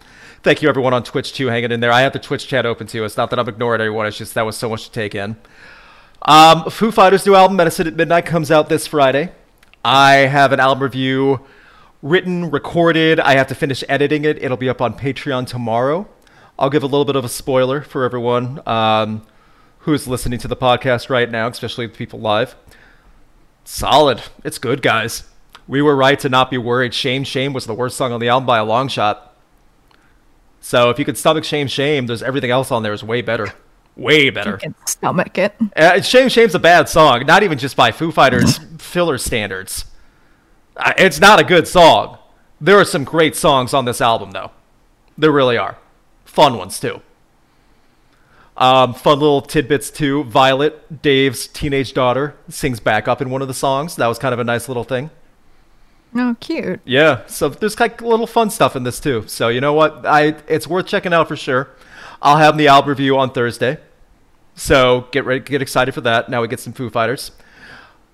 Thank 0.43 0.61
you 0.61 0.69
everyone 0.69 0.93
on 0.93 1.03
Twitch 1.03 1.33
too, 1.33 1.47
hanging 1.47 1.71
in 1.71 1.79
there. 1.81 1.91
I 1.91 2.01
have 2.01 2.13
the 2.13 2.19
Twitch 2.19 2.47
chat 2.47 2.65
open 2.65 2.87
too. 2.87 3.03
It's 3.03 3.17
not 3.17 3.29
that 3.31 3.39
I'm 3.39 3.49
ignoring 3.49 3.81
everyone. 3.81 4.05
It's 4.05 4.17
just 4.17 4.33
that 4.35 4.45
was 4.45 4.55
so 4.55 4.69
much 4.69 4.85
to 4.85 4.91
take 4.91 5.13
in. 5.13 5.35
Um, 6.27 6.71
Foo 6.71 6.91
Fighters' 6.91 7.23
new 7.27 7.35
album, 7.35 7.55
Medicine 7.55 7.85
at 7.85 7.95
Midnight, 7.95 8.25
comes 8.25 8.49
out 8.49 8.67
this 8.67 8.87
Friday. 8.87 9.31
I 9.83 10.13
have 10.13 10.51
an 10.51 10.59
album 10.59 10.81
review 10.81 11.45
written, 12.01 12.49
recorded. 12.49 13.19
I 13.19 13.35
have 13.35 13.45
to 13.47 13.55
finish 13.55 13.83
editing 13.87 14.25
it. 14.25 14.41
It'll 14.41 14.57
be 14.57 14.67
up 14.67 14.81
on 14.81 14.97
Patreon 14.97 15.45
tomorrow. 15.45 16.07
I'll 16.57 16.71
give 16.71 16.81
a 16.81 16.87
little 16.87 17.05
bit 17.05 17.15
of 17.15 17.25
a 17.25 17.29
spoiler 17.29 17.81
for 17.81 18.03
everyone 18.03 18.67
um, 18.67 19.21
who's 19.79 20.07
listening 20.07 20.39
to 20.39 20.47
the 20.47 20.55
podcast 20.55 21.11
right 21.11 21.29
now, 21.29 21.47
especially 21.47 21.85
the 21.85 21.93
people 21.93 22.19
live. 22.19 22.55
Solid. 23.63 24.23
It's 24.43 24.57
good, 24.57 24.81
guys. 24.81 25.25
We 25.67 25.83
were 25.83 25.95
right 25.95 26.19
to 26.21 26.29
not 26.29 26.49
be 26.49 26.57
worried. 26.57 26.95
Shame, 26.95 27.23
Shame 27.23 27.53
was 27.53 27.67
the 27.67 27.73
worst 27.75 27.97
song 27.97 28.11
on 28.11 28.19
the 28.19 28.29
album 28.29 28.47
by 28.47 28.57
a 28.57 28.65
long 28.65 28.87
shot. 28.87 29.35
So 30.59 30.89
if 30.89 30.97
you 30.97 31.05
could 31.05 31.19
stomach 31.19 31.43
Shame, 31.43 31.67
Shame, 31.67 32.07
there's 32.07 32.23
everything 32.23 32.49
else 32.49 32.71
on 32.71 32.81
there 32.81 32.93
is 32.93 33.03
way 33.03 33.21
better. 33.21 33.53
Way 33.95 34.29
better. 34.29 34.51
You 34.51 34.57
can 34.57 34.75
stomach 34.85 35.37
it. 35.37 35.55
Uh, 35.75 36.01
Shame 36.01 36.27
Shame's 36.29 36.55
a 36.55 36.59
bad 36.59 36.89
song, 36.89 37.25
not 37.25 37.43
even 37.43 37.57
just 37.57 37.75
by 37.77 37.91
Foo 37.91 38.11
Fighters 38.11 38.57
filler 38.77 39.17
standards. 39.17 39.85
Uh, 40.75 40.93
it's 40.97 41.19
not 41.19 41.39
a 41.39 41.43
good 41.43 41.67
song. 41.67 42.17
There 42.59 42.77
are 42.77 42.85
some 42.85 43.03
great 43.03 43.35
songs 43.35 43.73
on 43.73 43.85
this 43.85 44.01
album, 44.01 44.31
though. 44.31 44.51
There 45.17 45.31
really 45.31 45.57
are. 45.57 45.77
Fun 46.25 46.57
ones, 46.57 46.79
too. 46.79 47.01
Um, 48.57 48.93
fun 48.93 49.19
little 49.19 49.41
tidbits, 49.41 49.89
too. 49.89 50.25
Violet, 50.25 51.01
Dave's 51.01 51.47
teenage 51.47 51.93
daughter, 51.93 52.35
sings 52.49 52.79
back 52.79 53.07
up 53.07 53.21
in 53.21 53.29
one 53.29 53.41
of 53.41 53.47
the 53.47 53.53
songs. 53.53 53.95
That 53.95 54.07
was 54.07 54.19
kind 54.19 54.33
of 54.33 54.39
a 54.39 54.43
nice 54.43 54.67
little 54.67 54.83
thing. 54.83 55.09
Oh, 56.17 56.35
cute. 56.39 56.79
Yeah, 56.85 57.25
so 57.27 57.49
there's 57.49 57.77
like 57.77 58.01
little 58.01 58.27
fun 58.27 58.49
stuff 58.49 58.77
in 58.77 58.83
this 58.83 59.01
too. 59.01 59.25
So 59.27 59.49
you 59.49 59.59
know 59.59 59.73
what? 59.73 60.05
I 60.05 60.35
it's 60.47 60.65
worth 60.65 60.87
checking 60.87 61.13
out 61.13 61.27
for 61.27 61.35
sure. 61.35 61.69
I'll 62.25 62.37
have 62.37 62.57
the 62.57 62.69
album 62.69 62.89
review 62.89 63.19
on 63.19 63.33
Thursday. 63.33 63.77
So 64.55 65.07
get 65.11 65.25
ready, 65.25 65.41
get 65.41 65.61
excited 65.61 65.93
for 65.93 66.01
that. 66.01 66.27
Now 66.27 66.41
we 66.41 66.47
get 66.47 66.59
some 66.59 66.73
Foo 66.73 66.89
Fighters. 66.89 67.31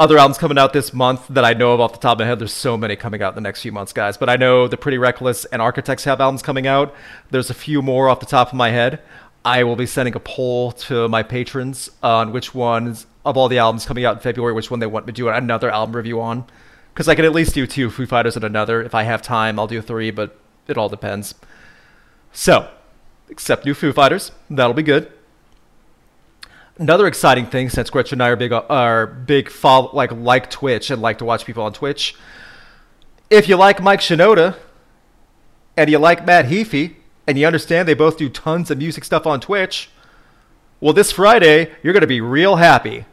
Other 0.02 0.18
albums 0.18 0.38
coming 0.38 0.58
out 0.58 0.74
this 0.74 0.94
month 0.94 1.30
that 1.30 1.46
I 1.46 1.54
know 1.54 1.72
of 1.72 1.80
off 1.80 1.94
the 1.94 2.00
top 2.00 2.16
of 2.16 2.20
my 2.20 2.26
head. 2.26 2.40
There's 2.40 2.52
so 2.52 2.76
many 2.76 2.98
coming 2.98 3.22
out 3.24 3.30
in 3.30 3.36
the 3.36 3.48
next 3.48 3.62
few 3.62 3.72
months, 3.72 3.94
guys. 3.94 4.18
But 4.18 4.28
I 4.28 4.36
know 4.36 4.68
the 4.68 4.76
Pretty 4.76 4.98
Reckless 4.98 5.46
and 5.46 5.62
Architects 5.62 6.04
have 6.04 6.20
albums 6.20 6.42
coming 6.42 6.68
out. 6.68 6.94
There's 7.30 7.50
a 7.50 7.54
few 7.54 7.82
more 7.82 8.10
off 8.10 8.20
the 8.20 8.26
top 8.26 8.50
of 8.50 8.54
my 8.54 8.72
head. 8.72 9.00
I 9.46 9.64
will 9.64 9.78
be 9.78 9.86
sending 9.86 10.14
a 10.14 10.20
poll 10.20 10.74
to 10.74 11.08
my 11.08 11.24
patrons 11.24 11.90
on 12.04 12.34
which 12.34 12.54
ones 12.54 13.06
of 13.24 13.38
all 13.38 13.48
the 13.48 13.60
albums 13.60 13.86
coming 13.86 14.04
out 14.04 14.18
in 14.18 14.22
February, 14.22 14.52
which 14.52 14.70
one 14.70 14.82
they 14.82 14.88
want 14.88 15.06
me 15.06 15.14
to 15.14 15.16
do 15.16 15.30
another 15.30 15.70
album 15.70 15.96
review 15.96 16.20
on. 16.20 16.44
Because 16.94 17.08
I 17.08 17.16
can 17.16 17.24
at 17.24 17.32
least 17.32 17.54
do 17.54 17.66
two 17.66 17.90
Foo 17.90 18.06
Fighters 18.06 18.36
and 18.36 18.44
another. 18.44 18.82
If 18.82 18.94
I 18.94 19.04
have 19.04 19.22
time, 19.22 19.58
I'll 19.58 19.68
do 19.68 19.82
three, 19.82 20.12
but 20.12 20.38
it 20.68 20.78
all 20.78 20.90
depends. 20.90 21.34
So, 22.34 22.70
except 23.32 23.66
new 23.66 23.74
Foo 23.74 23.94
Fighters. 23.94 24.32
That'll 24.50 24.76
be 24.76 24.84
good. 24.84 25.12
Another 26.78 27.08
exciting 27.08 27.46
thing, 27.46 27.70
since 27.70 27.90
Gretchen 27.90 28.18
and 28.18 28.24
I 28.24 28.30
are 28.30 28.36
big, 28.36 28.52
are 28.52 29.08
big 29.08 29.50
follow, 29.50 29.90
like 29.94 30.12
like 30.12 30.50
Twitch 30.52 30.92
and 30.92 31.02
like 31.02 31.18
to 31.20 31.26
watch 31.26 31.46
people 31.46 31.64
on 31.64 31.74
Twitch. 31.74 32.16
If 33.30 33.48
you 33.48 33.56
like 33.56 33.82
Mike 33.82 34.02
Shinoda, 34.02 34.58
and 35.78 35.90
you 35.90 35.98
like 35.98 36.26
Matt 36.26 36.46
Heafy, 36.46 36.96
and 37.26 37.38
you 37.38 37.48
understand 37.48 37.88
they 37.88 37.94
both 37.94 38.18
do 38.18 38.30
tons 38.30 38.70
of 38.70 38.78
music 38.78 39.04
stuff 39.04 39.26
on 39.26 39.40
Twitch, 39.40 39.90
well, 40.80 40.94
this 40.94 41.12
Friday 41.12 41.72
you're 41.82 41.94
gonna 41.94 42.08
be 42.08 42.22
real 42.22 42.58
happy 42.58 43.06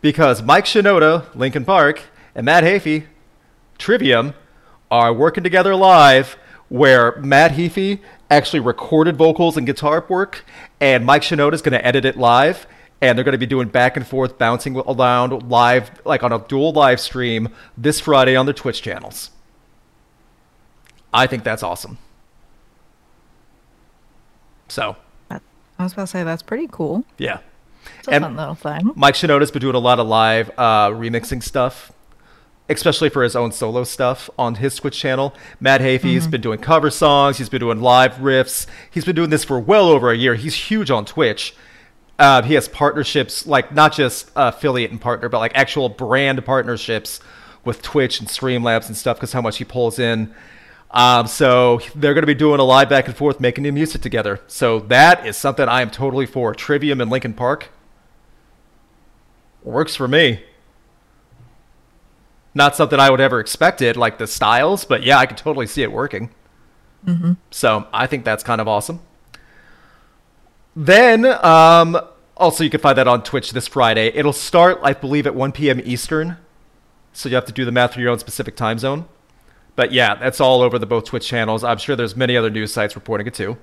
because 0.00 0.42
Mike 0.42 0.64
Shinoda, 0.64 1.34
Linkin 1.34 1.64
Park, 1.64 2.02
and 2.34 2.46
Matt 2.46 2.64
Heafy, 2.64 3.06
Trivium, 3.78 4.34
are 4.90 5.12
working 5.12 5.42
together 5.44 5.74
live 5.74 6.38
where 6.68 7.16
Matt 7.20 7.52
Heafy 7.52 8.00
actually 8.30 8.60
recorded 8.60 9.16
vocals 9.16 9.56
and 9.56 9.66
guitar 9.66 10.04
work, 10.08 10.44
and 10.80 11.04
Mike 11.06 11.22
Shinoda 11.22 11.54
is 11.54 11.62
going 11.62 11.72
to 11.72 11.84
edit 11.86 12.04
it 12.04 12.16
live, 12.16 12.66
and 13.00 13.16
they're 13.16 13.24
going 13.24 13.32
to 13.32 13.38
be 13.38 13.46
doing 13.46 13.68
back 13.68 13.96
and 13.96 14.06
forth, 14.06 14.38
bouncing 14.38 14.76
around 14.76 15.48
live, 15.50 15.90
like 16.04 16.22
on 16.22 16.32
a 16.32 16.38
dual 16.40 16.72
live 16.72 17.00
stream 17.00 17.48
this 17.76 18.00
Friday 18.00 18.36
on 18.36 18.44
their 18.46 18.52
Twitch 18.54 18.82
channels. 18.82 19.30
I 21.12 21.26
think 21.26 21.42
that's 21.42 21.62
awesome. 21.62 21.96
So, 24.68 24.96
I 25.30 25.40
was 25.84 25.92
about 25.92 26.02
to 26.02 26.06
say 26.08 26.24
that's 26.24 26.42
pretty 26.42 26.68
cool. 26.70 27.04
yeah. 27.18 27.38
It's 28.00 28.08
a 28.08 28.12
And- 28.12 28.24
fun 28.24 28.36
little 28.36 28.54
thing. 28.54 28.90
Mike 28.96 29.14
Shinoda's 29.14 29.50
been 29.50 29.62
doing 29.62 29.74
a 29.76 29.78
lot 29.78 29.98
of 29.98 30.06
live 30.06 30.50
uh, 30.58 30.88
remixing 30.90 31.42
stuff, 31.42 31.90
especially 32.68 33.08
for 33.08 33.22
his 33.22 33.34
own 33.34 33.52
solo 33.52 33.84
stuff 33.84 34.28
on 34.38 34.56
his 34.56 34.76
Twitch 34.76 34.98
channel. 34.98 35.34
Matt 35.60 35.80
Heafy's 35.80 36.26
been 36.26 36.40
doing 36.40 36.58
cover 36.58 36.90
songs. 36.90 37.38
He's 37.38 37.48
been 37.48 37.60
doing 37.60 37.80
live 37.80 38.14
riffs. 38.16 38.66
He's 38.90 39.04
been 39.04 39.16
doing 39.16 39.30
this 39.30 39.44
for 39.44 39.58
well 39.58 39.88
over 39.88 40.10
a 40.10 40.16
year. 40.16 40.34
He's 40.34 40.54
huge 40.54 40.90
on 40.90 41.04
Twitch. 41.04 41.54
Uh, 42.18 42.42
he 42.42 42.54
has 42.54 42.68
partnerships, 42.68 43.46
like 43.46 43.72
not 43.72 43.92
just 43.92 44.30
affiliate 44.34 44.90
and 44.90 45.00
partner, 45.00 45.28
but 45.28 45.38
like 45.38 45.52
actual 45.54 45.88
brand 45.88 46.44
partnerships 46.44 47.20
with 47.64 47.80
Twitch 47.80 48.18
and 48.18 48.28
Streamlabs 48.28 48.88
and 48.88 48.96
stuff 48.96 49.16
because 49.16 49.32
how 49.32 49.40
much 49.40 49.58
he 49.58 49.64
pulls 49.64 49.98
in. 49.98 50.34
Um, 50.90 51.26
so 51.26 51.80
they're 51.94 52.14
going 52.14 52.22
to 52.22 52.26
be 52.26 52.34
doing 52.34 52.60
a 52.60 52.64
live 52.64 52.88
back 52.88 53.06
and 53.06 53.16
forth, 53.16 53.40
making 53.40 53.62
new 53.62 53.72
music 53.72 54.00
together. 54.00 54.40
So 54.46 54.80
that 54.80 55.26
is 55.26 55.36
something 55.36 55.68
I 55.68 55.82
am 55.82 55.90
totally 55.90 56.26
for. 56.26 56.54
Trivium 56.54 57.00
and 57.00 57.10
Linkin 57.10 57.34
Park 57.34 57.70
works 59.62 59.94
for 59.94 60.08
me. 60.08 60.42
Not 62.58 62.74
something 62.74 62.98
I 62.98 63.08
would 63.08 63.20
ever 63.20 63.38
expected, 63.38 63.96
like 63.96 64.18
the 64.18 64.26
styles, 64.26 64.84
but 64.84 65.04
yeah, 65.04 65.16
I 65.16 65.26
could 65.26 65.36
totally 65.36 65.68
see 65.68 65.84
it 65.84 65.92
working. 65.92 66.30
So 67.50 67.86
I 67.92 68.08
think 68.08 68.24
that's 68.24 68.42
kind 68.42 68.60
of 68.60 68.66
awesome. 68.66 68.98
Then, 70.74 71.24
um, 71.24 71.96
also 72.36 72.64
you 72.64 72.70
can 72.70 72.80
find 72.80 72.98
that 72.98 73.06
on 73.06 73.22
Twitch 73.22 73.52
this 73.52 73.68
Friday. 73.68 74.08
It'll 74.08 74.32
start, 74.32 74.80
I 74.82 74.92
believe, 74.92 75.24
at 75.24 75.36
1 75.36 75.52
p.m. 75.52 75.80
Eastern, 75.84 76.36
so 77.12 77.28
you 77.28 77.36
have 77.36 77.44
to 77.44 77.52
do 77.52 77.64
the 77.64 77.70
math 77.70 77.94
for 77.94 78.00
your 78.00 78.10
own 78.10 78.18
specific 78.18 78.56
time 78.56 78.80
zone. 78.80 79.06
But 79.76 79.92
yeah, 79.92 80.16
that's 80.16 80.40
all 80.40 80.60
over 80.60 80.80
the 80.80 80.86
both 80.86 81.04
Twitch 81.04 81.28
channels. 81.28 81.62
I'm 81.62 81.78
sure 81.78 81.94
there's 81.94 82.16
many 82.16 82.36
other 82.36 82.50
news 82.50 82.72
sites 82.72 82.96
reporting 82.96 83.28
it 83.28 83.34
too. 83.34 83.56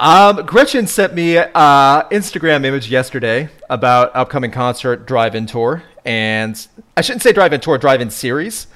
Um, 0.00 0.46
Gretchen 0.46 0.86
sent 0.86 1.12
me 1.12 1.36
an 1.36 1.44
Instagram 1.52 2.64
image 2.64 2.90
yesterday 2.90 3.50
about 3.68 4.10
upcoming 4.16 4.50
concert 4.50 5.04
drive-in 5.06 5.44
tour, 5.44 5.82
and 6.06 6.66
I 6.96 7.02
shouldn't 7.02 7.22
say 7.22 7.32
drive-in 7.32 7.60
tour, 7.60 7.76
drive-in 7.76 8.08
series. 8.08 8.66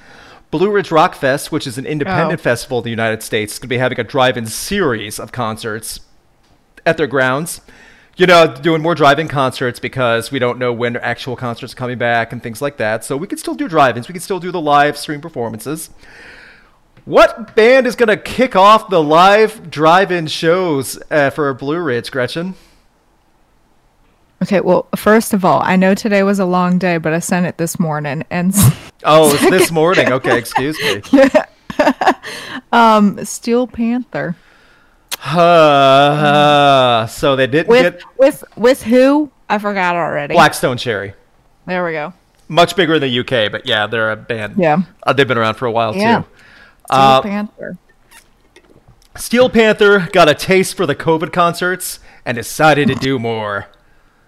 Blue 0.51 0.69
Ridge 0.69 0.91
Rock 0.91 1.15
Fest, 1.15 1.51
which 1.51 1.65
is 1.65 1.79
an 1.79 1.87
independent 1.87 2.39
Oh. 2.41 2.43
festival 2.43 2.77
in 2.77 2.83
the 2.83 2.89
United 2.91 3.23
States, 3.23 3.53
is 3.53 3.59
going 3.59 3.69
to 3.69 3.69
be 3.69 3.79
having 3.79 3.99
a 3.99 4.03
drive-in 4.03 4.45
series 4.45 5.19
of 5.19 5.31
concerts 5.31 6.01
at 6.85 6.97
their 6.97 7.07
grounds. 7.07 7.61
You 8.17 8.27
know, 8.27 8.45
doing 8.45 8.83
more 8.83 8.93
drive-in 8.93 9.27
concerts 9.27 9.79
because 9.79 10.31
we 10.31 10.37
don't 10.37 10.59
know 10.59 10.71
when 10.71 10.95
actual 10.97 11.35
concerts 11.35 11.73
are 11.73 11.75
coming 11.75 11.97
back 11.97 12.33
and 12.33 12.43
things 12.43 12.61
like 12.61 12.77
that. 12.77 13.03
So 13.03 13.17
we 13.17 13.25
can 13.25 13.39
still 13.39 13.55
do 13.55 13.67
drive-ins. 13.67 14.07
We 14.07 14.13
can 14.13 14.21
still 14.21 14.39
do 14.39 14.51
the 14.51 14.61
live 14.61 14.95
stream 14.95 15.21
performances. 15.21 15.89
What 17.05 17.55
band 17.55 17.85
is 17.85 17.95
going 17.95 18.09
to 18.09 18.17
kick 18.17 18.55
off 18.55 18.89
the 18.89 19.01
live 19.01 19.69
drive-in 19.69 20.25
shows 20.27 20.99
uh, 21.11 21.29
for 21.29 21.53
Blue 21.53 21.79
Ridge, 21.79 22.11
Gretchen? 22.11 22.55
Okay, 24.41 24.59
well, 24.61 24.87
first 24.95 25.31
of 25.33 25.45
all, 25.45 25.61
I 25.63 25.75
know 25.75 25.93
today 25.93 26.23
was 26.23 26.39
a 26.39 26.45
long 26.45 26.79
day, 26.79 26.97
but 26.97 27.13
I 27.13 27.19
sent 27.19 27.45
it 27.45 27.57
this 27.57 27.79
morning, 27.79 28.23
and 28.31 28.53
Oh, 29.03 29.31
it's 29.33 29.49
this 29.49 29.71
morning. 29.71 30.11
Okay, 30.11 30.37
excuse 30.37 30.77
me. 30.79 31.01
um, 32.71 33.23
Steel 33.25 33.67
Panther 33.67 34.35
Uh, 35.23 37.05
so 37.07 37.35
they 37.35 37.47
didn't 37.47 37.67
with 37.67 37.93
get 37.99 38.01
with 38.17 38.43
with 38.55 38.81
who? 38.83 39.29
I 39.49 39.57
forgot 39.59 39.95
already. 39.95 40.33
Black 40.33 40.53
Stone 40.53 40.77
Cherry. 40.77 41.13
There 41.67 41.83
we 41.85 41.91
go. 41.91 42.13
Much 42.47 42.75
bigger 42.75 42.95
in 42.95 43.01
the 43.01 43.19
UK, 43.19 43.51
but 43.51 43.65
yeah, 43.67 43.87
they're 43.87 44.11
a 44.11 44.15
band. 44.15 44.55
Yeah. 44.57 44.83
Uh, 45.03 45.13
they've 45.13 45.27
been 45.27 45.37
around 45.37 45.55
for 45.55 45.65
a 45.65 45.71
while 45.71 45.95
Yeah. 45.95 46.21
too. 46.21 46.27
Steel 46.85 46.97
Uh, 46.99 47.21
Panther. 47.21 47.77
Steel 49.15 49.49
Panther 49.49 50.09
got 50.11 50.27
a 50.29 50.33
taste 50.33 50.75
for 50.75 50.85
the 50.85 50.95
COVID 50.95 51.31
concerts 51.31 51.99
and 52.25 52.35
decided 52.35 52.87
to 52.89 52.95
do 52.95 53.17
more. 53.17 53.67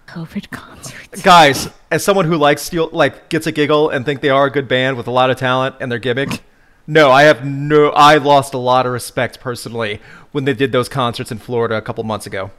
COVID 0.06 0.50
concerts. 0.50 1.20
Guys, 1.22 1.68
as 1.90 2.02
someone 2.02 2.24
who 2.24 2.36
likes 2.36 2.62
Steel, 2.62 2.88
like 2.92 3.28
gets 3.28 3.46
a 3.46 3.52
giggle 3.52 3.90
and 3.90 4.04
think 4.06 4.22
they 4.22 4.30
are 4.30 4.46
a 4.46 4.50
good 4.50 4.66
band 4.66 4.96
with 4.96 5.06
a 5.06 5.10
lot 5.10 5.28
of 5.30 5.36
talent 5.36 5.76
and 5.80 5.92
their 5.92 5.98
gimmick, 5.98 6.40
no, 6.86 7.10
I 7.10 7.24
have 7.24 7.44
no. 7.44 7.90
I 7.90 8.16
lost 8.16 8.54
a 8.54 8.58
lot 8.58 8.86
of 8.86 8.92
respect 8.92 9.40
personally 9.40 10.00
when 10.32 10.44
they 10.46 10.54
did 10.54 10.72
those 10.72 10.88
concerts 10.88 11.30
in 11.30 11.36
Florida 11.38 11.76
a 11.76 11.82
couple 11.82 12.02
months 12.04 12.26
ago. 12.26 12.50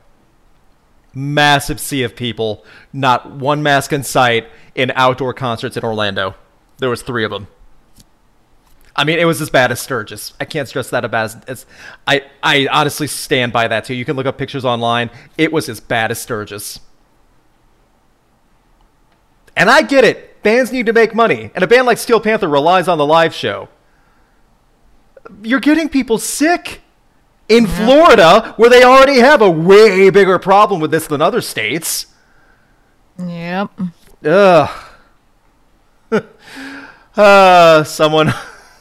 massive 1.11 1.79
sea 1.79 2.03
of 2.03 2.15
people, 2.15 2.63
not 2.93 3.31
one 3.31 3.63
mask 3.63 3.91
in 3.91 4.03
sight 4.03 4.47
in 4.75 4.91
outdoor 4.95 5.33
concerts 5.33 5.75
in 5.75 5.83
Orlando. 5.83 6.35
There 6.77 6.91
was 6.91 7.01
three 7.01 7.23
of 7.25 7.31
them. 7.31 7.47
I 8.99 9.05
mean, 9.05 9.17
it 9.17 9.23
was 9.23 9.41
as 9.41 9.49
bad 9.49 9.71
as 9.71 9.79
Sturgis. 9.79 10.33
I 10.41 10.45
can't 10.45 10.67
stress 10.67 10.89
that 10.89 11.05
about 11.05 11.23
as, 11.23 11.37
as 11.47 11.65
I 12.05 12.25
I 12.43 12.67
honestly 12.69 13.07
stand 13.07 13.53
by 13.53 13.65
that 13.69 13.85
too. 13.85 13.93
You 13.93 14.03
can 14.03 14.17
look 14.17 14.25
up 14.25 14.37
pictures 14.37 14.65
online. 14.65 15.09
It 15.37 15.53
was 15.53 15.69
as 15.69 15.79
bad 15.79 16.11
as 16.11 16.21
Sturgis. 16.21 16.81
And 19.55 19.69
I 19.69 19.83
get 19.83 20.03
it. 20.03 20.43
Bands 20.43 20.73
need 20.73 20.85
to 20.87 20.91
make 20.91 21.15
money, 21.15 21.49
and 21.55 21.63
a 21.63 21.67
band 21.67 21.87
like 21.87 21.97
Steel 21.97 22.19
Panther 22.19 22.49
relies 22.49 22.89
on 22.89 22.97
the 22.97 23.05
live 23.05 23.33
show. 23.33 23.69
You're 25.43 25.61
getting 25.61 25.87
people 25.87 26.17
sick 26.17 26.81
in 27.47 27.67
Florida, 27.67 28.53
where 28.57 28.69
they 28.69 28.83
already 28.83 29.19
have 29.19 29.41
a 29.41 29.49
way 29.49 30.09
bigger 30.09 30.37
problem 30.39 30.81
with 30.81 30.91
this 30.91 31.07
than 31.07 31.21
other 31.21 31.39
states. 31.39 32.07
Yep. 33.17 33.71
Ugh. 34.25 34.85
uh, 37.15 37.83
someone, 37.85 38.33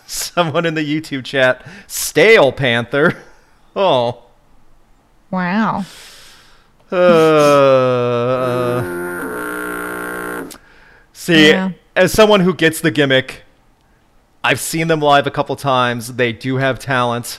someone 0.09 0.67
in 0.67 0.75
the 0.75 0.83
YouTube 0.85 1.25
chat, 1.25 1.65
stale 1.87 2.53
Panther. 2.53 3.17
Oh. 3.77 4.25
Wow. 5.31 5.85
Uh, 8.79 10.49
see, 11.13 11.51
Yeah. 11.51 11.71
as 11.95 12.13
someone 12.13 12.41
who 12.41 12.55
gets 12.55 12.81
the 12.81 12.91
gimmick, 12.91 13.43
I've 14.43 14.59
seen 14.61 14.89
them 14.89 15.01
live 15.01 15.27
a 15.27 15.31
couple 15.31 15.55
times. 15.57 16.15
They 16.15 16.33
do 16.33 16.57
have 16.57 16.79
talent. 16.79 17.39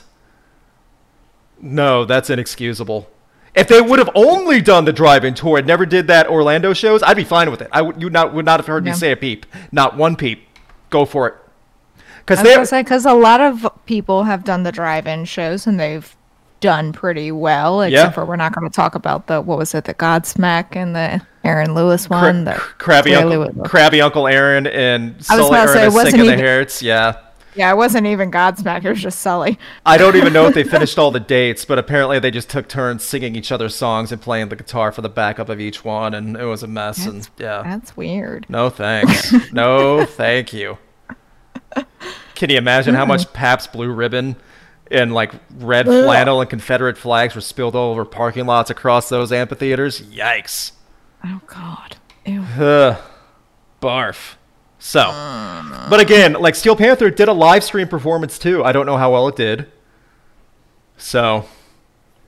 No, 1.60 2.04
that's 2.04 2.30
inexcusable. 2.30 3.08
If 3.54 3.68
they 3.68 3.80
would 3.82 3.98
have 3.98 4.10
only 4.14 4.60
done 4.62 4.84
the 4.84 4.92
drive-in 4.92 5.34
tour 5.34 5.58
and 5.58 5.66
never 5.66 5.84
did 5.84 6.06
that 6.06 6.26
Orlando 6.28 6.72
shows, 6.72 7.02
I'd 7.02 7.16
be 7.16 7.24
fine 7.24 7.50
with 7.50 7.60
it. 7.60 7.68
I 7.72 7.82
would 7.82 8.00
you 8.00 8.08
not 8.08 8.32
would 8.32 8.44
not 8.46 8.60
have 8.60 8.66
heard 8.66 8.86
Yeah. 8.86 8.92
me 8.92 8.98
say 8.98 9.10
a 9.12 9.16
peep. 9.16 9.44
Not 9.72 9.96
one 9.96 10.14
peep. 10.16 10.46
Go 10.88 11.04
for 11.04 11.28
it. 11.28 11.34
Because 12.20 12.38
I 12.40 12.58
was 12.58 12.70
they 12.70 12.76
say 12.78 12.82
because 12.82 13.06
a 13.06 13.14
lot 13.14 13.40
of 13.40 13.66
people 13.86 14.24
have 14.24 14.44
done 14.44 14.62
the 14.62 14.72
drive-in 14.72 15.24
shows 15.24 15.66
and 15.66 15.78
they've 15.80 16.14
done 16.60 16.92
pretty 16.92 17.32
well. 17.32 17.80
Except 17.82 17.92
Yeah. 17.92 18.10
for 18.10 18.24
we're 18.24 18.36
not 18.36 18.54
going 18.54 18.68
to 18.70 18.74
talk 18.74 18.94
about 18.94 19.26
the 19.26 19.40
what 19.40 19.58
was 19.58 19.74
it, 19.74 19.84
the 19.84 19.94
Godsmack 19.94 20.76
and 20.76 20.94
the 20.94 21.20
Aaron 21.42 21.74
Lewis 21.74 22.06
Cra- 22.06 22.16
one. 22.20 22.44
that 22.44 22.58
crabby 22.78 23.14
Uncle, 23.14 23.64
crabby 23.64 24.00
Uncle 24.02 24.28
Aaron 24.28 24.66
and 24.66 25.12
I 25.12 25.16
was 25.16 25.26
Sully 25.26 25.48
about 25.48 25.66
to 25.66 25.72
say, 25.72 25.84
it 25.86 25.92
wasn't 25.92 26.10
singing 26.12 26.26
the 26.26 26.32
even- 26.34 26.44
Hertz. 26.44 26.82
Yeah. 26.82 27.14
yeah, 27.54 27.70
it 27.72 27.76
wasn't 27.76 28.06
even 28.06 28.30
Godsmack. 28.30 28.84
It 28.84 28.90
was 28.90 29.00
just 29.00 29.20
Sully. 29.20 29.58
I 29.86 29.96
don't 29.96 30.16
even 30.16 30.34
know 30.34 30.46
if 30.48 30.54
they 30.54 30.62
finished 30.64 30.98
all 30.98 31.10
the 31.10 31.18
dates, 31.18 31.64
but 31.64 31.78
apparently 31.78 32.18
they 32.18 32.30
just 32.30 32.50
took 32.50 32.68
turns 32.68 33.02
singing 33.04 33.34
each 33.36 33.50
other's 33.50 33.74
songs 33.74 34.12
and 34.12 34.20
playing 34.20 34.50
the 34.50 34.56
guitar 34.56 34.92
for 34.92 35.00
the 35.00 35.08
backup 35.08 35.48
of 35.48 35.60
each 35.60 35.82
one, 35.82 36.12
and 36.12 36.36
it 36.36 36.44
was 36.44 36.62
a 36.62 36.66
mess. 36.68 37.06
and 37.06 37.26
yeah, 37.38 37.62
That's 37.64 37.96
weird. 37.96 38.44
no 38.50 38.68
thanks, 38.68 39.32
no 39.52 40.04
thank 40.04 40.52
you. 40.52 40.76
Can 42.34 42.50
you 42.50 42.58
imagine 42.58 42.94
how 42.94 43.04
much 43.04 43.32
Pabst 43.32 43.72
Blue 43.72 43.90
Ribbon 43.92 44.36
and 44.90 45.12
like 45.12 45.32
red 45.58 45.86
flannel 45.86 46.40
and 46.40 46.48
Confederate 46.48 46.96
flags 46.96 47.34
were 47.34 47.40
spilled 47.40 47.76
all 47.76 47.92
over 47.92 48.04
parking 48.04 48.46
lots 48.46 48.70
across 48.70 49.08
those 49.08 49.32
amphitheaters? 49.32 50.00
Yikes! 50.00 50.72
Oh 51.24 51.40
God. 51.46 51.96
Ew. 52.24 52.42
Ugh. 52.42 52.96
Barf. 53.80 54.34
So, 54.78 55.04
oh, 55.12 55.86
but 55.90 56.00
again, 56.00 56.32
like 56.32 56.54
Steel 56.54 56.74
Panther 56.74 57.10
did 57.10 57.28
a 57.28 57.34
live 57.34 57.62
stream 57.62 57.86
performance 57.86 58.38
too. 58.38 58.64
I 58.64 58.72
don't 58.72 58.86
know 58.86 58.96
how 58.96 59.12
well 59.12 59.28
it 59.28 59.36
did. 59.36 59.70
So, 60.96 61.44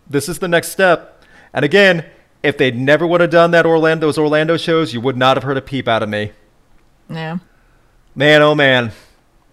this 0.09 0.29
is 0.29 0.39
the 0.39 0.49
next 0.49 0.69
step. 0.69 1.25
And 1.55 1.65
again, 1.65 2.05
if 2.43 2.59
they 2.59 2.71
never 2.71 3.07
would 3.07 3.23
have 3.23 3.31
done 3.31 3.53
that 3.53 3.65
Orlando 3.65 4.07
those 4.07 4.19
Orlando 4.19 4.59
shows, 4.59 4.93
you 4.93 5.01
would 5.01 5.17
not 5.17 5.39
have 5.39 5.45
heard 5.45 5.57
a 5.57 5.63
peep 5.63 5.89
out 5.89 6.03
of 6.03 6.11
me. 6.11 6.33
Yeah. 7.09 7.39
Man, 8.15 8.43
oh 8.43 8.55
man. 8.55 8.93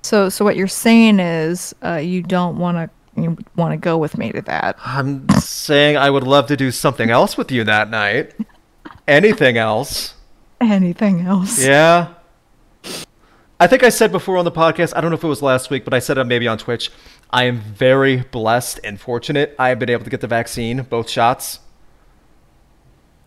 So 0.01 0.29
so 0.29 0.45
what 0.45 0.55
you're 0.55 0.67
saying 0.67 1.19
is 1.19 1.75
uh, 1.83 1.95
you 1.95 2.21
don't 2.21 2.57
want 2.57 2.77
to 2.77 3.21
you 3.21 3.37
want 3.55 3.73
to 3.73 3.77
go 3.77 3.97
with 3.97 4.17
me 4.17 4.31
to 4.31 4.41
that. 4.43 4.77
I'm 4.85 5.27
saying 5.39 5.97
I 5.97 6.09
would 6.09 6.23
love 6.23 6.47
to 6.47 6.57
do 6.57 6.71
something 6.71 7.09
else 7.09 7.37
with 7.37 7.51
you 7.51 7.63
that 7.65 7.89
night. 7.89 8.33
Anything 9.07 9.57
else? 9.57 10.13
Anything 10.61 11.21
else? 11.21 11.63
Yeah. 11.63 12.13
I 13.59 13.67
think 13.67 13.83
I 13.83 13.89
said 13.89 14.11
before 14.13 14.37
on 14.37 14.45
the 14.45 14.51
podcast, 14.53 14.93
I 14.95 15.01
don't 15.01 15.11
know 15.11 15.17
if 15.17 15.23
it 15.23 15.27
was 15.27 15.41
last 15.41 15.69
week, 15.69 15.83
but 15.83 15.93
I 15.93 15.99
said 15.99 16.17
it 16.17 16.23
maybe 16.23 16.47
on 16.47 16.57
Twitch. 16.57 16.91
I 17.29 17.43
am 17.43 17.59
very 17.59 18.17
blessed 18.17 18.79
and 18.85 18.99
fortunate. 18.99 19.53
I 19.59 19.67
have 19.69 19.79
been 19.79 19.89
able 19.89 20.05
to 20.05 20.09
get 20.09 20.21
the 20.21 20.27
vaccine, 20.27 20.83
both 20.83 21.09
shots. 21.09 21.59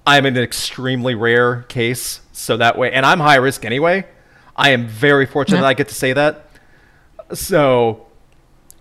I'm 0.06 0.24
in 0.24 0.36
an 0.36 0.42
extremely 0.42 1.14
rare 1.14 1.62
case, 1.68 2.22
so 2.32 2.56
that 2.56 2.78
way, 2.78 2.90
and 2.92 3.04
I'm 3.04 3.20
high 3.20 3.36
risk 3.36 3.64
anyway. 3.64 4.06
I 4.56 4.70
am 4.70 4.86
very 4.88 5.26
fortunate 5.26 5.58
Yeah. 5.58 5.62
that 5.62 5.68
I 5.68 5.74
get 5.74 5.88
to 5.88 5.94
say 5.94 6.12
that. 6.14 6.46
So, 7.32 8.06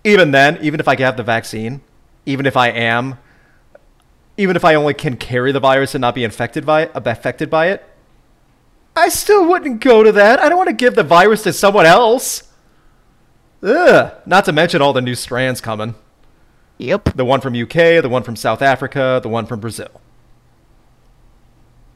even 0.04 0.32
then, 0.32 0.58
even 0.62 0.80
if 0.80 0.88
I 0.88 1.00
have 1.00 1.18
the 1.18 1.24
vaccine, 1.24 1.82
even 2.26 2.46
if 2.46 2.58
I 2.58 2.70
am, 2.70 3.18
even 4.38 4.56
if 4.56 4.66
I 4.66 4.76
only 4.76 4.94
can 4.94 5.18
carry 5.18 5.52
the 5.52 5.60
virus 5.60 5.96
and 5.96 6.02
not 6.02 6.16
be 6.16 6.24
infected 6.24 6.66
by 6.66 6.84
it, 6.84 6.92
affected 6.96 7.50
by 7.50 7.68
it, 7.68 7.88
I 8.96 9.10
still 9.10 9.48
wouldn't 9.48 9.80
go 9.82 10.04
to 10.04 10.12
that. 10.12 10.40
I 10.40 10.50
don't 10.50 10.58
want 10.58 10.70
to 10.70 10.76
give 10.76 10.96
the 10.96 11.04
virus 11.04 11.44
to 11.44 11.54
someone 11.54 11.86
else. 11.86 12.44
Ugh. 13.64 14.14
Not 14.26 14.46
to 14.46 14.52
mention 14.52 14.82
all 14.82 14.92
the 14.92 15.02
new 15.02 15.16
strands 15.16 15.62
coming. 15.62 15.96
Yep. 16.78 17.14
The 17.16 17.24
one 17.24 17.42
from 17.42 17.56
UK, 17.56 18.02
the 18.02 18.10
one 18.10 18.24
from 18.24 18.36
South 18.36 18.62
Africa, 18.62 19.20
the 19.22 19.30
one 19.30 19.46
from 19.46 19.60
Brazil. 19.60 20.02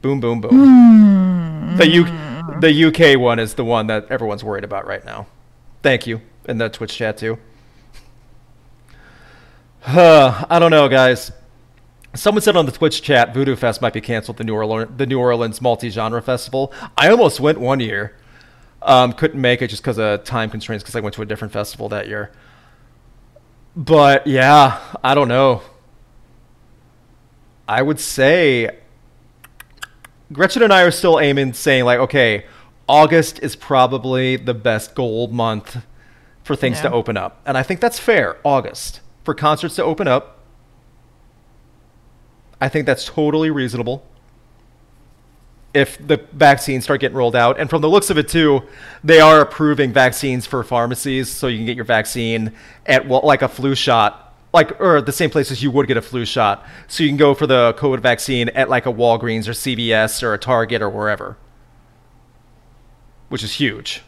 Boom, 0.00 0.20
boom, 0.20 0.40
boom. 0.40 0.50
Hmm. 0.52 1.76
The 1.76 1.88
U- 1.88 2.60
the 2.60 2.84
UK 2.86 3.20
one 3.20 3.38
is 3.38 3.54
the 3.54 3.64
one 3.64 3.88
that 3.88 4.06
everyone's 4.08 4.44
worried 4.44 4.64
about 4.64 4.86
right 4.86 5.04
now. 5.04 5.26
Thank 5.82 6.06
you 6.06 6.20
in 6.48 6.58
the 6.58 6.68
Twitch 6.68 6.96
chat 6.96 7.16
too. 7.18 7.38
I 9.86 10.58
don't 10.58 10.70
know, 10.70 10.88
guys. 10.88 11.30
Someone 12.14 12.42
said 12.42 12.56
on 12.56 12.66
the 12.66 12.72
Twitch 12.72 13.02
chat, 13.02 13.34
Voodoo 13.34 13.54
Fest 13.54 13.82
might 13.82 13.92
be 13.92 14.00
canceled. 14.00 14.38
The 14.38 14.44
New 14.44 14.54
Orleans, 14.54 14.90
the 14.96 15.06
New 15.06 15.20
Orleans 15.20 15.60
multi-genre 15.60 16.22
festival. 16.22 16.72
I 16.96 17.08
almost 17.10 17.40
went 17.40 17.60
one 17.60 17.78
year. 17.78 18.16
Um, 18.82 19.12
couldn't 19.12 19.40
make 19.40 19.62
it 19.62 19.68
just 19.68 19.82
because 19.82 19.98
of 19.98 20.24
time 20.24 20.50
constraints 20.50 20.82
because 20.82 20.96
I 20.96 21.00
went 21.00 21.14
to 21.16 21.22
a 21.22 21.26
different 21.26 21.52
festival 21.52 21.88
that 21.90 22.08
year. 22.08 22.32
But 23.76 24.26
yeah, 24.26 24.80
I 25.04 25.14
don't 25.14 25.28
know. 25.28 25.62
I 27.68 27.82
would 27.82 28.00
say 28.00 28.78
Gretchen 30.32 30.62
and 30.62 30.72
I 30.72 30.82
are 30.82 30.90
still 30.90 31.20
aiming, 31.20 31.52
saying 31.52 31.84
like, 31.84 31.98
okay, 32.00 32.46
August 32.88 33.40
is 33.40 33.54
probably 33.54 34.36
the 34.36 34.54
best 34.54 34.94
goal 34.94 35.28
month 35.28 35.76
for 36.46 36.54
things 36.54 36.80
to 36.80 36.92
open 36.92 37.16
up, 37.16 37.40
and 37.44 37.58
I 37.58 37.64
think 37.64 37.80
that's 37.80 37.98
fair. 37.98 38.36
August 38.44 39.00
for 39.24 39.34
concerts 39.34 39.74
to 39.74 39.82
open 39.82 40.06
up. 40.06 40.38
I 42.60 42.68
think 42.68 42.86
that's 42.86 43.04
totally 43.04 43.50
reasonable. 43.50 44.06
If 45.74 45.98
the 46.06 46.24
vaccines 46.32 46.84
start 46.84 47.00
getting 47.00 47.16
rolled 47.16 47.34
out, 47.34 47.58
and 47.58 47.68
from 47.68 47.82
the 47.82 47.88
looks 47.88 48.10
of 48.10 48.16
it 48.16 48.28
too, 48.28 48.62
they 49.02 49.18
are 49.18 49.40
approving 49.40 49.92
vaccines 49.92 50.46
for 50.46 50.62
pharmacies, 50.62 51.28
so 51.28 51.48
you 51.48 51.58
can 51.58 51.66
get 51.66 51.74
your 51.74 51.84
vaccine 51.84 52.52
at 52.86 53.08
well, 53.08 53.22
like 53.24 53.42
a 53.42 53.48
flu 53.48 53.74
shot, 53.74 54.32
like 54.54 54.80
or 54.80 55.02
the 55.02 55.12
same 55.12 55.30
places 55.30 55.64
you 55.64 55.72
would 55.72 55.88
get 55.88 55.96
a 55.96 56.02
flu 56.02 56.24
shot. 56.24 56.64
So 56.86 57.02
you 57.02 57.10
can 57.10 57.16
go 57.16 57.34
for 57.34 57.48
the 57.48 57.74
COVID 57.76 57.98
vaccine 57.98 58.50
at 58.50 58.70
like 58.70 58.86
a 58.86 58.92
Walgreens 58.92 59.48
or 59.48 59.52
CVS 59.52 60.22
or 60.22 60.32
a 60.32 60.38
Target 60.38 60.80
or 60.80 60.88
wherever, 60.88 61.36
which 63.30 63.42
is 63.42 63.54
huge. 63.54 64.02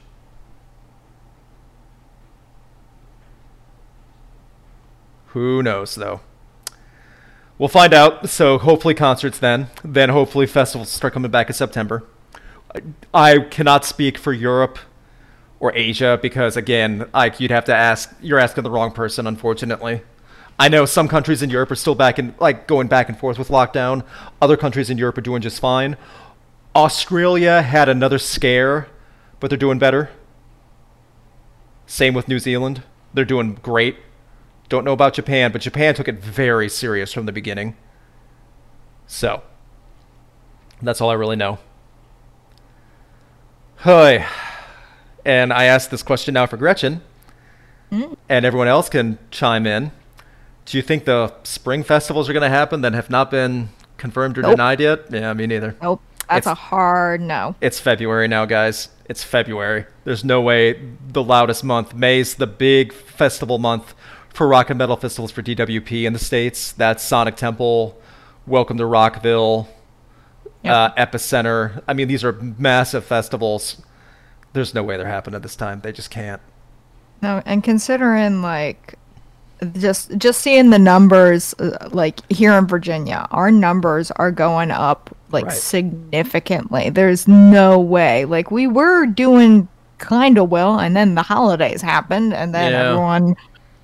Who 5.29 5.62
knows 5.62 5.95
though? 5.95 6.20
We'll 7.59 7.68
find 7.68 7.93
out. 7.93 8.29
So 8.29 8.59
hopefully 8.59 8.95
concerts 8.95 9.39
then. 9.39 9.68
Then 9.85 10.11
hopefully 10.11 10.47
festivals 10.47 10.91
start 10.91 11.12
coming 11.12 11.31
back 11.31 11.49
in 11.49 11.55
September. 11.55 12.05
I, 13.12 13.41
cannot 13.41 13.85
speak 13.85 14.18
for 14.18 14.33
Europe 14.33 14.79
or 15.59 15.74
Asia 15.74 16.18
because 16.20 16.57
again, 16.57 17.09
like 17.12 17.41
you'd 17.41 17.51
have 17.51 17.64
to 17.64 17.74
ask. 17.74 18.14
You're 18.20 18.39
asking 18.39 18.64
the 18.64 18.70
wrong 18.70 18.93
person, 18.93 19.26
unfortunately. 19.26 20.03
I 20.59 20.68
know 20.68 20.85
some 20.85 21.09
countries 21.09 21.43
in 21.43 21.51
Europe 21.51 21.70
are 21.70 21.76
still 21.76 21.95
back 21.95 22.18
in 22.18 22.35
like 22.39 22.66
going 22.66 22.89
back 22.89 23.09
and 23.09 23.18
forth 23.18 23.39
with 23.39 23.49
lockdown. 23.49 24.05
Other 24.41 24.57
countries 24.57 24.91
in 24.91 24.99
Europe 24.99 25.18
are 25.18 25.22
doing 25.22 25.43
just 25.43 25.61
fine. 25.61 25.97
Australia 26.76 27.62
had 27.62 27.89
another 27.89 28.18
scare, 28.18 28.89
but 29.41 29.51
they're 29.51 29.59
doing 29.59 29.79
better. 29.79 30.11
Same 31.87 32.12
with 32.12 32.29
New 32.29 32.39
Zealand. 32.39 32.83
They're 33.14 33.24
doing 33.24 33.55
great. 33.62 33.97
Don't 34.69 34.85
know 34.85 34.93
about 34.93 35.14
Japan, 35.14 35.51
but 35.53 35.62
Japan 35.62 35.95
took 35.95 36.09
it 36.09 36.19
very 36.19 36.69
serious 36.69 37.12
from 37.12 37.27
the 37.27 37.33
beginning. 37.33 37.77
So, 39.07 39.43
that's 40.83 41.01
all 41.01 41.09
I 41.11 41.14
really 41.14 41.37
know. 41.37 41.59
Hi. 43.77 44.27
And 45.25 45.53
I 45.53 45.64
asked 45.64 45.91
this 45.91 46.03
question 46.03 46.35
now 46.35 46.47
for 46.47 46.57
Gretchen, 46.57 47.01
mm-hmm. 47.91 48.14
and 48.29 48.45
everyone 48.45 48.69
else 48.69 48.89
can 48.89 49.19
chime 49.31 49.66
in. 49.66 49.93
Do 50.66 50.77
you 50.77 50.83
think 50.83 51.07
the 51.07 51.35
spring 51.45 51.83
festivals 51.83 52.29
are 52.29 52.33
going 52.35 52.43
to 52.43 52.49
happen 52.51 52.83
that 52.83 52.93
have 52.93 53.09
not 53.09 53.31
been 53.31 53.71
confirmed 53.97 54.37
or 54.37 54.43
Nope. 54.43 54.53
denied 54.53 54.81
yet? 54.81 55.07
Yeah, 55.11 55.33
me 55.33 55.47
neither. 55.47 55.77
Nope. 55.81 56.03
That's 56.29 56.47
It's- 56.47 56.53
a 56.53 56.55
hard 56.55 57.23
no. 57.23 57.55
It's 57.62 57.81
February 57.81 58.29
now, 58.29 58.45
guys. 58.45 58.91
It's 59.07 59.25
February. 59.25 59.87
There's 60.05 60.25
no 60.25 60.43
way 60.43 60.79
the 61.09 61.23
loudest 61.23 61.64
month. 61.64 61.95
May's 61.95 62.35
the 62.35 62.47
big 62.47 62.93
festival 62.93 63.59
month 63.59 63.95
for 64.39 64.47
rock 64.47 64.70
and 64.70 64.78
metal 64.78 64.97
festivals 64.97 65.32
for 65.32 65.43
DWP 65.43 66.05
in 66.07 66.12
the 66.12 66.18
States. 66.20 66.70
That's 66.70 67.03
Sonic 67.03 67.34
Temple, 67.34 67.99
Welcome 68.47 68.78
to 68.78 68.86
Rockville, 68.86 69.68
Yep. 70.62 70.72
uh, 70.72 70.91
Epicenter. 71.07 71.82
I 71.89 71.93
mean, 71.93 72.07
these 72.07 72.22
are 72.22 72.32
massive 72.32 73.05
festivals. 73.05 73.82
There's 74.53 74.74
no 74.74 74.84
way 74.84 74.97
they're 74.97 75.09
happening 75.09 75.34
at 75.34 75.43
this 75.43 75.57
time. 75.57 75.80
They 75.80 75.91
just 75.91 76.11
can't. 76.12 76.41
No, 77.20 77.43
and 77.47 77.64
considering 77.64 78.41
like 78.41 78.95
just 79.72 80.16
just 80.18 80.41
seeing 80.41 80.70
the 80.70 80.78
numbers 80.78 81.53
uh, 81.59 81.89
like 81.91 82.20
here 82.30 82.53
in 82.53 82.68
Virginia, 82.68 83.26
our 83.32 83.51
numbers 83.51 84.12
are 84.12 84.30
going 84.30 84.70
up 84.70 85.14
like 85.32 85.47
Right. 85.47 85.53
significantly. 85.53 86.91
There's 86.91 87.26
no 87.26 87.80
way. 87.80 88.24
Like 88.24 88.53
we 88.53 88.68
were 88.68 89.05
doing 89.07 89.66
kind 89.99 90.39
of 90.39 90.49
well 90.49 90.78
and 90.78 90.97
then 90.97 91.16
the 91.16 91.22
holidays 91.22 91.82
happened 91.82 92.32
and 92.32 92.55
then 92.55 92.70
Yeah. 92.70 92.91
everyone 92.91 93.34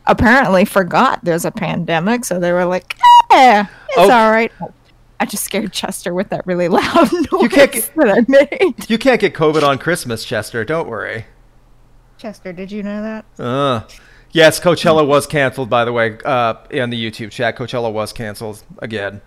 apparently 0.07 0.64
forgot 0.64 1.20
there's 1.24 1.44
a 1.44 1.50
pandemic, 1.50 2.24
so 2.24 2.38
they 2.40 2.52
were 2.52 2.64
like, 2.64 2.96
"Yeah, 3.30 3.66
it's 3.88 3.96
Oh. 3.98 4.11
all 4.11 4.30
right." 4.30 4.52
I 5.20 5.26
just 5.26 5.44
scared 5.44 5.72
Chester 5.72 6.12
with 6.12 6.28
that 6.30 6.46
really 6.46 6.68
loud 6.68 7.11
noise 7.32 7.48
can't 7.50 7.72
get- 7.72 7.90
that 7.96 8.09
I 8.09 8.24
made. 8.28 8.90
You 8.90 8.98
can't 8.98 9.20
get 9.20 9.32
COVID 9.34 9.62
on 9.62 9.78
Christmas, 9.78 10.24
Chester. 10.24 10.64
Don't 10.64 10.88
worry. 10.88 11.26
Chester, 12.18 12.52
did 12.52 12.70
you 12.72 12.82
know 12.82 13.00
that? 13.02 13.24
Uh, 13.42 13.82
yes, 14.32 14.59
Coachella 14.61 15.07
was 15.07 15.26
canceled, 15.26 15.68
by 15.70 15.84
the 15.84 15.92
way, 15.92 16.18
uh, 16.24 16.55
in 16.70 16.90
the 16.90 17.11
YouTube 17.11 17.30
chat. 17.30 17.57
Coachella 17.57 17.92
was 17.92 18.12
canceled 18.12 18.62
again. 18.78 19.20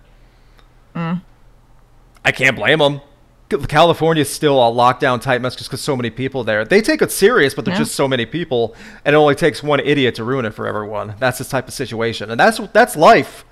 I 0.94 2.32
can't 2.32 2.56
blame 2.56 2.80
them. 2.80 3.00
California's 3.48 4.28
still 4.28 4.58
a 4.58 4.70
lockdown 4.70 5.20
type 5.20 5.40
mess 5.40 5.56
just 5.56 5.70
because 5.70 5.80
so 5.80 5.96
many 5.96 6.10
people 6.10 6.44
there. 6.44 6.64
They 6.64 6.80
take 6.82 7.00
it 7.02 7.10
serious, 7.10 7.54
but 7.54 7.64
there's 7.64 7.78
Yeah. 7.78 7.84
just 7.84 7.94
so 7.94 8.06
many 8.06 8.26
people, 8.26 8.74
and 9.04 9.14
it 9.14 9.16
only 9.16 9.34
takes 9.34 9.62
one 9.62 9.80
idiot 9.80 10.14
to 10.16 10.24
ruin 10.24 10.44
it 10.44 10.52
for 10.54 10.66
everyone. 10.66 11.14
That's 11.18 11.38
this 11.38 11.48
type 11.48 11.66
of 11.66 11.74
situation, 11.74 12.30
and 12.30 12.38
that's 12.38 12.60
that's 12.72 12.94
life. 12.96 13.44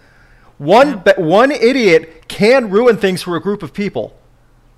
One 0.59 0.99
be- 0.99 1.13
one 1.17 1.51
idiot 1.51 2.29
can 2.29 2.71
ruin 2.71 2.97
things 2.97 3.23
for 3.23 3.37
a 3.37 3.41
group 3.41 3.63
of 3.63 3.73
people. 3.73 4.15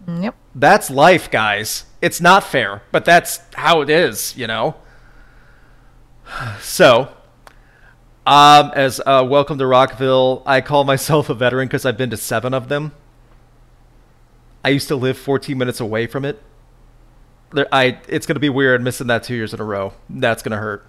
Yep. 0.06 0.34
That's 0.54 0.90
life, 0.90 1.30
guys. 1.30 1.84
It's 2.00 2.20
not 2.20 2.42
fair, 2.44 2.82
but 2.92 3.04
that's 3.04 3.40
how 3.54 3.80
it 3.82 3.90
is, 3.90 4.34
you 4.36 4.46
know. 4.46 4.76
So, 6.60 7.08
um, 8.26 8.70
as 8.74 9.00
uh, 9.06 9.24
welcome 9.28 9.58
to 9.58 9.66
Rockville, 9.66 10.42
I 10.46 10.60
call 10.60 10.84
myself 10.92 11.28
a 11.30 11.34
veteran 11.34 11.68
because 11.68 11.84
I've 11.86 11.96
been 11.96 12.10
to 12.10 12.16
seven 12.16 12.52
of 12.54 12.68
them. 12.68 12.92
I 14.64 14.70
used 14.70 14.88
to 14.88 14.96
live 14.96 15.16
14 15.16 15.56
minutes 15.56 15.80
away 15.80 16.06
from 16.06 16.24
it. 16.24 16.42
There, 17.52 17.66
I 17.72 17.98
it's 18.08 18.26
gonna 18.26 18.40
be 18.40 18.48
weird 18.48 18.82
missing 18.82 19.06
that 19.06 19.22
two 19.22 19.34
years 19.34 19.54
in 19.54 19.60
a 19.60 19.64
row. 19.64 19.94
That's 20.10 20.42
gonna 20.42 20.58
hurt. 20.58 20.86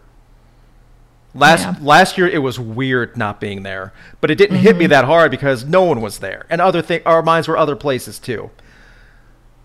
Last 1.34 1.64
Yeah. 1.64 1.76
last 1.82 2.18
year 2.18 2.28
it 2.28 2.40
was 2.40 2.60
weird 2.60 3.16
not 3.16 3.40
being 3.40 3.64
there, 3.64 3.94
but 4.20 4.32
it 4.32 4.36
didn't 4.36 4.58
hit 4.58 4.76
me 4.76 4.86
mm-hmm. 4.86 4.92
that 4.92 5.06
hard 5.06 5.32
because 5.32 5.64
no 5.64 5.84
one 5.84 6.02
was 6.02 6.20
there, 6.20 6.46
and 6.50 6.60
other 6.60 6.82
thing 6.82 7.02
our 7.06 7.22
minds 7.22 7.48
were 7.48 7.58
other 7.58 7.76
places 7.76 8.20
too. 8.20 8.50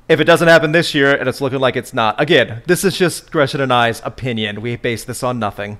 If 0.09 0.21
it 0.21 0.25
doesn't 0.25 0.49
happen 0.49 0.73
this 0.73 0.95
year 0.95 1.15
and 1.15 1.29
it's 1.29 1.41
looking 1.41 1.61
like 1.61 1.77
it's 1.77 1.95
not, 1.95 2.21
again, 2.21 2.63
this 2.67 2.85
is 2.85 2.99
just 2.99 3.31
Gretchen 3.33 3.63
and 3.63 3.73
I's 3.73 4.03
opinion. 4.05 4.61
We 4.61 4.77
base 4.77 5.03
this 5.03 5.23
on 5.23 5.39
nothing. 5.39 5.79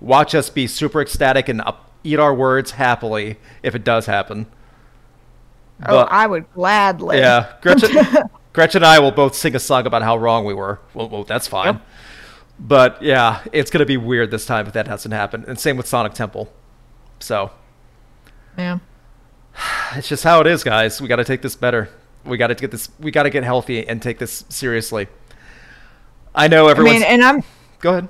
Watch 0.00 0.34
us 0.34 0.48
be 0.48 0.66
super 0.66 1.02
ecstatic 1.02 1.50
and 1.50 1.60
up, 1.60 1.90
eat 2.02 2.18
our 2.18 2.34
words 2.34 2.72
happily 2.72 3.36
if 3.62 3.74
it 3.74 3.84
does 3.84 4.06
happen. 4.06 4.46
Oh, 5.86 5.98
I 5.98 6.26
would 6.26 6.52
gladly. 6.52 7.18
yeah, 7.18 7.54
Gretchen, 7.60 7.90
Gretchen 8.52 8.78
and 8.82 8.86
I 8.86 8.98
will 9.00 9.10
both 9.10 9.34
sing 9.34 9.54
a 9.54 9.58
song 9.60 9.86
about 9.86 10.02
how 10.02 10.16
wrong 10.16 10.44
we 10.44 10.54
were. 10.54 10.80
Well, 10.94 11.08
well 11.08 11.24
that's 11.24 11.46
fine. 11.48 11.74
Yep. 11.74 11.82
But 12.60 13.02
yeah, 13.02 13.42
it's 13.52 13.70
gonna 13.70 13.84
be 13.86 13.96
weird 13.96 14.30
this 14.30 14.46
time 14.46 14.66
if 14.66 14.72
that 14.74 14.86
hasn't 14.86 15.12
happened. 15.12 15.44
And 15.48 15.58
same 15.58 15.76
with 15.76 15.86
Sonic 15.86 16.14
Temple. 16.14 16.52
So 17.20 17.50
Yeah. 18.56 18.78
it's 19.96 20.08
just 20.08 20.24
how 20.24 20.40
it 20.40 20.46
is, 20.46 20.62
guys. 20.62 21.00
We 21.00 21.08
got 21.08 21.16
to 21.16 21.24
take 21.24 21.42
this 21.42 21.56
better. 21.56 21.88
We 22.24 22.36
got 22.36 22.48
to 22.48 22.54
get 22.54 22.70
this. 22.70 22.88
We 22.98 23.10
got 23.10 23.24
to 23.24 23.30
get 23.30 23.44
healthy 23.44 23.86
and 23.86 24.00
take 24.00 24.18
this 24.18 24.44
seriously. 24.48 25.08
I 26.34 26.48
know 26.48 26.68
I 26.68 26.74
mean, 26.74 27.02
and 27.02 27.22
I'm 27.22 27.42
Go 27.80 27.90
ahead. 27.90 28.08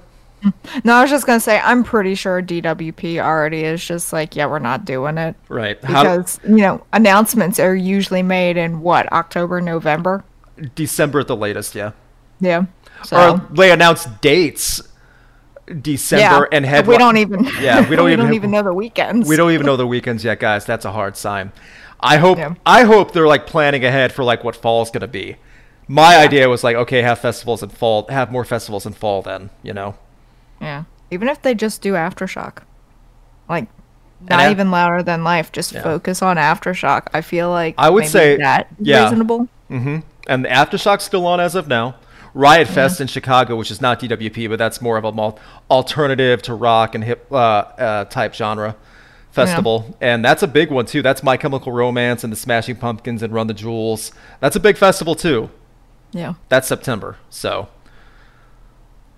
No, 0.84 0.95
I 0.95 1.03
was 1.03 1.11
just 1.11 1.26
gonna 1.26 1.40
say 1.40 1.59
I'm 1.61 1.84
pretty 1.84 2.14
sure 2.14 2.42
DWP 2.42 3.18
already 3.20 3.64
is 3.64 3.84
just 3.84 4.12
like, 4.12 4.36
yeah, 4.36 4.47
we're 4.47 4.59
not 4.59 4.84
doing 4.84 5.18
it 5.18 5.36
Right. 5.49 5.82
How, 5.84 6.03
because 6.03 6.40
you 6.45 6.57
know 6.57 6.84
announcements 6.92 7.59
are 7.59 7.74
usually 7.74 8.22
made 8.22 8.57
in 8.57 8.80
what 8.80 9.11
October, 9.12 9.61
November. 9.61 10.24
December 10.74 11.20
at 11.20 11.26
the 11.28 11.36
latest, 11.36 11.74
yeah. 11.74 11.92
Yeah. 12.40 12.66
So 13.05 13.16
Or 13.34 13.49
they 13.55 13.70
announce 13.72 14.07
dates 14.20 14.80
December 15.80 16.47
yeah, 16.51 16.57
and 16.57 16.66
head. 16.66 16.86
we 16.86 16.99
don't 16.99 17.16
even 17.16 17.45
Yeah, 17.61 17.88
we 17.88 17.97
don't 17.97 18.11
even- 18.11 18.51
know 18.51 18.62
the 18.62 18.72
weekends. 18.72 19.28
We 19.28 19.36
don't 19.36 19.53
even 19.53 19.64
know 19.66 19.76
the 19.76 19.86
weekends 19.86 20.24
yet, 20.24 20.38
guys. 20.40 20.64
That's 20.66 20.84
a 20.84 20.92
hard 20.92 21.16
sign. 21.16 21.53
I 22.01 22.18
hope 22.18 22.36
Yeah. 22.38 22.55
I 22.66 22.82
hope 22.84 23.12
they're 23.12 23.26
like 23.26 23.47
planning 23.47 23.84
ahead 23.84 24.12
for 24.12 24.24
like 24.24 24.45
what 24.45 24.55
fall's 24.57 24.90
gonna 24.90 25.09
be. 25.09 25.36
My 25.88 26.16
idea 26.16 26.49
was 26.49 26.62
like, 26.64 26.76
okay, 26.76 27.03
have 27.03 27.18
festivals 27.18 27.62
in 27.62 27.70
fall, 27.70 28.07
have 28.09 28.30
more 28.30 28.45
festivals 28.45 28.84
in 28.86 28.92
fall. 28.92 29.22
Then 29.22 29.49
you 29.62 29.72
know, 29.72 29.95
Yeah. 30.64 30.84
Even 31.10 31.28
if 31.28 31.42
they 31.42 31.54
just 31.54 31.80
do 31.82 31.92
aftershock, 31.92 32.58
like 33.48 33.68
not 34.28 34.40
af- 34.46 34.50
even 34.50 34.70
louder 34.70 35.02
than 35.02 35.22
life, 35.24 35.52
just 35.52 35.72
Yeah. 35.72 35.82
focus 35.82 36.22
on 36.22 36.36
aftershock. 36.36 37.08
I 37.12 37.20
feel 37.20 37.50
like 37.50 37.74
I 37.78 37.90
would 37.90 38.00
maybe 38.00 38.08
say- 38.10 38.36
that 38.38 38.68
yeah. 38.80 39.02
reasonable. 39.04 39.48
hmm 39.68 39.98
and 40.26 40.42
the 40.44 40.48
aftershock's 40.48 41.04
still 41.04 41.26
on 41.26 41.38
as 41.40 41.54
of 41.54 41.68
now. 41.68 41.96
Riot 42.32 42.66
Fest 42.66 43.00
in 43.00 43.06
Chicago, 43.06 43.54
which 43.56 43.70
is 43.70 43.80
not 43.80 44.00
DWP, 44.00 44.48
but 44.48 44.58
that's 44.58 44.80
more 44.80 44.96
of 44.96 45.04
a 45.04 45.12
mul- 45.12 45.38
alternative 45.70 46.40
to 46.42 46.54
rock 46.54 46.94
and 46.94 47.04
hip 47.04 47.26
uh, 47.30 47.34
uh, 47.36 48.04
type 48.06 48.34
genre 48.34 48.74
festival, 49.30 49.96
and 50.00 50.24
that's 50.24 50.42
a 50.42 50.46
big 50.48 50.70
one 50.70 50.86
too. 50.86 51.02
That's 51.02 51.22
My 51.22 51.36
Chemical 51.36 51.72
Romance 51.72 52.24
and 52.24 52.32
the 52.32 52.36
Smashing 52.36 52.76
Pumpkins 52.76 53.22
and 53.22 53.32
Run 53.34 53.46
the 53.48 53.54
Jewels. 53.54 54.12
That's 54.40 54.56
a 54.56 54.60
big 54.60 54.76
festival 54.76 55.14
too. 55.14 55.50
Yeah. 56.12 56.34
That's 56.48 56.66
September. 56.68 57.18
So, 57.30 57.68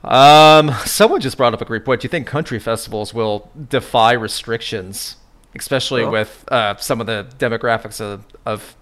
um, 0.07 0.71
someone 0.85 1.21
just 1.21 1.37
brought 1.37 1.53
up 1.55 1.61
a 1.61 1.65
great 1.65 1.85
point. 1.85 2.01
Do 2.01 2.07
you 2.07 2.11
think 2.11 2.27
country 2.27 2.59
festivals 2.59 3.13
will 3.13 3.51
defy 3.69 4.13
restrictions, 4.13 5.17
especially 5.55 6.03
Well- 6.03 6.13
with 6.13 6.45
uh, 6.49 6.77
some 6.77 7.01
of 7.01 7.07
the 7.07 7.27
demographics 7.39 8.01
of, 8.01 8.25
of 8.45 8.77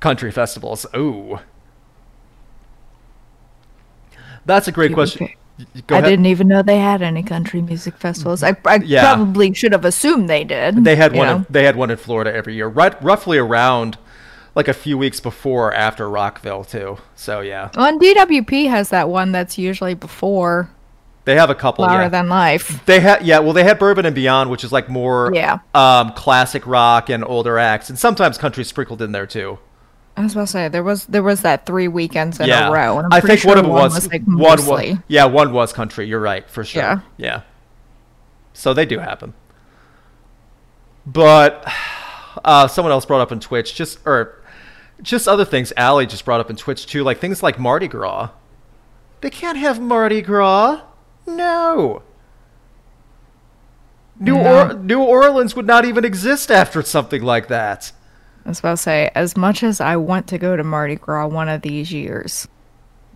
country 0.00 0.30
festivals? 0.30 0.86
Ooh, 0.96 1.38
that's 4.46 4.66
a 4.68 4.72
great 4.72 4.94
question. 4.94 5.28
I 5.90 6.00
didn't 6.00 6.26
even 6.26 6.48
know 6.48 6.62
they 6.62 6.78
had 6.78 7.02
any 7.02 7.22
country 7.22 7.60
music 7.60 7.96
festivals. 7.96 8.42
I, 8.42 8.56
I 8.64 8.76
Yeah. 8.76 9.14
probably 9.14 9.52
should 9.52 9.72
have 9.72 9.84
assumed 9.84 10.28
they 10.28 10.42
did. 10.42 10.82
They 10.84 10.96
had 10.96 11.12
one. 11.14 11.26
know? 11.26 11.36
In, 11.36 11.46
they 11.50 11.64
had 11.64 11.76
one 11.76 11.90
in 11.90 11.98
Florida 11.98 12.34
every 12.34 12.54
year, 12.54 12.66
right? 12.66 13.00
Roughly 13.02 13.38
around 13.38 13.98
like 14.54 14.68
a 14.68 14.74
few 14.74 14.98
weeks 14.98 15.20
before 15.20 15.68
or 15.68 15.74
after 15.74 16.08
Rockville 16.08 16.64
too. 16.64 16.98
So 17.16 17.40
yeah, 17.40 17.70
Well, 17.76 17.86
and 17.86 18.00
DWP 18.00 18.68
has 18.68 18.90
that 18.90 19.08
one 19.08 19.32
that's 19.32 19.58
usually 19.58 19.94
before 19.94 20.70
they 21.24 21.36
have 21.36 21.50
a 21.50 21.54
couple. 21.54 21.84
Louder 21.84 22.02
yeah. 22.04 22.08
Than 22.08 22.28
Life. 22.28 22.84
They 22.86 23.00
had 23.00 23.24
yeah, 23.24 23.38
well 23.38 23.52
they 23.52 23.64
had 23.64 23.78
Bourbon 23.78 24.04
and 24.06 24.14
Beyond, 24.14 24.50
which 24.50 24.64
is 24.64 24.72
like 24.72 24.88
more 24.88 25.30
Yeah. 25.32 25.58
um 25.74 26.12
classic 26.14 26.66
rock 26.66 27.08
and 27.10 27.24
older 27.24 27.58
acts, 27.58 27.88
and 27.90 27.98
sometimes 27.98 28.38
country 28.38 28.64
sprinkled 28.64 29.00
in 29.02 29.12
there 29.12 29.26
too. 29.26 29.58
I 30.16 30.22
was 30.22 30.32
about 30.32 30.42
to 30.42 30.46
say 30.48 30.68
there 30.68 30.82
was 30.82 31.06
there 31.06 31.22
was 31.22 31.40
that 31.42 31.64
three 31.64 31.88
weekends 31.88 32.38
in 32.40 32.48
yeah, 32.48 32.68
a 32.68 32.72
row, 32.72 32.98
and 32.98 33.06
I'm 33.06 33.12
I 33.12 33.20
think 33.20 33.40
sure 33.40 33.50
one 33.50 33.58
of 33.58 33.64
them 33.64 33.72
one 33.72 33.82
was, 33.84 34.10
like 34.10 34.22
one 34.24 34.66
was 34.66 34.98
yeah 35.08 35.24
one 35.24 35.52
was 35.52 35.72
country. 35.72 36.06
You're 36.06 36.20
right 36.20 36.48
for 36.50 36.64
sure. 36.64 36.82
Yeah. 36.82 37.00
yeah. 37.16 37.42
So 38.52 38.74
they 38.74 38.84
do 38.84 38.98
happen, 38.98 39.32
but 41.06 41.66
uh, 42.44 42.66
someone 42.68 42.92
else 42.92 43.06
brought 43.06 43.20
up 43.20 43.32
on 43.32 43.40
Twitch 43.40 43.74
just 43.74 43.98
or 44.04 44.41
just 45.02 45.26
other 45.28 45.44
things. 45.44 45.72
Allie 45.76 46.06
just 46.06 46.24
brought 46.24 46.40
up 46.40 46.50
in 46.50 46.56
Twitch 46.56 46.86
too, 46.86 47.02
like 47.04 47.18
things 47.18 47.42
like 47.42 47.58
Mardi 47.58 47.88
Gras. 47.88 48.30
They 49.20 49.30
can't 49.30 49.58
have 49.58 49.80
Mardi 49.80 50.22
Gras. 50.22 50.82
No. 51.26 52.02
New, 54.18 54.34
No. 54.34 54.68
or- 54.70 54.74
New 54.74 55.00
Orleans 55.02 55.56
would 55.56 55.66
not 55.66 55.84
even 55.84 56.04
exist 56.04 56.50
after 56.50 56.82
something 56.82 57.22
like 57.22 57.48
that. 57.48 57.92
I 58.44 58.48
was 58.48 58.58
about 58.58 58.72
to 58.72 58.76
say, 58.78 59.10
as 59.14 59.36
much 59.36 59.62
as 59.62 59.80
I 59.80 59.96
want 59.96 60.26
to 60.28 60.38
go 60.38 60.56
to 60.56 60.64
Mardi 60.64 60.96
Gras 60.96 61.28
one 61.28 61.48
of 61.48 61.62
these 61.62 61.92
years, 61.92 62.48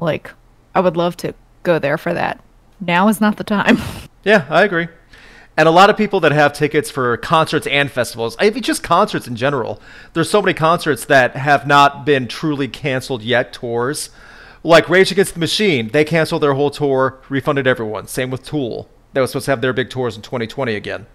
like 0.01 0.31
I 0.75 0.81
would 0.81 0.97
love 0.97 1.17
to 1.19 1.35
go 1.65 1.79
there 1.79 1.99
for 1.99 2.15
that. 2.15 2.41
Now 2.81 3.09
is 3.09 3.21
not 3.21 3.37
the 3.37 3.45
time. 3.45 3.79
Yeah, 4.25 4.45
I 4.51 4.65
agree. 4.65 4.89
And 5.57 5.67
a 5.67 5.71
lot 5.71 5.89
of 5.89 5.97
people 5.97 6.21
that 6.21 6.33
have 6.33 6.53
tickets 6.53 6.91
for 6.91 7.17
concerts 7.17 7.67
and 7.67 7.91
festivals, 7.91 8.37
I 8.39 8.51
mean, 8.51 8.63
just 8.63 8.83
concerts 8.83 9.27
in 9.27 9.37
general. 9.37 9.81
There's 10.13 10.29
so 10.29 10.43
many 10.43 10.53
concerts 10.53 11.07
that 11.07 11.35
have 11.35 11.67
not 11.67 12.05
been 12.05 12.29
truly 12.29 12.69
canceled 12.69 13.23
yet. 13.23 13.55
Tours, 13.55 14.11
like 14.63 14.89
Rage 14.89 15.11
Against 15.13 15.33
the 15.33 15.41
Machine, 15.41 15.89
they 15.89 16.05
canceled 16.05 16.43
their 16.43 16.55
whole 16.55 16.71
tour, 16.71 17.21
refunded 17.31 17.67
everyone. 17.67 18.07
Same 18.07 18.31
with 18.31 18.45
Tool, 18.45 18.89
they 19.15 19.21
were 19.21 19.27
supposed 19.27 19.47
to 19.47 19.53
have 19.53 19.63
their 19.63 19.73
big 19.73 19.89
tours 19.89 20.15
in 20.15 20.23
2020 20.23 20.75
again. 20.75 21.07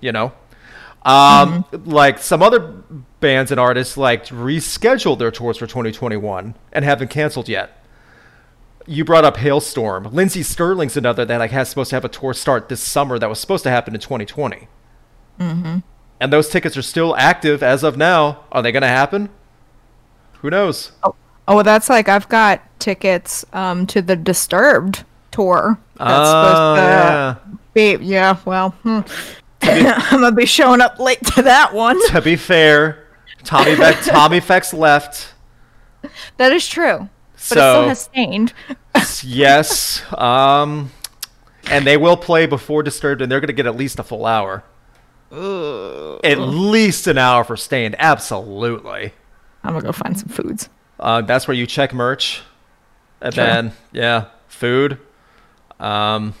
You 0.00 0.12
know, 0.12 0.32
Um, 1.04 1.64
like 1.86 2.18
some 2.18 2.42
other 2.42 2.60
bands 3.20 3.50
and 3.50 3.58
artists, 3.58 3.96
like 3.96 4.26
rescheduled 4.26 5.18
their 5.18 5.30
tours 5.30 5.56
for 5.56 5.66
2021 5.66 6.54
and 6.72 6.84
haven't 6.84 7.08
canceled 7.08 7.48
yet. 7.48 7.82
You 8.88 9.04
brought 9.04 9.24
up 9.24 9.36
Halestorm. 9.36 10.12
Lindsey 10.12 10.42
Stirling's 10.42 10.96
another 10.96 11.24
that 11.24 11.38
like 11.38 11.50
has 11.50 11.68
supposed 11.68 11.90
to 11.90 11.96
have 11.96 12.04
a 12.04 12.08
tour 12.08 12.32
start 12.32 12.68
this 12.68 12.82
summer 12.82 13.18
that 13.18 13.28
was 13.28 13.38
supposed 13.38 13.62
to 13.64 13.70
happen 13.70 13.94
in 13.94 14.00
2020. 14.00 14.66
Mm-hmm. 15.38 15.78
And 16.20 16.32
those 16.32 16.48
tickets 16.48 16.76
are 16.76 16.82
still 16.82 17.14
active 17.16 17.62
as 17.62 17.84
of 17.84 17.96
now. 17.96 18.44
Are 18.50 18.62
they 18.62 18.72
going 18.72 18.82
to 18.82 18.88
happen? 18.88 19.28
Who 20.40 20.50
knows? 20.50 20.92
Oh, 21.02 21.14
oh, 21.46 21.56
well, 21.56 21.64
that's 21.64 21.88
like 21.88 22.08
I've 22.08 22.28
got 22.28 22.62
tickets 22.80 23.44
um, 23.52 23.86
to 23.88 24.00
the 24.00 24.16
Disturbed 24.16 25.04
tour. 25.30 25.78
That's 25.96 26.10
Oh, 26.10 26.74
yeah. 26.76 27.36
be 27.74 27.96
yeah. 28.00 28.38
Well, 28.44 28.70
hmm. 28.82 29.00
I'm 29.62 30.20
gonna 30.20 30.32
be 30.32 30.46
showing 30.46 30.80
up 30.80 30.98
late 30.98 31.24
to 31.34 31.42
that 31.42 31.74
one. 31.74 31.98
To 32.10 32.22
be 32.22 32.36
fair, 32.36 33.08
Tommy 33.44 33.76
Beck, 33.76 34.02
Tommy 34.04 34.40
Vext 34.40 34.72
left. 34.72 35.34
That 36.36 36.52
is 36.52 36.66
true, 36.68 37.08
but 37.48 37.54
So- 37.58 37.70
it 37.70 37.72
still 37.74 37.88
has 37.88 38.00
Staind. 38.00 38.52
yes. 39.24 40.02
Um, 40.14 40.90
and 41.70 41.86
they 41.86 41.96
will 41.96 42.16
play 42.16 42.46
before 42.46 42.82
Disturbed, 42.82 43.20
and 43.22 43.30
they're 43.30 43.40
going 43.40 43.48
to 43.48 43.52
get 43.54 43.66
at 43.66 43.76
least 43.76 43.98
a 43.98 44.02
full 44.02 44.24
hour. 44.26 44.64
At 45.30 46.38
least 46.38 47.06
an 47.06 47.18
hour 47.18 47.44
for 47.44 47.56
Staind. 47.56 47.94
Absolutely. 47.98 49.12
I'm 49.62 49.74
gonna 49.74 49.84
go 49.84 49.92
find 49.92 50.18
some 50.18 50.28
foods. 50.28 50.68
Uh, 50.98 51.20
that's 51.20 51.46
where 51.46 51.54
you 51.54 51.66
check 51.66 51.92
merch, 51.92 52.40
and 53.20 53.34
Sure. 53.34 53.44
then 53.44 53.72
yeah, 53.92 54.26
food. 54.48 54.98
Um, 55.78 56.32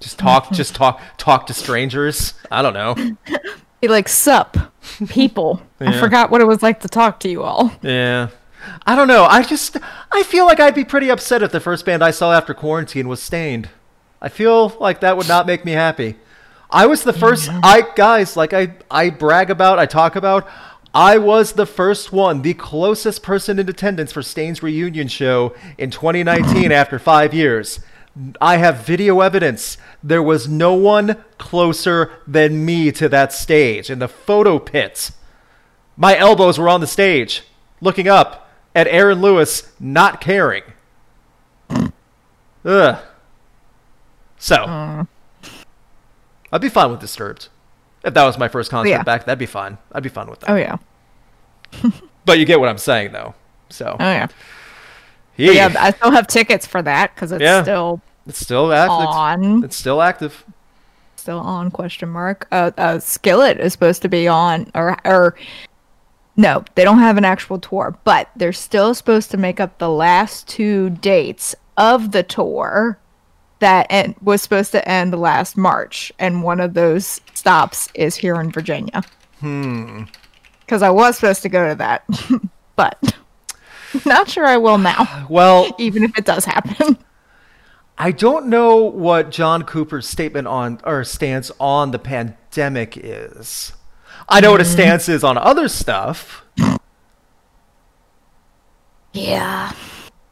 just 0.00 0.18
talk, 0.18 0.50
just 0.52 0.74
talk, 0.74 1.00
talk 1.16 1.46
to 1.46 1.54
strangers. 1.54 2.34
I 2.50 2.60
don't 2.60 2.74
know. 2.74 2.94
Be 3.80 3.88
like, 3.88 4.08
sup, 4.08 4.56
people. 5.08 5.62
I 5.80 5.98
forgot 5.98 6.30
what 6.30 6.40
it 6.42 6.46
was 6.46 6.62
like 6.62 6.80
to 6.80 6.88
talk 6.88 7.18
to 7.20 7.30
you 7.30 7.42
all. 7.42 7.72
Yeah. 7.80 8.28
I 8.86 8.96
don't 8.96 9.08
know. 9.08 9.24
I 9.24 9.42
just 9.42 9.76
I 10.10 10.22
feel 10.22 10.46
like 10.46 10.60
I'd 10.60 10.74
be 10.74 10.84
pretty 10.84 11.10
upset 11.10 11.42
if 11.42 11.52
the 11.52 11.60
first 11.60 11.84
band 11.84 12.02
I 12.02 12.10
saw 12.10 12.32
after 12.32 12.54
quarantine 12.54 13.08
was 13.08 13.22
Staind. 13.22 13.68
I 14.20 14.28
feel 14.28 14.76
like 14.80 15.00
that 15.00 15.16
would 15.16 15.28
not 15.28 15.46
make 15.46 15.64
me 15.64 15.72
happy. 15.72 16.16
I 16.70 16.86
was 16.86 17.02
the 17.02 17.12
first 17.12 17.50
I 17.50 17.86
guys, 17.94 18.36
like 18.36 18.52
I 18.52 18.74
I 18.90 19.10
brag 19.10 19.50
about, 19.50 19.78
I 19.78 19.86
talk 19.86 20.16
about, 20.16 20.48
I 20.94 21.18
was 21.18 21.52
the 21.52 21.66
first 21.66 22.12
one, 22.12 22.42
the 22.42 22.54
closest 22.54 23.22
person 23.22 23.58
in 23.58 23.68
attendance 23.68 24.12
for 24.12 24.22
Staind's 24.22 24.62
reunion 24.62 25.08
show 25.08 25.54
in 25.78 25.90
2019 25.90 26.70
after 26.72 26.98
5 26.98 27.34
years. 27.34 27.80
I 28.40 28.58
have 28.58 28.86
video 28.86 29.20
evidence. 29.20 29.78
There 30.02 30.22
was 30.22 30.48
no 30.48 30.74
one 30.74 31.24
closer 31.38 32.12
than 32.26 32.64
me 32.64 32.92
to 32.92 33.08
that 33.08 33.32
stage 33.32 33.88
in 33.88 34.00
the 34.00 34.08
photo 34.08 34.58
pits. 34.58 35.12
My 35.96 36.16
elbows 36.16 36.58
were 36.58 36.68
on 36.68 36.80
the 36.80 36.86
stage, 36.86 37.42
looking 37.80 38.08
up 38.08 38.41
at 38.74 38.86
Aaron 38.88 39.20
Lewis, 39.20 39.70
not 39.80 40.20
caring. 40.20 40.62
Ugh. 42.64 42.98
So, 44.38 45.06
I'd 46.52 46.60
be 46.60 46.68
fine 46.68 46.90
with 46.90 47.00
Disturbed. 47.00 47.48
If 48.04 48.14
that 48.14 48.24
was 48.24 48.36
my 48.38 48.48
first 48.48 48.70
concert 48.70 48.90
Yeah. 48.90 49.02
back, 49.02 49.24
that'd 49.24 49.38
be 49.38 49.46
fine. 49.46 49.78
I'd 49.92 50.02
be 50.02 50.08
fine 50.08 50.28
with 50.28 50.40
that. 50.40 50.50
Oh 50.50 50.56
yeah, 50.56 50.76
But 52.24 52.38
you 52.38 52.44
get 52.44 52.58
what 52.60 52.68
I'm 52.68 52.78
saying, 52.78 53.12
though. 53.12 53.34
So, 53.70 53.96
oh 53.98 54.04
yeah, 54.04 54.26
Yee. 55.36 55.54
yeah. 55.54 55.72
I 55.78 55.92
still 55.92 56.10
have 56.10 56.26
tickets 56.26 56.66
for 56.66 56.82
that 56.82 57.14
because 57.14 57.30
it's 57.32 57.40
Yeah. 57.42 57.62
still 57.62 58.00
it's 58.26 58.38
still 58.40 58.72
active. 58.72 59.08
on. 59.08 59.64
It's 59.64 59.76
still 59.76 60.02
active. 60.02 60.44
still 61.16 61.38
on 61.38 61.70
question 61.70 62.08
mark 62.08 62.48
uh, 62.50 62.72
uh 62.76 62.98
skillet 62.98 63.58
is 63.60 63.72
supposed 63.72 64.02
to 64.02 64.08
be 64.08 64.26
on 64.26 64.68
or 64.74 64.96
or 65.04 65.36
no 66.36 66.64
they 66.74 66.84
don't 66.84 66.98
have 66.98 67.16
an 67.18 67.24
actual 67.24 67.58
tour 67.58 67.96
but 68.04 68.30
they're 68.36 68.52
still 68.52 68.94
supposed 68.94 69.30
to 69.30 69.36
make 69.36 69.60
up 69.60 69.78
the 69.78 69.88
last 69.90 70.48
two 70.48 70.90
dates 70.90 71.54
of 71.76 72.12
the 72.12 72.22
tour 72.22 72.98
that 73.58 73.86
en- 73.90 74.14
was 74.22 74.42
supposed 74.42 74.72
to 74.72 74.86
end 74.88 75.18
last 75.18 75.56
march 75.56 76.12
and 76.18 76.42
one 76.42 76.58
of 76.60 76.74
those 76.74 77.20
stops 77.34 77.88
is 77.94 78.16
here 78.16 78.40
in 78.40 78.50
virginia. 78.50 79.02
Hmm. 79.40 80.04
Because 80.60 80.82
i 80.82 80.90
was 80.90 81.16
supposed 81.16 81.42
to 81.42 81.48
go 81.48 81.68
to 81.68 81.74
that 81.76 82.04
but 82.76 83.14
not 84.06 84.28
sure 84.28 84.46
i 84.46 84.56
will 84.56 84.78
now 84.78 85.26
Well, 85.28 85.74
even 85.78 86.02
if 86.02 86.16
it 86.18 86.24
does 86.24 86.44
happen. 86.44 86.96
I 87.98 88.10
don't 88.10 88.46
know 88.46 88.76
what 88.78 89.30
John 89.30 89.62
Cooper's 89.64 90.08
statement 90.08 90.48
on 90.48 90.80
or 90.82 91.04
stance 91.04 91.52
on 91.60 91.90
the 91.90 91.98
pandemic 91.98 92.96
is. 92.96 93.74
I 94.28 94.40
know 94.40 94.50
what 94.52 94.60
his 94.60 94.70
stance 94.70 95.08
is 95.08 95.22
on 95.24 95.36
other 95.38 95.68
stuff, 95.68 96.44
yeah 99.12 99.72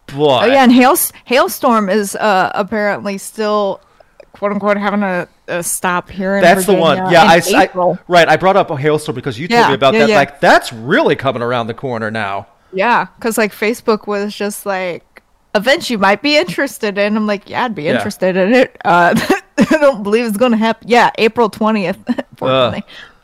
but 0.07 0.43
Oh 0.43 0.45
yeah, 0.47 0.65
and 0.65 0.73
Hails- 0.73 1.13
Halestorm 1.29 1.93
is 1.93 2.17
uh, 2.17 2.51
apparently 2.55 3.17
still 3.19 3.81
quote 4.33 4.51
unquote 4.51 4.77
having 4.77 5.05
a, 5.05 5.29
a 5.47 5.63
stop 5.63 6.11
here 6.11 6.35
in 6.37 6.43
that's 6.43 6.67
the 6.67 6.75
one. 6.75 6.97
Yeah, 7.13 7.23
I, 7.23 7.35
I, 7.35 7.37
s- 7.37 7.53
I- 7.55 7.63
April. 7.65 7.97
right. 8.09 8.29
I 8.29 8.37
brought 8.37 8.57
up 8.57 8.71
a 8.71 8.75
Halestorm 8.77 9.15
because 9.15 9.39
you 9.39 9.47
told 9.47 9.61
Yeah, 9.61 9.69
me 9.69 9.75
about 9.75 9.95
yeah, 9.95 10.01
that. 10.01 10.09
yeah. 10.09 10.17
Like 10.17 10.41
that's 10.41 10.73
really 10.73 11.15
coming 11.15 11.43
around 11.43 11.69
the 11.69 11.75
corner 11.75 12.11
now. 12.11 12.49
Yeah, 12.73 13.07
because 13.17 13.39
like 13.39 13.53
Facebook 13.53 14.09
was 14.09 14.35
just 14.35 14.67
like 14.67 15.23
events 15.55 15.91
you 15.91 15.99
might 15.99 16.23
be 16.23 16.37
interested 16.37 16.99
in. 16.99 17.17
I'm 17.17 17.29
like, 17.29 17.49
yeah, 17.49 17.65
I'd 17.67 17.75
be 17.77 17.87
interested 17.87 18.37
in 18.37 18.53
it. 18.53 18.77
Uh, 18.85 19.15
I 19.59 19.65
don't 19.81 20.03
believe 20.03 20.25
it's 20.25 20.37
going 20.37 20.53
to 20.53 20.59
happen. 20.59 20.89
Yeah, 20.89 21.11
April 21.19 21.49
twentieth. 21.51 21.99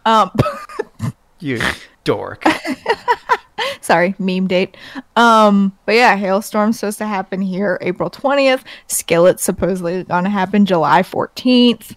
Um, 0.06 0.30
You 1.38 1.60
dork. 2.04 2.42
sorry, 3.82 4.14
meme 4.18 4.46
date. 4.46 4.74
Um, 5.16 5.76
but 5.84 5.94
yeah, 5.96 6.16
Halestorm's 6.16 6.78
supposed 6.80 6.98
to 6.98 7.06
happen 7.06 7.42
here 7.42 7.78
April 7.82 8.08
twentieth. 8.08 8.64
Skillet's 8.86 9.42
supposedly 9.42 10.02
going 10.04 10.24
to 10.24 10.30
happen 10.30 10.64
July 10.64 11.02
fourteenth. 11.02 11.94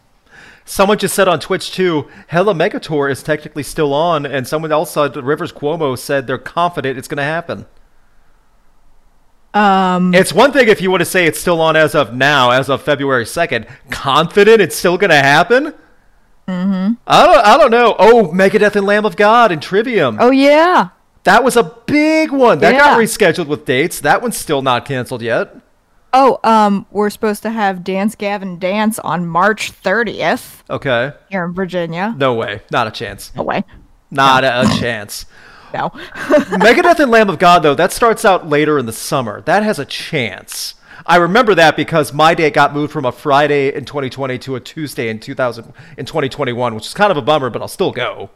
Someone 0.66 0.98
just 0.98 1.16
said 1.16 1.28
on 1.28 1.40
Twitch 1.40 1.72
too, 1.72 2.08
Hella 2.28 2.54
Mega 2.54 2.80
Tour 2.80 3.08
is 3.10 3.24
technically 3.24 3.64
still 3.64 3.94
on, 3.94 4.26
and 4.26 4.48
someone 4.48 4.72
else 4.72 4.92
said 4.92 5.16
Rivers 5.16 5.52
Cuomo 5.52 5.98
said 5.98 6.28
they're 6.28 6.38
confident 6.38 6.98
it's 6.98 7.08
going 7.08 7.18
to 7.18 7.24
happen. 7.24 7.66
Um, 9.54 10.14
It's 10.14 10.32
one 10.32 10.52
thing 10.52 10.68
if 10.68 10.80
you 10.80 10.92
want 10.92 11.02
to 11.02 11.06
say 11.06 11.26
it's 11.26 11.40
still 11.40 11.60
on 11.60 11.76
as 11.76 11.96
of 11.96 12.14
now, 12.14 12.52
as 12.52 12.70
of 12.70 12.84
February 12.84 13.26
second. 13.26 13.66
Confident 13.90 14.62
it's 14.62 14.76
still 14.76 14.98
going 14.98 15.10
to 15.10 15.16
happen. 15.16 15.74
Mm-hmm. 16.50 16.94
I 17.08 17.26
don't. 17.26 17.46
I 17.46 17.58
don't 17.58 17.72
know. 17.72 17.96
Oh, 18.00 18.32
Megadeth 18.34 18.76
and 18.76 18.86
Lamb 18.86 19.06
of 19.06 19.16
God 19.16 19.52
and 19.52 19.62
Trivium. 19.62 20.18
oh 20.20 20.32
yeah, 20.32 20.90
That 21.24 21.44
was 21.44 21.56
a 21.56 21.64
big 21.64 22.32
one. 22.32 22.60
That 22.60 22.72
got 22.78 22.98
rescheduled 22.98 23.48
with 23.48 23.66
dates. 23.66 24.00
That 24.02 24.22
one's 24.22 24.38
still 24.38 24.62
not 24.62 24.86
canceled 24.86 25.22
yet. 25.22 25.56
Oh, 26.12 26.40
um, 26.44 26.88
we're 26.90 27.12
supposed 27.12 27.44
to 27.44 27.52
have 27.52 27.84
Dance 27.84 28.16
Gavin 28.16 28.58
Dance 28.58 28.98
on 28.98 29.28
March 29.28 29.72
30th 29.84 30.64
Okay. 30.68 31.12
here 31.30 31.44
in 31.46 31.54
Virginia. 31.54 32.16
No 32.18 32.34
way. 32.34 32.62
Not 32.72 32.88
a 32.88 32.92
chance. 32.92 33.32
No 33.36 33.44
way. 33.44 33.64
Not 34.10 34.44
a 34.44 34.66
chance. 34.80 35.26
No. 35.72 35.90
Megadeth 35.92 37.00
and 37.00 37.12
Lamb 37.12 37.30
of 37.30 37.38
God, 37.38 37.60
though, 37.62 37.76
that 37.76 37.92
starts 37.92 38.26
out 38.26 38.50
later 38.50 38.80
in 38.80 38.88
the 38.88 38.92
summer. 38.92 39.42
That 39.42 39.62
has 39.62 39.78
a 39.78 39.86
chance. 39.86 40.74
I 41.06 41.16
remember 41.18 41.56
that 41.56 41.76
because 41.76 42.14
my 42.14 42.34
date 42.34 42.54
got 42.54 42.74
moved 42.74 42.92
from 42.92 43.06
a 43.06 43.12
Friday 43.12 43.74
in 43.74 43.86
2020 43.86 44.38
to 44.40 44.56
a 44.56 44.60
Tuesday 44.60 45.10
in 45.10 45.20
2000 45.20 45.74
in 45.98 46.06
2021, 46.06 46.76
which 46.76 46.88
is 46.88 46.94
kind 46.94 47.12
of 47.12 47.18
a 47.18 47.22
bummer, 47.22 47.50
but 47.50 47.62
I'll 47.62 47.68
still 47.68 47.92
go. 47.92 48.30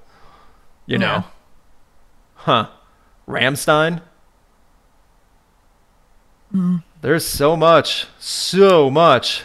You 0.86 0.98
know. 0.98 1.06
Yeah. 1.06 1.24
Huh. 2.36 2.68
Rammstein? 3.28 4.02
Hmm. 6.52 6.78
There's 7.02 7.26
so 7.26 7.56
much, 7.56 8.08
so 8.20 8.90
much. 8.90 9.44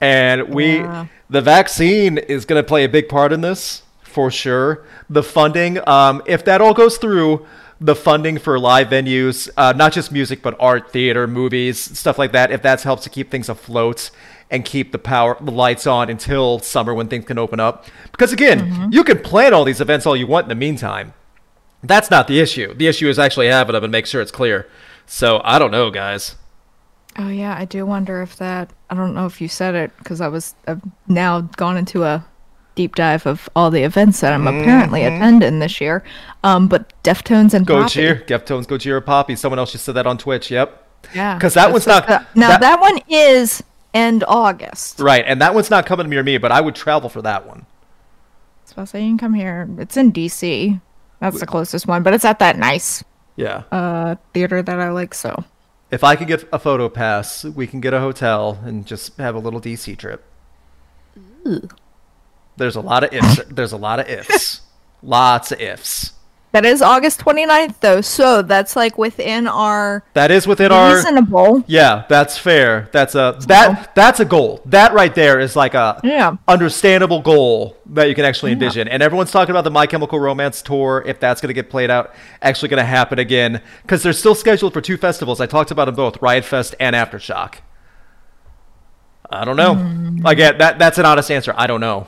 And 0.00 0.48
we 0.54 0.78
Yeah. 0.78 1.06
the 1.30 1.40
vaccine 1.40 2.18
is 2.18 2.44
going 2.44 2.60
to 2.60 2.66
play 2.66 2.84
a 2.84 2.88
big 2.88 3.08
part 3.08 3.32
in 3.32 3.40
this 3.40 3.82
for 4.02 4.30
sure. 4.30 4.84
The 5.08 5.22
funding, 5.22 5.86
um, 5.88 6.22
if 6.26 6.44
that 6.44 6.60
all 6.60 6.74
goes 6.74 6.96
through, 6.98 7.46
the 7.82 7.96
funding 7.96 8.38
for 8.38 8.58
live 8.58 8.88
venues, 8.88 9.48
uh, 9.56 9.72
not 9.72 9.92
just 9.92 10.12
music 10.12 10.40
but 10.42 10.56
art, 10.60 10.92
theater, 10.92 11.26
movies, 11.26 11.78
stuff 11.78 12.18
like 12.18 12.32
that. 12.32 12.50
If 12.50 12.62
that 12.62 12.82
helps 12.82 13.02
to 13.04 13.10
keep 13.10 13.30
things 13.30 13.48
afloat 13.48 14.10
and 14.50 14.64
keep 14.64 14.92
the 14.92 14.98
power, 14.98 15.36
the 15.40 15.50
lights 15.50 15.86
on 15.86 16.08
until 16.08 16.60
summer 16.60 16.94
when 16.94 17.08
things 17.08 17.24
can 17.24 17.38
open 17.38 17.58
up. 17.58 17.86
Because 18.12 18.32
again, 18.32 18.90
you 18.92 19.02
can 19.02 19.18
plan 19.18 19.52
all 19.52 19.64
these 19.64 19.80
events 19.80 20.06
all 20.06 20.16
you 20.16 20.26
want 20.26 20.44
in 20.44 20.48
the 20.50 20.54
meantime. 20.54 21.14
That's 21.82 22.10
not 22.10 22.28
the 22.28 22.38
issue. 22.38 22.72
The 22.74 22.86
issue 22.86 23.08
is 23.08 23.18
actually 23.18 23.48
having 23.48 23.72
them 23.72 23.82
and 23.82 23.90
make 23.90 24.06
sure 24.06 24.20
it's 24.20 24.30
clear. 24.30 24.68
So 25.06 25.40
I 25.44 25.58
don't 25.58 25.72
know, 25.72 25.90
guys. 25.90 26.36
Oh 27.18 27.28
yeah, 27.28 27.56
I 27.58 27.64
do 27.64 27.84
wonder 27.84 28.22
if 28.22 28.36
that. 28.36 28.70
I 28.88 28.94
don't 28.94 29.14
know 29.14 29.26
if 29.26 29.40
you 29.40 29.48
said 29.48 29.74
it 29.74 29.90
because 29.98 30.20
I 30.20 30.28
was 30.28 30.54
I've 30.66 30.80
now 31.08 31.40
gone 31.40 31.76
into 31.76 32.04
a 32.04 32.24
deep 32.74 32.94
dive 32.94 33.26
of 33.26 33.48
all 33.54 33.70
the 33.70 33.82
events 33.82 34.20
that 34.20 34.32
I'm 34.32 34.46
apparently 34.46 35.02
attending 35.04 35.58
this 35.58 35.80
year. 35.80 36.02
Um, 36.44 36.68
but 36.68 36.90
Deftones 37.02 37.52
and 37.54 37.66
Poppy. 37.66 37.88
Cheer, 37.90 38.16
Deftones, 38.26 38.66
Gojira, 38.66 39.04
Poppy. 39.04 39.36
Someone 39.36 39.58
else 39.58 39.72
just 39.72 39.84
said 39.84 39.94
that 39.96 40.06
on 40.06 40.18
Twitch. 40.18 40.50
Yep. 40.50 40.88
Yeah. 41.14 41.34
Because 41.34 41.54
that 41.54 41.66
So 41.66 41.72
one's 41.72 41.86
not- 41.86 42.08
a- 42.08 42.26
now 42.34 42.48
that- 42.48 42.60
that, 42.60 42.80
one 42.80 42.98
is 43.08 43.62
end 43.92 44.24
August. 44.26 45.00
Right, 45.00 45.24
and 45.26 45.40
that 45.42 45.54
one's 45.54 45.70
not 45.70 45.84
coming 45.84 46.08
near 46.08 46.22
me, 46.22 46.38
but 46.38 46.50
I 46.52 46.60
would 46.60 46.74
travel 46.74 47.08
for 47.10 47.20
that 47.22 47.46
one. 47.46 47.66
So 48.64 48.74
I'll 48.78 48.86
say 48.86 49.02
you 49.02 49.10
can 49.10 49.18
come 49.18 49.34
here. 49.34 49.68
It's 49.78 49.96
in 49.98 50.12
DC. 50.12 50.80
That's 51.20 51.38
the 51.40 51.46
closest 51.46 51.86
one, 51.86 52.02
but 52.02 52.14
it's 52.14 52.24
at 52.24 52.38
that 52.38 52.56
nice 52.58 53.04
Yeah. 53.36 53.62
uh 53.70 54.14
theater 54.32 54.62
that 54.62 54.80
I 54.80 54.90
like. 54.90 55.14
So 55.14 55.44
If 55.90 56.02
I 56.02 56.16
could 56.16 56.26
get 56.26 56.48
a 56.52 56.58
photo 56.58 56.88
pass, 56.88 57.44
we 57.44 57.66
can 57.66 57.80
get 57.82 57.92
a 57.92 58.00
hotel 58.00 58.58
and 58.64 58.86
just 58.86 59.16
have 59.18 59.34
a 59.34 59.38
little 59.38 59.60
DC 59.60 59.94
trip. 59.94 60.24
There's 62.56 62.76
a 62.76 62.80
lot 62.80 63.04
of 63.04 63.12
ifs. 63.12 63.40
There's 63.50 63.72
a 63.72 63.76
lot 63.76 64.00
of 64.00 64.08
ifs. 64.08 64.60
Lots 65.02 65.50
of 65.52 65.60
ifs. 65.60 66.12
that 66.52 66.64
is 66.66 66.80
August 66.82 67.18
29th, 67.20 67.80
though. 67.80 68.00
So 68.02 68.42
that's 68.42 68.76
like 68.76 68.98
within 68.98 69.48
our 69.48 70.04
That 70.14 70.30
is 70.30 70.46
within 70.46 70.70
our. 70.70 70.94
reasonable. 70.96 71.64
Yeah, 71.66 72.04
that's 72.08 72.36
fair. 72.38 72.88
That's 72.92 73.14
a 73.14 73.36
that 73.48 73.94
that's 73.96 74.20
a 74.20 74.24
goal. 74.26 74.60
That 74.66 74.92
right 74.92 75.12
there 75.14 75.40
is 75.40 75.56
like 75.56 75.72
a 75.74 75.98
Yeah. 76.04 76.36
understandable 76.46 77.20
goal 77.22 77.76
that 77.86 78.08
you 78.10 78.14
can 78.14 78.24
actually 78.26 78.52
envision. 78.52 78.86
And 78.86 79.02
everyone's 79.02 79.30
talking 79.32 79.50
about 79.50 79.64
the 79.64 79.70
My 79.70 79.86
Chemical 79.86 80.20
Romance 80.20 80.60
tour, 80.62 81.02
if 81.06 81.18
that's 81.18 81.40
going 81.40 81.48
to 81.48 81.54
get 81.54 81.68
played 81.70 81.90
out, 81.90 82.14
actually 82.42 82.68
going 82.68 82.78
to 82.82 82.84
happen 82.84 83.18
again, 83.18 83.60
because 83.82 84.02
they're 84.02 84.12
still 84.12 84.34
scheduled 84.34 84.72
for 84.74 84.80
two 84.82 84.98
festivals. 84.98 85.40
I 85.40 85.46
talked 85.46 85.70
about 85.70 85.86
them 85.86 85.94
both, 85.96 86.20
Riot 86.22 86.44
Fest 86.44 86.74
and 86.78 86.94
Aftershock. 86.94 87.54
I 89.30 89.44
don't 89.46 89.56
know. 89.56 89.74
Hmm. 89.74 90.26
Again, 90.26 90.58
that 90.58 90.78
that's 90.78 90.98
an 90.98 91.06
honest 91.06 91.30
answer. 91.30 91.54
I 91.56 91.66
don't 91.66 91.80
know. 91.80 92.06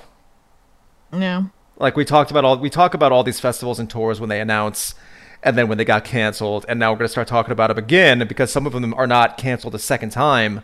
Yeah. 1.15 1.45
Like 1.77 1.97
we 1.97 2.05
talked 2.05 2.31
about 2.31 2.45
all 2.45 2.59
we 2.59 2.71
talk 2.71 2.95
about 2.95 3.13
all 3.13 3.25
these 3.25 3.41
festivals 3.41 3.79
and 3.79 3.91
tours 3.91 4.21
when 4.21 4.29
they 4.29 4.41
announce 4.41 4.95
and 5.43 5.59
then 5.59 5.69
when 5.69 5.77
they 5.79 5.85
got 5.85 6.05
canceled 6.05 6.65
and 6.69 6.79
now 6.79 6.93
we're 6.93 6.99
going 6.99 7.07
to 7.07 7.13
start 7.13 7.29
talking 7.29 7.53
about 7.53 7.69
them 7.69 7.79
again 7.79 8.27
because 8.27 8.51
some 8.51 8.67
of 8.67 8.73
them 8.73 8.95
are 8.95 9.07
not 9.07 9.37
canceled 9.37 9.75
a 9.75 9.79
second 9.79 10.11
time. 10.11 10.63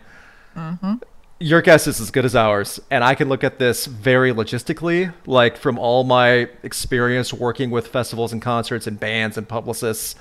Mm-hmm. 0.56 0.94
Your 1.38 1.62
guess 1.62 1.86
is 1.86 2.00
as 2.00 2.10
good 2.10 2.24
as 2.24 2.36
ours 2.36 2.80
and 2.90 3.02
I 3.02 3.14
can 3.14 3.28
look 3.28 3.42
at 3.42 3.58
this 3.58 3.86
very 3.86 4.32
logistically 4.32 5.12
like 5.26 5.56
from 5.56 5.78
all 5.78 6.04
my 6.04 6.48
experience 6.62 7.32
working 7.32 7.70
with 7.70 7.88
festivals 7.88 8.32
and 8.32 8.40
concerts 8.40 8.86
and 8.86 9.00
bands 9.00 9.36
and 9.36 9.48
publicists 9.48 10.14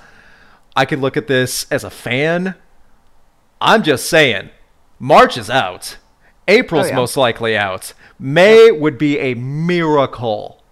I 0.76 0.84
can 0.84 1.00
look 1.00 1.16
at 1.16 1.26
this 1.26 1.66
as 1.70 1.84
a 1.84 1.90
fan. 1.90 2.54
I'm 3.60 3.82
just 3.82 4.08
saying 4.08 4.50
March 4.98 5.36
is 5.36 5.50
out. 5.50 5.96
April's 6.50 6.86
Oh, 6.86 6.88
yeah. 6.90 6.96
most 6.96 7.16
likely 7.16 7.56
out. 7.56 7.92
May 8.18 8.70
would 8.70 8.98
be 8.98 9.18
a 9.18 9.34
miracle. 9.34 10.62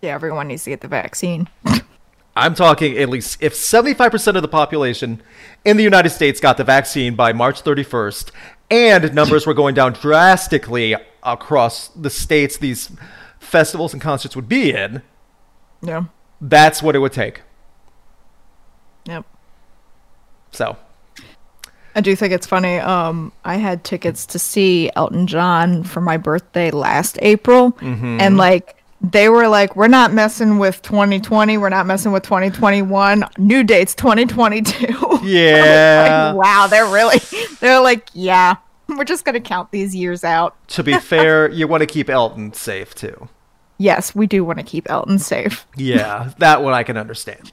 Yeah, 0.00 0.14
everyone 0.14 0.48
needs 0.48 0.64
to 0.64 0.70
get 0.70 0.80
the 0.80 0.88
vaccine. 0.88 1.48
I'm 2.36 2.54
talking 2.54 2.96
at 2.96 3.08
least 3.08 3.42
if 3.42 3.52
75% 3.54 4.36
of 4.36 4.42
the 4.42 4.48
population 4.48 5.20
in 5.64 5.76
the 5.76 5.82
United 5.82 6.10
States 6.10 6.40
got 6.40 6.56
the 6.56 6.64
vaccine 6.64 7.14
by 7.16 7.32
March 7.32 7.62
31st, 7.62 8.30
and 8.70 9.12
numbers 9.14 9.46
were 9.46 9.52
going 9.52 9.74
down 9.74 9.92
drastically 9.92 10.94
across 11.22 11.88
the 11.88 12.08
states 12.08 12.56
these 12.56 12.90
festivals 13.40 13.92
and 13.92 14.00
concerts 14.00 14.36
would 14.36 14.48
be 14.48 14.72
in, 14.72 15.02
Yeah. 15.82 16.04
that's 16.40 16.82
what 16.82 16.94
it 16.94 17.00
would 17.00 17.12
take. 17.12 17.42
Yep. 19.06 19.26
So, 20.52 20.76
I 21.94 22.00
do 22.00 22.14
think 22.16 22.32
it's 22.32 22.46
funny. 22.46 22.78
Um, 22.78 23.32
I 23.44 23.56
had 23.56 23.82
tickets 23.84 24.26
to 24.26 24.38
see 24.38 24.90
Elton 24.96 25.26
John 25.26 25.82
for 25.84 26.00
my 26.00 26.16
birthday 26.16 26.70
last 26.70 27.18
April, 27.22 27.72
Mm-hmm. 27.72 28.20
and 28.20 28.36
like 28.36 28.76
they 29.00 29.28
were 29.28 29.48
like, 29.48 29.76
"We're 29.76 29.88
not 29.88 30.12
messing 30.12 30.58
with 30.58 30.82
2020. 30.82 31.56
We're 31.58 31.68
not 31.70 31.86
messing 31.86 32.12
with 32.12 32.22
2021. 32.22 33.24
New 33.38 33.64
dates 33.64 33.94
2022." 33.94 34.86
yeah. 35.22 36.32
Like, 36.34 36.44
wow, 36.44 36.66
they're 36.68 36.86
really 36.86 37.18
they're 37.60 37.80
like, 37.80 38.08
yeah, 38.12 38.56
we're 38.88 39.04
just 39.04 39.24
gonna 39.24 39.40
count 39.40 39.70
these 39.70 39.94
years 39.94 40.22
out. 40.24 40.54
to 40.68 40.82
be 40.82 40.98
fair, 40.98 41.48
you 41.50 41.66
want 41.66 41.80
to 41.80 41.86
keep 41.86 42.08
Elton 42.10 42.52
safe 42.52 42.94
too. 42.94 43.28
Yes, 43.78 44.14
we 44.14 44.26
do 44.26 44.44
want 44.44 44.58
to 44.58 44.64
keep 44.64 44.90
Elton 44.90 45.18
safe. 45.18 45.66
Yeah, 45.76 46.32
that 46.38 46.62
one 46.62 46.74
I 46.74 46.82
can 46.82 46.98
understand. 46.98 47.50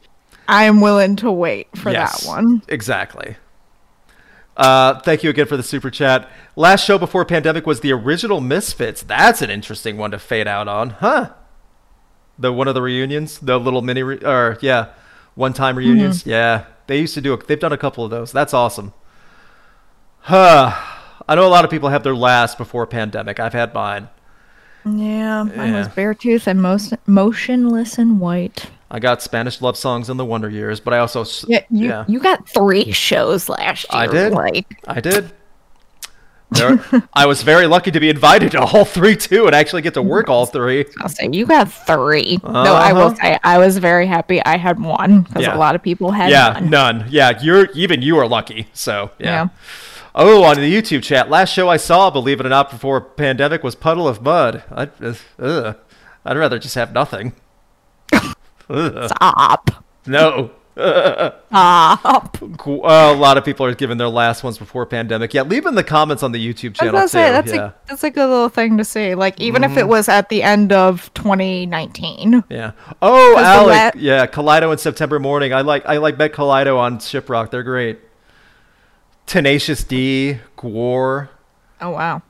I 0.49 0.65
am 0.65 0.81
willing 0.81 1.15
to 1.17 1.31
wait 1.31 1.67
for 1.77 1.89
Yes, 1.91 2.23
that 2.23 2.27
one. 2.27 2.61
Exactly. 2.67 3.35
Uh, 4.57 4.99
thank 5.01 5.23
you 5.23 5.29
again 5.29 5.45
for 5.45 5.55
the 5.55 5.61
super 5.63 5.91
chat. 5.91 6.27
Last 6.55 6.83
show 6.83 6.97
before 6.97 7.23
pandemic 7.25 7.67
was 7.67 7.81
the 7.81 7.93
original 7.93 8.41
Misfits. 8.41 9.03
That's 9.03 9.41
an 9.43 9.51
interesting 9.51 9.97
one 9.97 10.11
to 10.11 10.19
fade 10.19 10.47
out 10.47 10.67
on, 10.67 10.89
huh? 10.89 11.33
The 12.39 12.51
one 12.51 12.67
of 12.67 12.73
the 12.73 12.81
reunions, 12.81 13.37
the 13.39 13.59
little 13.59 13.83
mini, 13.83 14.01
re- 14.03 14.19
or 14.25 14.57
yeah, 14.61 14.87
one-time 15.35 15.77
reunions. 15.77 16.25
Yeah, 16.25 16.65
they 16.87 16.99
used 16.99 17.13
to 17.13 17.21
do. 17.21 17.33
A, 17.33 17.37
they've 17.37 17.59
done 17.59 17.71
a 17.73 17.77
couple 17.77 18.03
of 18.03 18.09
those. 18.09 18.31
That's 18.31 18.53
awesome. 18.53 18.93
Huh. 20.21 20.75
I 21.29 21.35
know 21.35 21.45
a 21.45 21.49
lot 21.49 21.63
of 21.65 21.71
people 21.71 21.89
have 21.89 22.03
their 22.03 22.15
last 22.15 22.57
before 22.57 22.87
pandemic. 22.87 23.39
I've 23.39 23.53
had 23.53 23.73
mine. 23.73 24.09
Yeah, 24.85 25.43
mine 25.43 25.73
was 25.73 25.87
Yeah. 25.87 25.93
Beartooth 25.93 26.47
and 26.47 26.61
most 26.61 26.93
Motionless 27.05 27.97
in 27.99 28.19
White. 28.19 28.67
I 28.89 28.99
got 28.99 29.21
Spanish 29.21 29.61
love 29.61 29.75
songs 29.77 30.09
in 30.09 30.17
the 30.17 30.23
Wonder 30.25 30.49
Years, 30.49 30.79
but 30.79 30.93
I 30.93 30.99
also 30.99 31.25
Yeah, 31.47 31.63
you 31.69 31.89
yeah. 31.89 32.05
you 32.07 32.19
got 32.19 32.47
three 32.47 32.91
shows 32.91 33.49
last 33.49 33.85
year. 33.91 34.01
I 34.01 34.07
did. 34.07 34.31
Like, 34.33 34.81
I 34.87 35.01
did. 35.01 35.31
There, 36.51 36.79
I 37.13 37.25
was 37.25 37.43
very 37.43 37.67
lucky 37.67 37.91
to 37.91 37.99
be 37.99 38.09
invited 38.09 38.51
to 38.51 38.61
all 38.61 38.85
three 38.85 39.17
too, 39.17 39.47
and 39.47 39.53
actually 39.53 39.81
get 39.81 39.93
to 39.95 40.01
work 40.15 40.29
all 40.29 40.45
three. 40.45 40.85
I'll 41.01 41.09
say 41.09 41.27
you 41.29 41.45
got 41.45 41.69
three. 41.69 42.39
No, 42.41 42.49
I 42.75 42.93
will 42.93 43.07
Uh-huh. 43.07 43.15
say 43.21 43.39
I 43.43 43.57
was 43.57 43.77
very 43.79 44.05
happy 44.07 44.41
I 44.45 44.55
had 44.55 44.79
one 44.79 45.23
because 45.23 45.43
Yeah. 45.43 45.57
a 45.57 45.59
lot 45.59 45.75
of 45.75 45.83
people 45.83 46.11
had 46.11 46.29
Yeah, 46.29 46.53
none. 46.53 46.69
none. 46.69 47.05
Yeah, 47.09 47.37
you're 47.41 47.67
even 47.73 48.01
you 48.01 48.17
are 48.17 48.27
lucky. 48.27 48.67
So 48.71 49.11
yeah. 49.19 49.25
Yeah. 49.25 49.47
Oh, 50.15 50.43
on 50.45 50.55
the 50.55 50.73
YouTube 50.73 51.03
chat, 51.03 51.29
last 51.29 51.51
show 51.53 51.67
I 51.69 51.75
saw, 51.77 52.09
believe 52.09 52.39
it 52.39 52.45
or 52.45 52.49
not, 52.49 52.71
before 52.71 53.01
pandemic 53.01 53.61
was 53.61 53.75
Puddle 53.75 54.07
of 54.07 54.21
Mudd. 54.23 54.63
I'd, 54.71 54.89
uh, 55.37 55.73
I'd 56.25 56.37
rather 56.37 56.57
just 56.57 56.73
have 56.75 56.91
nothing. 56.93 57.33
Stop. 58.67 59.83
No. 60.05 60.51
Stop. 60.77 62.37
Uh, 62.41 62.77
a 62.85 63.15
lot 63.15 63.37
of 63.37 63.43
people 63.43 63.65
are 63.65 63.73
giving 63.73 63.97
their 63.97 64.09
last 64.09 64.43
ones 64.43 64.57
before 64.59 64.85
pandemic. 64.85 65.33
Yeah, 65.33 65.41
leave 65.41 65.65
in 65.65 65.73
the 65.75 65.83
comments 65.83 66.21
on 66.21 66.31
the 66.33 66.39
YouTube 66.53 66.75
channel 66.75 67.07
say 67.07 67.27
too. 67.27 67.31
that's 67.33 67.51
yeah. 67.53 67.65
a 67.69 67.73
that's 67.87 68.03
a 68.03 68.11
good 68.11 68.27
little 68.29 68.49
thing 68.49 68.77
to 68.77 68.85
see. 68.85 69.15
Like 69.15 69.39
even 69.39 69.63
if 69.63 69.71
Mm-hmm. 69.71 69.79
it 69.79 69.87
was 69.87 70.07
at 70.07 70.29
the 70.29 70.43
end 70.43 70.71
of 70.71 71.11
2019. 71.15 72.43
Yeah. 72.49 72.71
Oh, 73.01 73.37
Alec. 73.37 73.95
la- 73.95 74.01
yeah, 74.01 74.27
Kaleido 74.27 74.71
in 74.71 74.77
September 74.77 75.19
Mourning. 75.19 75.53
I 75.53 75.61
like 75.61 75.85
I 75.87 75.97
like 75.97 76.17
met 76.17 76.33
Kaleido 76.33 76.77
on 76.77 76.99
ShipRocked. 76.99 77.49
They're 77.51 77.63
great. 77.63 77.99
Tenacious 79.25 79.83
D, 79.83 80.37
Gwar, 80.57 81.29
Oh 81.81 81.89
wow. 81.91 82.21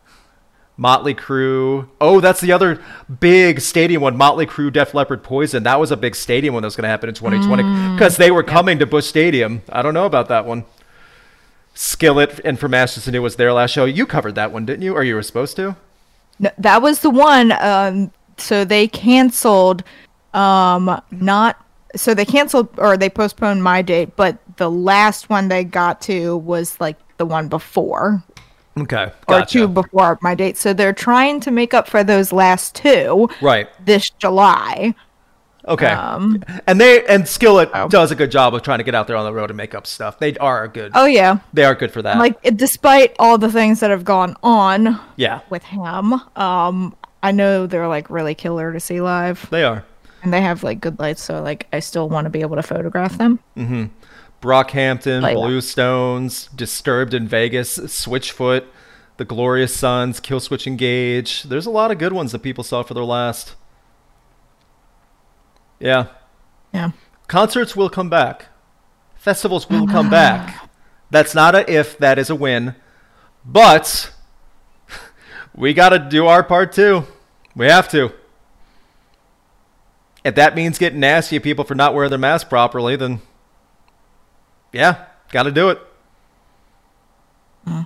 Motley 0.80 1.16
Crue. 1.16 1.88
Oh, 2.00 2.20
that's 2.22 2.40
the 2.40 2.52
other 2.52 2.80
big 3.20 3.60
stadium 3.62 4.02
one. 4.04 4.16
Motley 4.16 4.46
Crue, 4.46 4.72
Def 4.72 4.94
Leppard, 4.94 5.24
Poison. 5.24 5.64
That 5.64 5.80
was 5.80 5.92
a 5.92 5.98
big 5.98 6.16
stadium 6.16 6.54
one 6.54 6.62
that 6.62 6.68
was 6.68 6.76
going 6.76 6.84
to 6.84 6.90
happen 6.90 7.10
in 7.10 7.16
2020 7.16 7.64
Mm. 7.64 7.96
because 7.96 8.18
they 8.18 8.30
were 8.30 8.44
coming 8.44 8.78
to 8.80 8.86
Busch 8.86 9.08
Stadium. 9.08 9.64
I 9.70 9.82
don't 9.82 9.96
know 9.96 10.06
about 10.06 10.28
that 10.30 10.46
one. 10.46 10.66
Skillet 11.74 12.40
and 12.44 12.60
From 12.60 12.74
Ashes 12.74 13.06
to 13.06 13.12
New 13.12 13.22
was 13.22 13.36
their 13.36 13.54
last 13.54 13.72
show. 13.72 13.86
You 13.86 14.06
covered 14.06 14.36
that 14.36 14.52
one, 14.52 14.66
didn't 14.66 14.82
you? 14.84 14.94
Or 14.96 15.04
you 15.04 15.16
were 15.16 15.24
supposed 15.24 15.56
to? 15.58 15.76
No, 16.40 16.50
that 16.58 16.82
was 16.82 17.00
the 17.00 17.10
one. 17.10 17.52
Um, 17.60 18.12
so 18.38 18.64
they 18.66 18.88
canceled. 18.88 19.84
Um, 20.34 21.02
not 21.12 21.64
so 21.96 22.14
they 22.14 22.26
canceled 22.26 22.68
or 22.78 22.98
they 22.98 23.10
postponed 23.10 23.64
my 23.64 23.82
date, 23.82 24.16
but 24.16 24.38
the 24.58 24.70
last 24.70 25.30
one 25.30 25.48
they 25.48 25.64
got 25.64 26.02
to 26.02 26.38
was 26.38 26.80
like 26.80 26.98
the 27.18 27.26
one 27.26 27.48
before 27.48 28.22
Okay, 28.80 29.06
or 29.28 29.40
gotcha. 29.40 29.46
two 29.60 29.68
before 29.68 30.18
my 30.22 30.36
date. 30.36 30.58
So 30.58 30.74
they're 30.74 30.94
trying 30.94 31.40
to 31.42 31.52
make 31.52 31.74
up 31.74 31.88
for 31.88 32.04
those 32.04 32.32
last 32.32 32.76
two 32.76 33.30
Right. 33.42 33.68
this 33.86 34.10
July. 34.12 34.94
Okay. 35.68 35.88
Um, 35.88 36.42
and 36.66 36.80
they 36.80 37.06
and 37.08 37.28
Skillet 37.28 37.70
Oh. 37.74 37.90
does 37.90 38.10
a 38.12 38.16
good 38.16 38.32
job 38.32 38.54
of 38.56 38.62
trying 38.62 38.78
to 38.78 38.86
get 38.86 38.96
out 38.96 39.08
there 39.08 39.18
on 39.18 39.26
the 39.26 39.34
road 39.34 39.50
and 39.50 39.58
make 39.58 39.76
up 39.76 39.86
stuff. 39.86 40.18
They 40.20 40.38
are 40.38 40.68
good. 40.70 40.92
Oh 40.96 41.06
yeah, 41.06 41.40
They 41.54 41.66
are 41.66 41.76
good 41.76 41.92
for 41.92 42.02
that. 42.04 42.18
like 42.20 42.42
despite 42.56 43.16
all 43.20 43.38
the 43.38 43.52
things 43.52 43.82
that 43.82 43.90
have 43.90 44.06
gone 44.06 44.36
on 44.44 44.98
yeah, 45.18 45.42
with 45.50 45.64
him, 45.64 46.14
um, 46.38 46.96
I 47.22 47.32
know 47.34 47.68
they're 47.68 47.88
like 47.90 48.10
really 48.10 48.34
killer 48.36 48.72
to 48.72 48.80
see 48.80 49.02
live, 49.02 49.46
they 49.50 49.64
are. 49.66 49.84
and 50.24 50.32
they 50.32 50.40
have 50.40 50.64
like 50.64 50.80
good 50.80 51.00
lights. 51.00 51.22
So 51.24 51.42
like 51.44 51.68
I 51.74 51.80
still 51.80 52.08
want 52.08 52.26
to 52.26 52.30
be 52.30 52.40
able 52.42 52.56
to 52.56 52.64
photograph 52.64 53.18
them. 53.18 53.40
Brockhampton, 54.42 55.24
Oh, 55.24 55.28
yeah. 55.28 55.34
Bluestones, 55.34 56.56
Disturbed 56.56 57.14
in 57.14 57.28
Vegas, 57.28 57.78
Switchfoot, 57.78 58.66
The 59.18 59.26
Glorious 59.26 59.76
Sons, 59.76 60.20
Killswitch 60.20 60.68
Engage. 60.68 61.44
There's 61.44 61.66
a 61.66 61.72
lot 61.72 61.92
of 61.92 61.98
good 61.98 62.14
ones 62.14 62.32
that 62.32 62.40
people 62.40 62.64
saw 62.64 62.84
for 62.84 62.94
their 62.94 63.04
last. 63.04 63.56
Yeah. 65.80 66.08
Yeah. 66.74 66.92
Concerts 67.28 67.76
will 67.76 67.90
come 67.90 68.10
back. 68.10 68.48
Festivals 69.16 69.70
will 69.70 69.84
oh, 69.84 69.88
come 69.88 70.10
back. 70.10 70.70
That's 71.10 71.34
not 71.34 71.56
a 71.56 71.70
if, 71.72 71.98
that 71.98 72.20
is 72.20 72.30
a 72.30 72.36
win. 72.36 72.76
But 73.44 74.14
we 75.56 75.74
got 75.74 75.90
to 75.90 76.00
do 76.00 76.28
our 76.28 76.44
part 76.44 76.72
too. 76.72 77.06
We 77.56 77.66
have 77.66 77.90
to. 77.90 78.14
If 80.24 80.36
that 80.36 80.56
means 80.56 80.78
getting 80.78 81.00
nasty 81.00 81.38
at 81.38 81.44
people 81.44 81.64
for 81.64 81.76
not 81.76 81.94
wearing 81.94 82.10
their 82.10 82.20
mask 82.20 82.50
properly, 82.50 82.96
then 82.96 83.22
yeah, 84.74 85.06
got 85.32 85.44
to 85.44 85.52
do 85.52 85.70
it. 85.70 85.80
Hmm. 87.66 87.82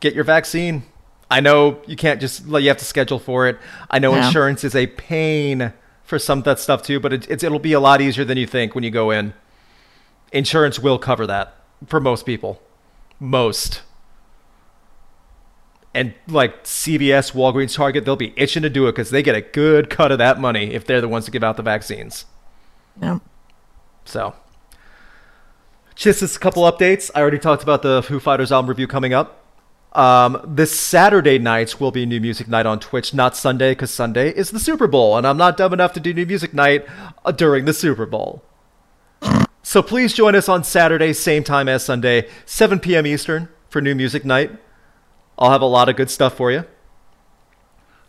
Get 0.00 0.14
your 0.14 0.24
vaccine. 0.24 0.84
I 1.30 1.40
know 1.40 1.80
you 1.86 1.96
can't 1.96 2.20
just 2.20 2.46
you 2.46 2.68
have 2.68 2.76
to 2.78 2.84
schedule 2.84 3.18
for 3.18 3.48
it. 3.48 3.58
I 3.90 3.98
know 3.98 4.14
Yeah. 4.14 4.26
insurance 4.26 4.62
is 4.64 4.74
a 4.76 4.86
pain 4.86 5.72
for 6.04 6.18
some 6.18 6.38
of 6.38 6.44
that 6.44 6.58
stuff 6.60 6.82
too, 6.82 7.00
but 7.00 7.12
it, 7.12 7.30
it's 7.30 7.42
it'll 7.42 7.58
be 7.58 7.72
a 7.72 7.80
lot 7.80 8.00
easier 8.00 8.24
than 8.24 8.36
you 8.38 8.46
think 8.46 8.74
when 8.74 8.84
you 8.84 8.90
go 8.90 9.10
in. 9.10 9.32
Insurance 10.32 10.78
will 10.78 10.98
cover 10.98 11.26
that 11.26 11.54
for 11.86 12.00
most 12.00 12.26
people, 12.26 12.60
most. 13.18 13.82
And 15.94 16.12
like 16.26 16.64
CVS, 16.64 17.32
Walgreens, 17.32 17.74
Target, 17.76 18.04
they'll 18.04 18.16
be 18.16 18.34
itching 18.36 18.62
to 18.64 18.70
do 18.70 18.86
it 18.88 18.92
because 18.92 19.10
they 19.10 19.22
get 19.22 19.36
a 19.36 19.40
good 19.40 19.88
cut 19.90 20.10
of 20.10 20.18
that 20.18 20.40
money 20.40 20.72
if 20.74 20.84
they're 20.84 21.00
the 21.00 21.08
ones 21.08 21.24
to 21.26 21.30
give 21.30 21.44
out 21.44 21.56
the 21.56 21.62
vaccines. 21.62 22.26
Yep. 23.00 23.20
So, 24.04 24.34
just 25.94 26.22
a 26.22 26.38
couple 26.38 26.62
updates. 26.64 27.10
I 27.14 27.20
already 27.20 27.38
talked 27.38 27.62
about 27.62 27.82
the 27.82 28.02
Foo 28.02 28.20
Fighters 28.20 28.52
album 28.52 28.68
review 28.68 28.86
coming 28.86 29.12
up. 29.12 29.40
Um, 29.92 30.40
this 30.44 30.78
Saturday 30.78 31.38
night 31.38 31.80
will 31.80 31.92
be 31.92 32.04
New 32.04 32.20
Music 32.20 32.48
Night 32.48 32.66
on 32.66 32.80
Twitch, 32.80 33.14
not 33.14 33.36
Sunday, 33.36 33.72
because 33.72 33.92
Sunday 33.92 34.30
is 34.30 34.50
the 34.50 34.58
Super 34.58 34.88
Bowl, 34.88 35.16
and 35.16 35.24
I'm 35.26 35.36
not 35.36 35.56
dumb 35.56 35.72
enough 35.72 35.92
to 35.92 36.00
do 36.00 36.12
New 36.12 36.26
Music 36.26 36.52
Night 36.52 36.84
uh, 37.24 37.30
during 37.30 37.64
the 37.64 37.72
Super 37.72 38.06
Bowl. 38.06 38.42
So 39.62 39.82
please 39.82 40.12
join 40.12 40.34
us 40.34 40.48
on 40.48 40.64
Saturday, 40.64 41.12
same 41.12 41.44
time 41.44 41.68
as 41.68 41.84
Sunday, 41.84 42.28
7 42.44 42.80
p.m. 42.80 43.06
Eastern, 43.06 43.48
for 43.68 43.80
New 43.80 43.94
Music 43.94 44.24
Night. 44.24 44.50
I'll 45.38 45.50
have 45.50 45.62
a 45.62 45.66
lot 45.66 45.88
of 45.88 45.96
good 45.96 46.10
stuff 46.10 46.36
for 46.36 46.50
you. 46.50 46.64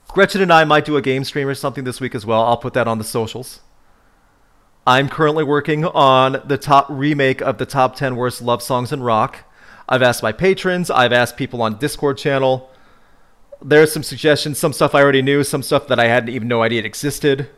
Gretchen 0.10 0.42
and 0.42 0.52
I 0.52 0.64
might 0.64 0.86
do 0.86 0.98
a 0.98 1.02
game 1.02 1.24
stream 1.24 1.48
or 1.48 1.56
something 1.56 1.84
this 1.84 2.02
week 2.02 2.16
as 2.16 2.26
well. 2.26 2.42
I'll 2.42 2.58
put 2.58 2.74
that 2.74 2.88
on 2.88 2.98
the 2.98 3.04
socials. 3.04 3.62
I'm 4.88 5.10
currently 5.10 5.44
working 5.44 5.84
on 5.86 6.42
the 6.46 6.58
top 6.58 6.86
remake 6.90 7.42
of 7.42 7.58
the 7.58 7.66
top 7.66 7.96
10 7.96 8.16
worst 8.16 8.42
love 8.42 8.62
songs 8.62 8.92
in 8.92 9.02
rock. 9.02 9.40
I've 9.90 10.04
asked 10.04 10.22
my 10.22 10.32
patrons, 10.32 10.92
I've 10.92 11.14
asked 11.14 11.38
people 11.38 11.62
on 11.62 11.78
Discord 11.78 12.18
channel. 12.18 12.70
There's 13.62 13.92
some 13.92 14.04
suggestions, 14.04 14.60
some 14.60 14.74
stuff 14.74 14.94
I 14.94 15.02
already 15.02 15.22
knew, 15.22 15.44
some 15.44 15.64
stuff 15.64 15.88
that 15.88 16.00
I 16.00 16.08
hadn't 16.08 16.30
even 16.30 16.48
no 16.48 16.62
idea 16.62 16.84
existed. 16.84 17.50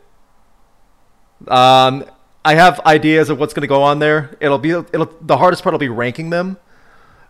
Um, 1.46 2.04
I 2.44 2.54
have 2.54 2.80
ideas 2.80 3.28
of 3.28 3.38
what's 3.38 3.52
going 3.52 3.62
to 3.62 3.68
go 3.68 3.82
on 3.82 3.98
there. 3.98 4.36
It'll 4.40 4.58
be 4.58 4.70
it'll 4.70 5.12
the 5.20 5.36
hardest 5.36 5.62
part 5.62 5.74
will 5.74 5.78
be 5.78 5.88
ranking 5.88 6.30
them, 6.30 6.56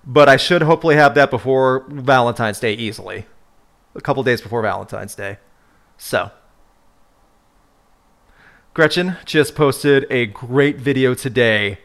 but 0.05 0.28
I 0.28 0.36
should 0.36 0.62
hopefully 0.62 0.94
have 0.94 1.14
that 1.16 1.30
before 1.30 1.84
Valentine's 1.88 2.61
Day 2.61 2.74
easily. 2.74 3.26
A 3.96 4.01
couple 4.01 4.22
days 4.22 4.40
before 4.40 4.62
Valentine's 4.62 5.14
Day. 5.16 5.38
So, 5.96 6.30
Gretchen 8.79 9.16
just 9.24 9.57
posted 9.57 10.07
a 10.09 10.26
great 10.26 10.76
video 10.76 11.12
today 11.12 11.79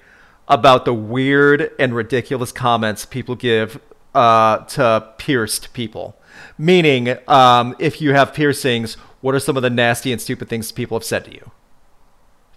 about 0.47 0.85
the 0.85 0.93
weird 0.93 1.71
and 1.79 1.95
ridiculous 1.95 2.51
comments 2.51 3.03
people 3.03 3.33
give 3.33 3.81
uh, 4.13 4.59
to 4.65 5.11
pierced 5.17 5.73
people. 5.73 6.15
Meaning, 6.55 7.17
um, 7.27 7.75
if 7.79 7.99
you 7.99 8.13
have 8.13 8.31
piercings, 8.31 8.93
what 9.21 9.33
are 9.33 9.39
some 9.39 9.57
of 9.57 9.63
the 9.63 9.71
nasty 9.71 10.11
and 10.11 10.21
stupid 10.21 10.49
things 10.49 10.71
people 10.71 10.95
have 10.95 11.03
said 11.03 11.25
to 11.25 11.33
you? 11.33 11.49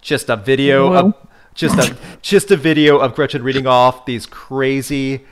Just 0.01 0.29
a 0.29 0.35
video 0.35 0.93
of 0.93 1.15
just 1.55 1.75
a 1.79 1.97
just 2.21 2.51
a 2.51 2.57
video 2.57 2.99
of 2.99 3.15
Gretchen 3.15 3.41
reading 3.41 3.65
off 3.65 4.05
these 4.05 4.27
crazy, 4.27 5.25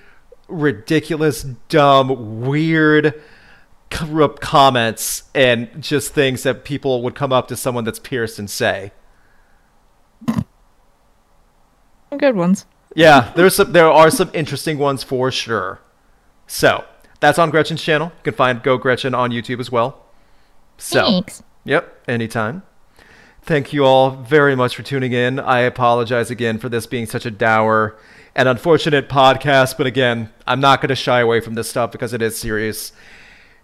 ridiculous, 0.48 1.44
dumb, 1.70 2.42
weird 2.42 3.22
corrupt 3.90 4.42
comments 4.42 5.24
and 5.34 5.70
just 5.82 6.14
things 6.14 6.44
that 6.44 6.64
people 6.64 7.02
would 7.04 7.16
come 7.16 7.32
up 7.32 7.48
to 7.48 7.56
someone 7.56 7.84
that's 7.84 8.00
pierced 8.00 8.40
and 8.40 8.50
say. 8.50 8.92
Good 12.18 12.36
ones. 12.36 12.66
Yeah, 12.96 13.34
there's 13.36 13.56
some, 13.56 13.74
there 13.74 13.92
are 13.92 14.10
some 14.10 14.32
interesting 14.34 14.78
ones 14.78 15.04
for 15.04 15.32
sure. 15.32 15.82
So 16.48 16.86
that's 17.20 17.38
on 17.38 17.50
Gretchen's 17.50 17.82
channel. 17.82 18.12
You 18.18 18.24
can 18.24 18.34
find 18.34 18.64
Go 18.64 18.78
Gretchen 18.78 19.14
on 19.14 19.32
YouTube 19.32 19.60
as 19.60 19.72
well. 19.72 20.06
So 20.78 21.04
Thanks. 21.04 21.44
yep, 21.64 22.04
anytime. 22.08 22.64
Thank 23.42 23.74
you 23.74 23.86
all 23.86 24.12
very 24.12 24.56
much 24.56 24.76
for 24.76 24.84
tuning 24.84 25.14
in. 25.14 25.40
I 25.40 25.60
apologize 25.60 26.32
again 26.32 26.58
for 26.58 26.68
this 26.70 26.88
being 26.88 27.06
such 27.06 27.26
a 27.26 27.32
dour 27.32 27.96
and 28.36 28.50
unfortunate 28.50 29.08
podcast, 29.08 29.78
but 29.78 29.86
again, 29.86 30.32
I'm 30.48 30.60
not 30.60 30.82
going 30.82 30.90
to 30.90 30.96
shy 30.96 31.20
away 31.20 31.42
from 31.42 31.54
this 31.54 31.70
stuff 31.70 31.92
because 31.92 32.12
it 32.12 32.22
is 32.22 32.38
serious. 32.38 32.92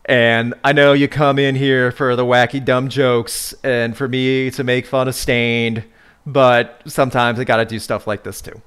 And 0.05 0.53
I 0.63 0.73
know 0.73 0.93
you 0.93 1.07
come 1.07 1.37
in 1.37 1.55
here 1.55 1.91
for 1.91 2.15
the 2.15 2.25
wacky, 2.25 2.63
dumb 2.63 2.89
jokes 2.89 3.53
and 3.63 3.95
for 3.95 4.07
me 4.07 4.49
to 4.51 4.63
make 4.63 4.85
fun 4.85 5.07
of 5.07 5.15
Staind, 5.15 5.83
but 6.25 6.81
sometimes 6.87 7.39
I 7.39 7.43
got 7.43 7.57
to 7.57 7.65
do 7.65 7.79
stuff 7.79 8.07
like 8.07 8.23
this 8.23 8.41
too. 8.41 8.61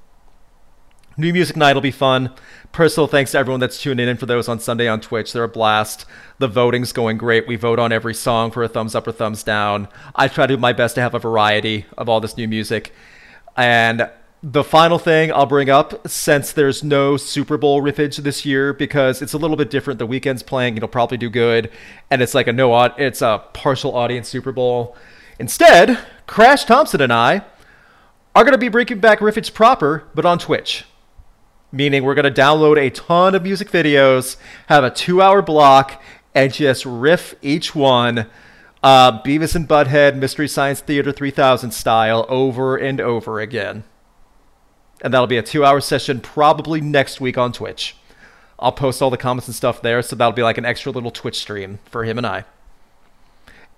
New 1.17 1.31
Music 1.31 1.55
Night 1.55 1.73
will 1.73 1.81
be 1.81 1.91
fun. 1.91 2.33
Personal 2.73 3.07
thanks 3.07 3.31
to 3.31 3.37
everyone 3.37 3.61
that's 3.61 3.81
tuning 3.81 4.09
in 4.09 4.17
for 4.17 4.25
those 4.25 4.49
on 4.49 4.59
Sunday 4.59 4.87
on 4.89 4.99
Twitch. 4.99 5.31
They're 5.31 5.45
a 5.45 5.49
blast. 5.49 6.05
The 6.39 6.47
voting's 6.47 6.91
going 6.91 7.17
great. 7.17 7.47
We 7.47 7.55
vote 7.55 7.79
on 7.79 7.93
every 7.93 8.13
song 8.13 8.51
for 8.51 8.63
a 8.63 8.67
thumbs 8.67 8.95
up 8.95 9.07
or 9.07 9.13
thumbs 9.13 9.41
down. 9.41 9.87
I 10.13 10.27
try 10.27 10.45
to 10.45 10.55
do 10.55 10.59
my 10.59 10.73
best 10.73 10.95
to 10.95 11.01
have 11.01 11.13
a 11.13 11.19
variety 11.19 11.85
of 11.97 12.09
all 12.09 12.19
this 12.19 12.35
new 12.35 12.49
music. 12.49 12.93
And 13.55 14.09
the 14.47 14.63
final 14.63 14.99
thing 14.99 15.33
I'll 15.33 15.47
bring 15.47 15.71
up, 15.71 16.07
since 16.07 16.51
there's 16.51 16.83
no 16.83 17.17
Super 17.17 17.57
Bowl 17.57 17.81
riffage 17.81 18.17
this 18.17 18.45
year, 18.45 18.73
because 18.73 19.23
it's 19.23 19.33
a 19.33 19.39
little 19.39 19.57
bit 19.57 19.71
different. 19.71 19.97
The 19.97 20.07
Weeknd's 20.07 20.43
playing, 20.43 20.77
it'll 20.77 20.87
probably 20.87 21.17
do 21.17 21.31
good, 21.31 21.71
and 22.11 22.21
it's 22.21 22.35
like 22.35 22.45
a 22.45 22.53
no, 22.53 22.79
it's 22.83 23.23
a 23.23 23.43
partial 23.53 23.95
audience 23.95 24.29
Super 24.29 24.51
Bowl. 24.51 24.95
Instead, 25.39 25.97
Crash 26.27 26.63
Thompson 26.65 27.01
and 27.01 27.11
I 27.11 27.41
are 28.35 28.43
going 28.43 28.51
to 28.51 28.59
be 28.59 28.69
bringing 28.69 28.99
back 28.99 29.17
riffage 29.17 29.51
proper, 29.51 30.03
but 30.13 30.25
on 30.25 30.37
Twitch 30.37 30.85
meaning 31.71 32.03
we're 32.03 32.15
going 32.15 32.31
to 32.31 32.41
download 32.41 32.77
a 32.77 32.89
ton 32.89 33.35
of 33.35 33.43
music 33.43 33.69
videos, 33.69 34.37
have 34.67 34.83
a 34.83 34.89
two 34.89 35.21
hour 35.21 35.41
block, 35.41 36.01
and 36.33 36.53
just 36.53 36.85
riff 36.85 37.35
each 37.41 37.75
one, 37.75 38.27
uh, 38.81 39.21
Beavis 39.23 39.55
and 39.55 39.67
Butthead, 39.67 40.15
Mystery 40.15 40.47
Science 40.47 40.79
Theater 40.79 41.11
3000 41.11 41.71
style, 41.71 42.25
over 42.29 42.77
and 42.77 43.01
over 43.01 43.41
again. 43.41 43.83
And 45.05 45.13
that'll 45.13 45.27
be 45.27 45.37
a 45.37 45.43
two 45.43 45.63
hour 45.63 45.81
session 45.81 46.19
probably 46.19 46.81
next 46.81 47.21
week 47.21 47.37
on 47.37 47.51
Twitch. 47.53 47.95
I'll 48.57 48.71
post 48.71 49.03
all 49.03 49.11
the 49.11 49.17
comments 49.17 49.47
and 49.47 49.53
stuff 49.53 49.79
there, 49.79 50.01
so 50.01 50.15
that'll 50.15 50.33
be 50.33 50.41
like 50.41 50.57
an 50.57 50.65
extra 50.65 50.91
little 50.91 51.11
Twitch 51.11 51.37
stream 51.37 51.77
for 51.91 52.05
him 52.05 52.17
and 52.17 52.25
I. 52.25 52.45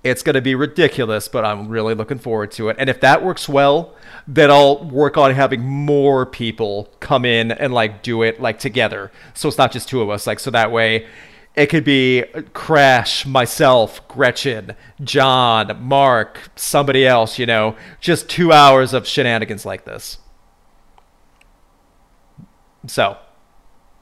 It's 0.05 0.23
going 0.23 0.36
to 0.36 0.41
be 0.41 0.55
ridiculous, 0.55 1.28
but 1.28 1.43
I'm 1.43 1.67
really 1.67 1.95
looking 1.95 2.17
forward 2.17 2.51
to 2.51 2.69
it. 2.69 2.78
And 2.80 2.89
if 2.89 3.01
that 3.01 3.25
works 3.25 3.49
well, 3.49 3.93
then 4.25 4.49
I'll 4.49 4.86
work 4.86 5.17
on 5.17 5.34
having 5.34 5.65
more 5.65 6.25
people 6.25 6.93
come 7.01 7.25
in 7.25 7.51
and 7.51 7.73
like 7.73 8.03
do 8.03 8.23
it 8.23 8.39
like 8.39 8.57
together. 8.57 9.11
So 9.34 9.49
it's 9.49 9.57
not 9.57 9.73
just 9.73 9.89
two 9.89 10.01
of 10.01 10.09
us. 10.09 10.28
Like 10.28 10.39
so 10.39 10.49
that 10.51 10.71
way 10.71 11.07
it 11.57 11.65
could 11.65 11.84
be 11.84 12.23
Crash, 12.53 13.25
myself, 13.25 14.07
Gretchen, 14.07 14.78
John, 15.03 15.78
Mark, 15.84 16.51
somebody 16.55 17.05
else, 17.05 17.38
you 17.38 17.45
know, 17.45 17.75
just 17.99 18.30
2 18.30 18.53
hours 18.53 18.93
of 18.93 19.05
shenanigans 19.05 19.65
like 19.65 19.84
this. 19.84 20.19
So, 22.86 23.17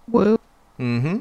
Woo. 0.08 0.40
Mm-hmm. 0.80 1.20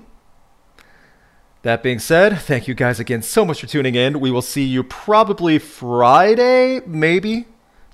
That 1.62 1.82
being 1.82 1.98
said, 1.98 2.38
thank 2.40 2.68
you 2.68 2.74
guys 2.74 3.00
again 3.00 3.22
so 3.22 3.44
much 3.44 3.60
for 3.60 3.66
tuning 3.66 3.94
in. 3.94 4.20
We 4.20 4.30
will 4.30 4.42
see 4.42 4.64
you 4.64 4.84
probably 4.84 5.58
Friday, 5.58 6.80
maybe, 6.86 7.46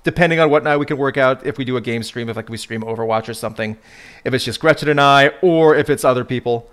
depending 0.03 0.41
on 0.41 0.49
what 0.49 0.65
night 0.65 0.75
we 0.75 0.85
can 0.85 0.97
work 0.97 1.15
out. 1.15 1.45
If 1.45 1.57
we 1.57 1.63
do 1.63 1.77
a 1.77 1.81
game 1.81 2.03
stream, 2.03 2.27
if 2.27 2.35
like 2.35 2.49
we 2.49 2.57
stream 2.57 2.81
Overwatch 2.81 3.29
or 3.29 3.33
something, 3.33 3.77
if 4.25 4.33
it's 4.33 4.43
just 4.43 4.59
Gretchen 4.59 4.89
and 4.89 4.99
I, 4.99 5.29
or 5.41 5.73
if 5.73 5.89
it's 5.89 6.03
other 6.03 6.25
people. 6.25 6.69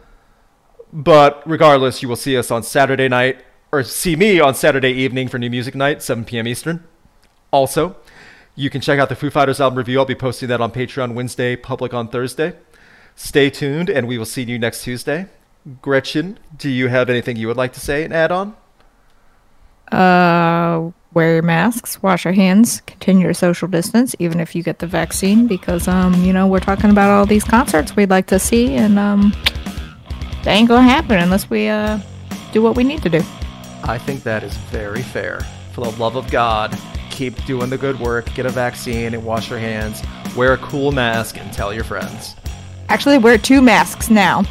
But 0.93 1.41
regardless, 1.49 2.03
you 2.03 2.09
will 2.09 2.17
see 2.17 2.37
us 2.37 2.51
on 2.51 2.65
Saturday 2.65 3.09
night, 3.09 3.45
or 3.71 3.85
see 3.85 4.17
me 4.17 4.41
on 4.41 4.57
Saturday 4.57 4.91
evening 4.93 5.29
for 5.29 5.39
New 5.39 5.51
Music 5.51 5.77
Night, 5.77 6.03
7 6.03 6.25
p.m. 6.25 6.49
Eastern. 6.49 6.83
Also, 7.53 7.95
you 8.57 8.71
can 8.71 8.81
check 8.81 8.99
out 8.99 9.09
the 9.09 9.15
Foo 9.15 9.31
Fighters 9.31 9.61
album 9.61 9.79
review. 9.79 10.01
I'll 10.01 10.05
be 10.05 10.17
posting 10.17 10.49
that 10.49 10.61
on 10.61 10.73
Patreon 10.73 11.15
Wednesday, 11.15 11.55
public 11.55 11.95
on 11.95 12.09
Thursday. 12.09 12.57
Stay 13.21 13.51
tuned, 13.51 13.91
and 13.91 14.07
we 14.07 14.17
will 14.17 14.25
see 14.25 14.45
you 14.45 14.61
next 14.61 14.85
Tuesday. 14.85 15.27
Gretchen, 15.83 16.39
do 16.57 16.71
you 16.71 16.87
have 16.87 17.11
anything 17.11 17.37
you 17.37 17.49
would 17.49 17.57
like 17.57 17.73
to 17.73 17.81
say 17.81 18.05
and 18.05 18.15
add 18.15 18.31
on? 18.31 18.57
Uh, 19.91 20.93
wear 21.13 21.35
your 21.35 21.43
masks, 21.43 22.01
wash 22.01 22.25
your 22.25 22.33
hands, 22.33 22.81
continue 22.83 23.25
your 23.25 23.35
social 23.35 23.67
distance, 23.67 24.15
even 24.21 24.39
if 24.39 24.55
you 24.55 24.63
get 24.63 24.79
the 24.79 24.87
vaccine, 24.87 25.49
because 25.49 25.89
um, 25.89 26.15
you 26.23 26.33
know, 26.33 26.47
we're 26.47 26.61
talking 26.61 26.91
about 26.91 27.11
all 27.11 27.27
these 27.27 27.43
concerts 27.43 27.97
we'd 27.97 28.09
like 28.09 28.29
to 28.29 28.39
see, 28.39 28.75
and 28.77 29.01
um, 29.01 29.35
they 30.45 30.53
ain't 30.53 30.69
gonna 30.69 30.89
happen 30.89 31.19
unless 31.19 31.51
we 31.51 31.67
uh 31.67 31.99
do 32.53 32.63
what 32.63 32.77
we 32.77 32.85
need 32.85 33.03
to 33.03 33.11
do. 33.11 33.21
I 33.83 33.99
think 33.99 34.23
that 34.23 34.45
is 34.45 34.57
very 34.71 35.03
fair. 35.03 35.41
For 35.73 35.81
the 35.81 35.91
love 36.01 36.15
of 36.15 36.31
God, 36.31 36.79
keep 37.11 37.45
doing 37.47 37.69
the 37.69 37.79
good 37.79 37.99
work, 37.99 38.33
get 38.35 38.47
a 38.47 38.51
vaccine 38.51 39.13
and 39.13 39.25
wash 39.25 39.51
your 39.51 39.59
hands, 39.59 40.05
wear 40.37 40.53
a 40.53 40.59
cool 40.59 40.93
mask, 40.93 41.37
and 41.37 41.53
tell 41.53 41.75
your 41.75 41.83
friends. 41.83 42.37
Actually, 42.89 43.19
wear 43.19 43.37
two 43.37 43.61
masks 43.61 44.09
now. 44.11 44.45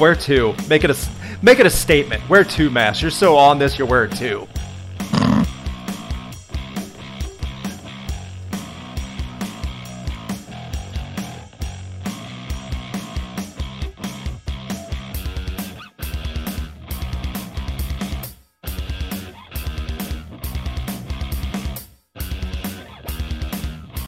Wear 0.00 0.14
two. 0.14 0.54
Make 0.68 0.84
it 0.84 0.90
a 0.90 0.96
make 1.42 1.58
it 1.58 1.66
a 1.66 1.70
statement. 1.70 2.26
Wear 2.28 2.44
two 2.44 2.70
masks. 2.70 3.02
You're 3.02 3.10
so 3.10 3.36
on 3.36 3.58
this. 3.58 3.78
You're 3.78 3.88
wearing 3.88 4.10
two. 4.10 4.48